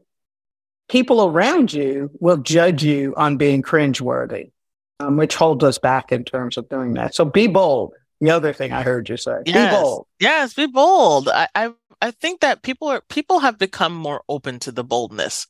people 0.89 1.23
around 1.23 1.71
you 1.71 2.09
will 2.19 2.37
judge 2.37 2.83
you 2.83 3.13
on 3.15 3.37
being 3.37 3.61
cringeworthy, 3.61 4.53
um, 4.99 5.17
which 5.17 5.35
holds 5.35 5.63
us 5.63 5.77
back 5.77 6.11
in 6.11 6.23
terms 6.23 6.57
of 6.57 6.67
doing 6.67 6.95
that. 6.95 7.13
So 7.13 7.25
be 7.25 7.45
bold. 7.45 7.93
The 8.21 8.31
other 8.31 8.53
thing 8.53 8.71
I 8.73 8.83
heard 8.83 9.07
you 9.09 9.17
say, 9.17 9.37
yes. 9.45 9.73
be 9.73 9.81
bold. 9.81 10.07
Yes, 10.19 10.53
be 10.53 10.67
bold. 10.67 11.29
I, 11.29 11.47
I, 11.55 11.71
I 12.01 12.11
think 12.11 12.41
that 12.41 12.63
people 12.63 12.89
are 12.89 13.01
people 13.09 13.39
have 13.39 13.57
become 13.57 13.93
more 13.93 14.23
open 14.27 14.59
to 14.59 14.71
the 14.71 14.83
boldness 14.83 15.47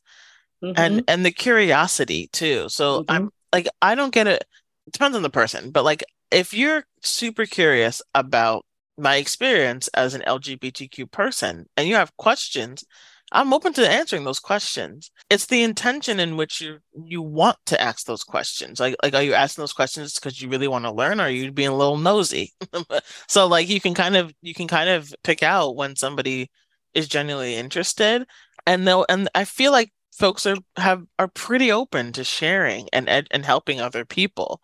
mm-hmm. 0.62 0.74
and 0.76 1.04
and 1.08 1.24
the 1.24 1.32
curiosity 1.32 2.28
too. 2.32 2.68
So 2.68 3.00
mm-hmm. 3.00 3.10
I'm 3.10 3.30
like 3.52 3.68
I 3.82 3.94
don't 3.94 4.14
get 4.14 4.26
it. 4.26 4.42
it. 4.42 4.92
Depends 4.92 5.16
on 5.16 5.22
the 5.22 5.30
person, 5.30 5.70
but 5.70 5.84
like 5.84 6.04
if 6.30 6.54
you're 6.54 6.84
super 7.02 7.46
curious 7.46 8.02
about 8.14 8.64
my 8.96 9.16
experience 9.16 9.88
as 9.88 10.14
an 10.14 10.22
LGBTQ 10.26 11.10
person 11.10 11.66
and 11.76 11.88
you 11.88 11.94
have 11.94 12.16
questions, 12.16 12.84
I'm 13.32 13.52
open 13.52 13.72
to 13.74 13.88
answering 13.88 14.24
those 14.24 14.40
questions. 14.40 15.10
It's 15.28 15.46
the 15.46 15.62
intention 15.62 16.18
in 16.18 16.36
which 16.36 16.60
you 16.60 16.78
you 17.04 17.22
want 17.22 17.56
to 17.66 17.80
ask 17.80 18.06
those 18.06 18.24
questions. 18.24 18.80
Like 18.80 18.96
like 19.02 19.14
are 19.14 19.22
you 19.22 19.34
asking 19.34 19.62
those 19.62 19.72
questions 19.72 20.14
because 20.14 20.40
you 20.40 20.48
really 20.48 20.68
want 20.68 20.84
to 20.84 20.92
learn 20.92 21.20
or 21.20 21.24
are 21.24 21.30
you 21.30 21.52
being 21.52 21.68
a 21.68 21.76
little 21.76 21.96
nosy? 21.96 22.52
so 23.28 23.46
like 23.46 23.68
you 23.68 23.80
can 23.80 23.94
kind 23.94 24.16
of 24.16 24.32
you 24.42 24.54
can 24.54 24.68
kind 24.68 24.90
of 24.90 25.14
pick 25.22 25.42
out 25.42 25.76
when 25.76 25.96
somebody 25.96 26.50
is 26.94 27.08
genuinely 27.08 27.54
interested 27.54 28.26
and 28.66 28.86
they'll 28.86 29.06
and 29.08 29.28
I 29.34 29.44
feel 29.44 29.72
like 29.72 29.92
folks 30.12 30.46
are 30.46 30.56
have 30.76 31.04
are 31.18 31.28
pretty 31.28 31.72
open 31.72 32.12
to 32.12 32.24
sharing 32.24 32.88
and 32.92 33.08
and 33.08 33.44
helping 33.44 33.80
other 33.80 34.04
people. 34.04 34.60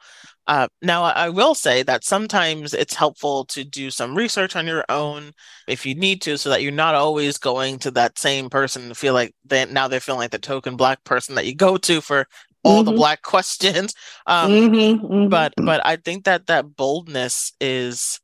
Uh, 0.48 0.68
now, 0.80 1.02
I 1.02 1.28
will 1.28 1.56
say 1.56 1.82
that 1.82 2.04
sometimes 2.04 2.72
it's 2.72 2.94
helpful 2.94 3.46
to 3.46 3.64
do 3.64 3.90
some 3.90 4.14
research 4.14 4.54
on 4.54 4.66
your 4.66 4.84
own 4.88 5.32
if 5.66 5.84
you 5.84 5.94
need 5.96 6.22
to, 6.22 6.38
so 6.38 6.50
that 6.50 6.62
you're 6.62 6.70
not 6.70 6.94
always 6.94 7.36
going 7.36 7.80
to 7.80 7.90
that 7.92 8.18
same 8.18 8.48
person 8.48 8.88
to 8.88 8.94
feel 8.94 9.12
like 9.12 9.34
they 9.44 9.64
now 9.64 9.88
they're 9.88 9.98
feeling 10.00 10.20
like 10.20 10.30
the 10.30 10.38
token 10.38 10.76
black 10.76 11.02
person 11.02 11.34
that 11.34 11.46
you 11.46 11.54
go 11.54 11.76
to 11.78 12.00
for 12.00 12.26
all 12.62 12.82
mm-hmm. 12.82 12.92
the 12.92 12.96
black 12.96 13.22
questions. 13.22 13.94
Um, 14.26 14.52
mm-hmm, 14.52 15.04
mm-hmm. 15.04 15.28
But 15.28 15.52
but 15.56 15.84
I 15.84 15.96
think 15.96 16.24
that 16.24 16.46
that 16.46 16.76
boldness 16.76 17.52
is 17.60 18.20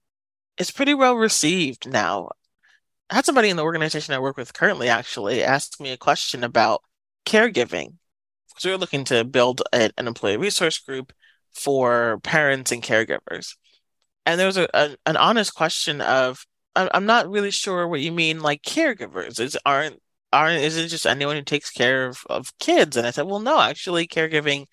is 0.59 0.70
pretty 0.70 0.95
well 0.95 1.16
received 1.16 1.91
now. 1.91 2.31
I 3.11 3.16
had 3.16 3.27
somebody 3.27 3.51
in 3.51 3.57
the 3.57 3.64
organization 3.64 4.14
I 4.14 4.20
work 4.20 4.37
with 4.37 4.55
currently 4.55 4.89
actually 4.89 5.43
ask 5.43 5.81
me 5.81 5.91
a 5.91 5.97
question 5.97 6.45
about 6.45 6.83
caregiving 7.25 7.95
we 8.64 8.70
were 8.70 8.79
looking 8.79 9.05
to 9.05 9.25
build 9.25 9.62
a, 9.73 9.91
an 9.99 10.07
employee 10.07 10.37
resource 10.37 10.79
group 10.79 11.12
for 11.53 12.20
parents 12.23 12.73
and 12.73 12.83
caregivers. 12.83 13.57
And 14.25 14.39
there 14.39 14.47
was 14.47 14.57
a, 14.57 14.68
a 14.75 14.97
an 15.07 15.16
honest 15.16 15.55
question 15.55 16.01
of, 16.01 16.47
I'm 16.75 17.05
not 17.05 17.29
really 17.29 17.51
sure 17.51 17.87
what 17.87 18.01
you 18.01 18.12
mean, 18.12 18.41
like 18.41 18.62
caregivers. 18.62 19.41
Is 19.41 19.59
aren't 19.66 20.01
aren't 20.33 20.62
is 20.62 20.77
it 20.77 20.89
just 20.89 21.07
anyone 21.07 21.37
who 21.37 21.43
takes 21.43 21.70
care 21.70 22.07
of, 22.07 22.18
of 22.31 22.57
kids? 22.59 22.97
And 22.97 23.07
I 23.07 23.11
said, 23.11 23.27
well, 23.27 23.41
no, 23.41 23.61
actually, 23.61 24.07
caregiving 24.07 24.66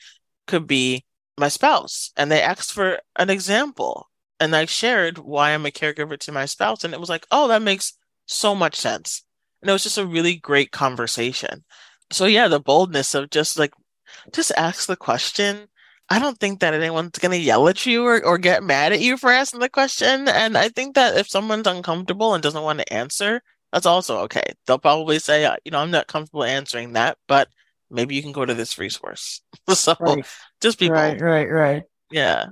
could 0.48 0.68
be 0.68 1.04
my 1.38 1.50
spouse. 1.50 2.12
And 2.16 2.32
they 2.32 2.42
asked 2.42 2.72
for 2.72 3.00
an 3.18 3.30
example, 3.30 4.10
and 4.40 4.56
I 4.56 4.66
shared 4.66 5.18
why 5.18 5.52
I'm 5.52 5.66
a 5.66 5.72
caregiver 5.72 6.18
to 6.20 6.32
my 6.32 6.46
spouse, 6.46 6.84
and 6.84 6.94
it 6.94 7.00
was 7.00 7.10
like, 7.10 7.26
oh, 7.32 7.48
that 7.50 7.62
makes 7.62 7.94
so 8.28 8.56
much 8.56 8.76
sense. 8.76 9.24
And 9.62 9.70
it 9.70 9.74
was 9.74 9.84
just 9.84 9.98
a 9.98 10.06
really 10.06 10.36
great 10.38 10.72
conversation. 10.72 11.66
So 12.12 12.26
yeah, 12.26 12.48
the 12.48 12.60
boldness 12.60 13.16
of 13.16 13.30
just 13.30 13.58
like 13.60 13.74
just 14.34 14.52
ask 14.58 14.88
the 14.88 14.96
question 14.96 15.68
I 16.12 16.18
don't 16.18 16.40
think 16.40 16.60
that 16.60 16.74
anyone's 16.74 17.20
going 17.20 17.32
to 17.32 17.38
yell 17.38 17.68
at 17.68 17.86
you 17.86 18.04
or, 18.06 18.24
or 18.26 18.40
get 18.40 18.64
mad 18.64 18.94
at 18.94 19.00
you 19.00 19.16
for 19.16 19.30
asking 19.30 19.60
the 19.60 19.70
question. 19.70 20.28
And 20.28 20.58
I 20.58 20.70
think 20.70 20.96
that 20.96 21.16
if 21.18 21.30
someone's 21.30 21.68
uncomfortable 21.68 22.34
and 22.34 22.42
doesn't 22.42 22.64
want 22.64 22.80
to 22.80 22.94
answer, 22.94 23.42
that's 23.72 23.86
also 23.86 24.22
okay. 24.22 24.54
They'll 24.66 24.80
probably 24.80 25.20
say, 25.20 25.46
uh, 25.46 25.58
you 25.64 25.72
know, 25.72 25.78
I'm 25.80 25.92
not 25.92 26.08
comfortable 26.08 26.44
answering 26.44 26.94
that, 26.94 27.20
but 27.28 27.48
maybe 27.92 28.16
you 28.16 28.24
can 28.24 28.32
go 28.32 28.44
to 28.44 28.56
this 28.56 28.80
resource. 28.80 29.42
so 29.70 29.96
right. 30.00 30.26
just 30.62 30.80
be 30.80 30.90
right, 30.90 31.12
bold. 31.12 31.22
right, 31.22 31.52
right. 31.52 31.84
Yeah. 32.10 32.48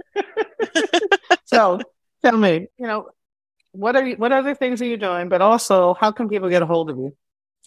so 1.45 1.79
tell 2.23 2.37
me, 2.37 2.67
you 2.77 2.85
know, 2.85 3.09
what 3.71 3.95
are 3.95 4.05
you, 4.05 4.17
what 4.17 4.31
other 4.31 4.53
things 4.53 4.83
are 4.83 4.85
you 4.85 4.97
doing? 4.97 5.29
But 5.29 5.41
also, 5.41 5.95
how 5.95 6.11
can 6.11 6.29
people 6.29 6.49
get 6.49 6.61
a 6.61 6.67
hold 6.67 6.91
of 6.91 6.97
you? 6.97 7.15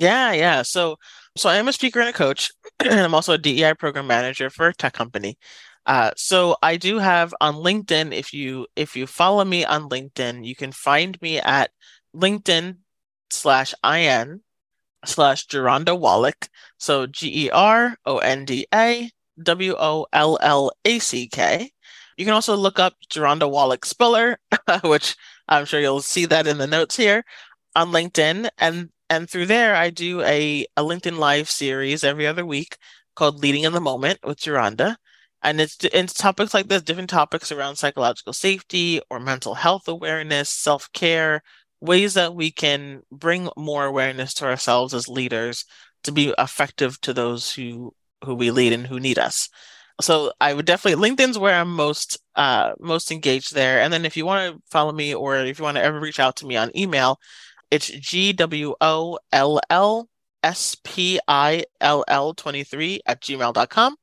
Yeah, 0.00 0.32
yeah. 0.32 0.62
So, 0.62 0.96
so 1.36 1.48
I 1.50 1.56
am 1.56 1.68
a 1.68 1.72
speaker 1.72 2.00
and 2.00 2.08
a 2.08 2.12
coach, 2.12 2.50
and 2.80 3.00
I'm 3.00 3.14
also 3.14 3.34
a 3.34 3.38
DEI 3.38 3.74
program 3.74 4.06
manager 4.06 4.50
for 4.50 4.68
a 4.68 4.74
tech 4.74 4.94
company. 4.94 5.38
Uh, 5.86 6.12
so 6.16 6.56
I 6.62 6.76
do 6.78 6.98
have 6.98 7.34
on 7.40 7.56
LinkedIn. 7.56 8.12
If 8.14 8.32
you 8.34 8.66
if 8.76 8.96
you 8.96 9.06
follow 9.06 9.44
me 9.44 9.64
on 9.64 9.88
LinkedIn, 9.90 10.44
you 10.46 10.56
can 10.56 10.72
find 10.72 11.20
me 11.22 11.38
at 11.40 11.70
LinkedIn 12.16 12.78
slash 13.30 13.74
in 13.84 14.42
slash 15.04 15.46
Geronda 15.46 15.92
Wollack. 15.92 16.48
So 16.78 17.06
G 17.06 17.46
E 17.46 17.50
R 17.50 17.96
O 18.06 18.18
N 18.18 18.44
D 18.46 18.66
A 18.74 19.10
W 19.42 19.76
O 19.78 20.06
L 20.12 20.38
L 20.42 20.72
A 20.84 21.00
C 21.00 21.28
K. 21.28 21.70
You 22.18 22.26
can 22.26 22.34
also 22.34 22.56
look 22.56 22.78
up 22.80 22.94
Geronda 23.10 23.46
Wollack 23.46 23.84
Spiller, 23.86 24.38
which 24.84 25.16
I'm 25.48 25.66
sure 25.66 25.80
you'll 25.80 26.02
see 26.02 26.26
that 26.26 26.46
in 26.46 26.58
the 26.58 26.68
notes 26.68 26.96
here 26.96 27.24
on 27.76 27.90
LinkedIn. 27.92 28.50
And 28.58 28.90
and 29.10 29.28
through 29.28 29.46
there, 29.46 29.74
I 29.76 29.90
do 29.90 30.22
a, 30.22 30.66
a 30.76 30.82
LinkedIn 30.82 31.18
Live 31.18 31.50
series 31.50 32.04
every 32.04 32.26
other 32.26 32.46
week 32.46 32.78
called 33.16 33.40
Leading 33.40 33.64
in 33.64 33.72
the 33.74 33.80
Moment 33.80 34.20
with 34.24 34.40
Geronda 34.40 34.96
and 35.42 35.60
it's 35.60 35.78
it's 35.92 36.12
topics 36.14 36.54
like 36.54 36.68
this 36.68 36.82
different 36.82 37.10
topics 37.10 37.50
around 37.52 37.76
psychological 37.76 38.32
safety 38.32 39.00
or 39.10 39.18
mental 39.20 39.54
health 39.54 39.88
awareness 39.88 40.48
self-care 40.50 41.42
ways 41.80 42.14
that 42.14 42.34
we 42.34 42.50
can 42.50 43.00
bring 43.10 43.48
more 43.56 43.86
awareness 43.86 44.34
to 44.34 44.44
ourselves 44.44 44.92
as 44.94 45.08
leaders 45.08 45.64
to 46.02 46.12
be 46.12 46.34
effective 46.38 47.00
to 47.00 47.12
those 47.12 47.52
who 47.54 47.92
who 48.24 48.34
we 48.34 48.50
lead 48.50 48.72
and 48.72 48.86
who 48.86 49.00
need 49.00 49.18
us. 49.18 49.48
So 50.00 50.32
i 50.40 50.52
would 50.54 50.66
definitely 50.66 51.08
linkedin's 51.10 51.38
where 51.38 51.60
i'm 51.60 51.74
most 51.74 52.18
uh 52.36 52.72
most 52.78 53.10
engaged 53.10 53.54
there. 53.54 53.80
And 53.80 53.92
then 53.92 54.04
if 54.04 54.16
you 54.16 54.26
want 54.26 54.54
to 54.54 54.62
follow 54.70 54.92
me 54.92 55.14
or 55.14 55.36
if 55.38 55.58
you 55.58 55.64
want 55.64 55.76
to 55.76 55.82
ever 55.84 56.00
reach 56.00 56.20
out 56.20 56.36
to 56.36 56.46
me 56.46 56.56
on 56.56 56.76
email 56.76 57.18
it's 57.70 57.88
g 57.88 58.32
w 58.32 58.74
o 58.80 59.18
l 59.32 59.60
l 59.70 60.08
S 60.42 60.76
P 60.82 61.20
I 61.28 61.64
L 61.80 62.04
L 62.08 62.34
23 62.34 63.00
at 63.06 63.20
gmail.com. 63.20 63.96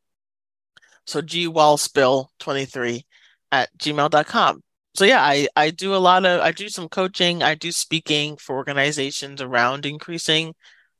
So 1.05 1.21
G 1.21 1.47
Wollspill 1.47 2.27
23 2.39 3.05
at 3.51 3.69
gmail.com. 3.77 4.61
So 4.93 5.05
yeah, 5.05 5.21
I, 5.21 5.47
I 5.55 5.69
do 5.69 5.95
a 5.95 5.97
lot 5.97 6.25
of 6.25 6.41
I 6.41 6.51
do 6.51 6.69
some 6.69 6.89
coaching, 6.89 7.43
I 7.43 7.55
do 7.55 7.71
speaking 7.71 8.37
for 8.37 8.55
organizations 8.55 9.41
around 9.41 9.85
increasing 9.85 10.53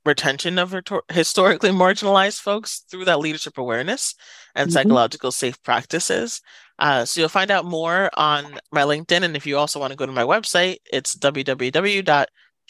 retention 0.05 0.57
of 0.57 0.73
historically 1.09 1.71
marginalized 1.71 2.39
folks 2.39 2.83
through 2.89 3.05
that 3.05 3.19
leadership 3.19 3.57
awareness 3.57 4.15
and 4.55 4.69
mm-hmm. 4.69 4.73
psychological 4.73 5.31
safe 5.31 5.61
practices. 5.63 6.41
Uh, 6.79 7.05
so 7.05 7.19
you'll 7.19 7.29
find 7.29 7.51
out 7.51 7.65
more 7.65 8.09
on 8.15 8.59
my 8.71 8.83
LinkedIn. 8.83 9.23
And 9.23 9.35
if 9.35 9.45
you 9.45 9.57
also 9.57 9.79
want 9.79 9.91
to 9.91 9.97
go 9.97 10.05
to 10.05 10.11
my 10.11 10.23
website, 10.23 10.77
it's 10.91 11.15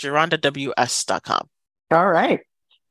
www.gerondaws.com. 0.01 1.47
All 1.91 2.07
right. 2.07 2.41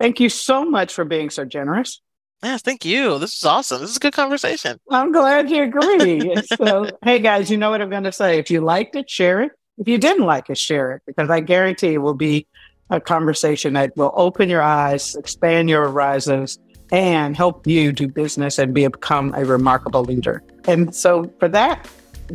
Thank 0.01 0.21
you 0.21 0.29
so 0.29 0.65
much 0.65 0.93
for 0.93 1.05
being 1.05 1.31
so 1.31 1.45
generous. 1.45 2.01
Yes, 2.43 2.63
thank 2.63 2.85
you. 2.85 3.19
This 3.19 3.37
is 3.37 3.45
awesome. 3.45 3.81
This 3.81 3.91
is 3.91 3.97
a 3.97 4.01
good 4.01 4.13
conversation. 4.13 4.79
I'm 4.91 5.11
glad 5.11 5.51
you 5.51 5.63
agree. 5.63 6.37
so, 6.57 6.91
hey 7.03 7.19
guys, 7.19 7.51
you 7.51 7.57
know 7.57 7.71
what 7.71 7.81
I'm 7.81 7.91
going 7.91 8.05
to 8.05 8.13
say. 8.13 8.39
If 8.39 8.51
you 8.51 8.61
liked 8.61 8.95
it, 8.95 9.09
share 9.09 9.41
it. 9.43 9.53
If 9.79 9.89
you 9.89 9.99
didn't 9.99 10.25
like 10.25 10.51
it, 10.51 10.59
share 10.59 10.93
it 10.93 11.03
because 11.07 11.31
I 11.31 11.41
guarantee 11.41 11.95
it 11.95 11.99
will 11.99 12.15
be 12.15 12.47
a 12.91 13.01
conversation 13.01 13.73
that 13.75 13.97
will 13.97 14.13
open 14.15 14.49
your 14.49 14.63
eyes, 14.63 15.15
expand 15.17 15.69
your 15.69 15.85
horizons, 15.85 16.59
and 16.93 17.37
help 17.37 17.67
you 17.67 17.91
do 17.91 18.07
business 18.07 18.59
and 18.59 18.73
become 18.73 19.35
a 19.35 19.45
remarkable 19.45 20.05
leader. 20.05 20.43
And 20.67 20.95
so, 20.95 21.33
for 21.39 21.49
that, 21.49 21.89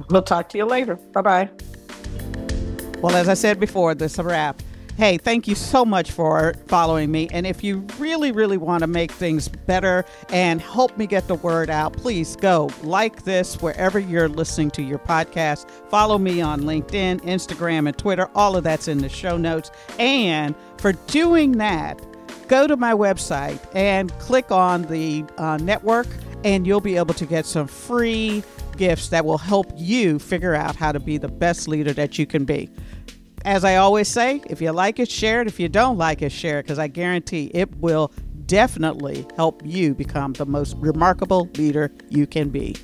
we'll 0.10 0.24
talk 0.24 0.50
to 0.50 0.58
you 0.58 0.66
later. 0.66 0.96
Bye 0.96 1.22
bye. 1.22 1.50
Well, 3.02 3.16
as 3.16 3.28
I 3.28 3.34
said 3.34 3.60
before, 3.60 3.96
this 3.96 4.14
is 4.14 4.20
a 4.20 4.24
wrap. 4.24 4.62
Hey, 4.96 5.18
thank 5.18 5.48
you 5.48 5.56
so 5.56 5.84
much 5.84 6.12
for 6.12 6.54
following 6.68 7.10
me. 7.10 7.28
And 7.32 7.48
if 7.48 7.64
you 7.64 7.80
really, 7.98 8.32
really 8.32 8.58
want 8.58 8.82
to 8.82 8.88
make 8.88 9.10
things 9.10 9.48
better 9.48 10.06
and 10.30 10.62
help 10.62 10.96
me 11.00 11.08
get 11.08 11.28
the 11.28 11.34
word 11.34 11.72
out, 11.72 11.94
please 11.94 12.36
go 12.36 12.70
like 12.84 13.24
this 13.24 13.60
wherever 13.60 13.98
you're 13.98 14.30
listening 14.30 14.70
to 14.72 14.84
your 14.84 15.00
podcast. 15.00 15.68
Follow 15.90 16.20
me 16.20 16.42
on 16.42 16.62
LinkedIn, 16.62 17.22
Instagram, 17.22 17.88
and 17.88 17.98
Twitter. 17.98 18.30
All 18.36 18.56
of 18.56 18.64
that's 18.64 18.88
in 18.88 19.00
the 19.00 19.10
show 19.10 19.36
notes. 19.36 19.72
And 19.98 20.54
for 20.78 20.94
doing 21.08 21.54
that, 21.54 22.00
go 22.48 22.68
to 22.68 22.78
my 22.78 22.94
website 22.94 23.60
and 23.74 24.16
click 24.20 24.52
on 24.52 24.84
the 24.84 25.26
uh, 25.40 25.58
network, 25.58 26.06
and 26.44 26.68
you'll 26.68 26.82
be 26.82 26.98
able 26.98 27.16
to 27.16 27.26
get 27.26 27.48
some 27.48 27.66
free 27.66 28.44
gifts 28.82 29.10
that 29.10 29.24
will 29.24 29.38
help 29.38 29.72
you 29.76 30.18
figure 30.18 30.56
out 30.56 30.76
how 30.76 30.92
to 30.92 31.00
be 31.00 31.20
the 31.20 31.28
best 31.28 31.68
leader 31.68 31.94
that 31.94 32.18
you 32.18 32.26
can 32.26 32.46
be 32.46 32.68
as 33.46 33.64
I 33.64 33.78
always 33.78 34.08
say, 34.08 34.42
if 34.48 34.62
you 34.62 34.72
like 34.72 35.00
it, 35.00 35.10
share 35.10 35.42
it. 35.42 35.48
If 35.48 35.60
you 35.60 35.68
don't 35.68 35.98
like 35.98 36.22
it, 36.22 36.32
share 36.32 36.60
it 36.60 36.64
because 36.64 36.78
I 36.78 36.88
guarantee 36.88 37.50
it 37.54 37.76
will 37.78 38.12
definitely 38.46 39.26
help 39.36 39.62
you 39.66 39.96
become 39.96 40.34
the 40.34 40.46
most 40.46 40.76
remarkable 40.78 41.50
leader 41.56 41.92
you 42.10 42.28
can 42.28 42.50
be. 42.50 42.76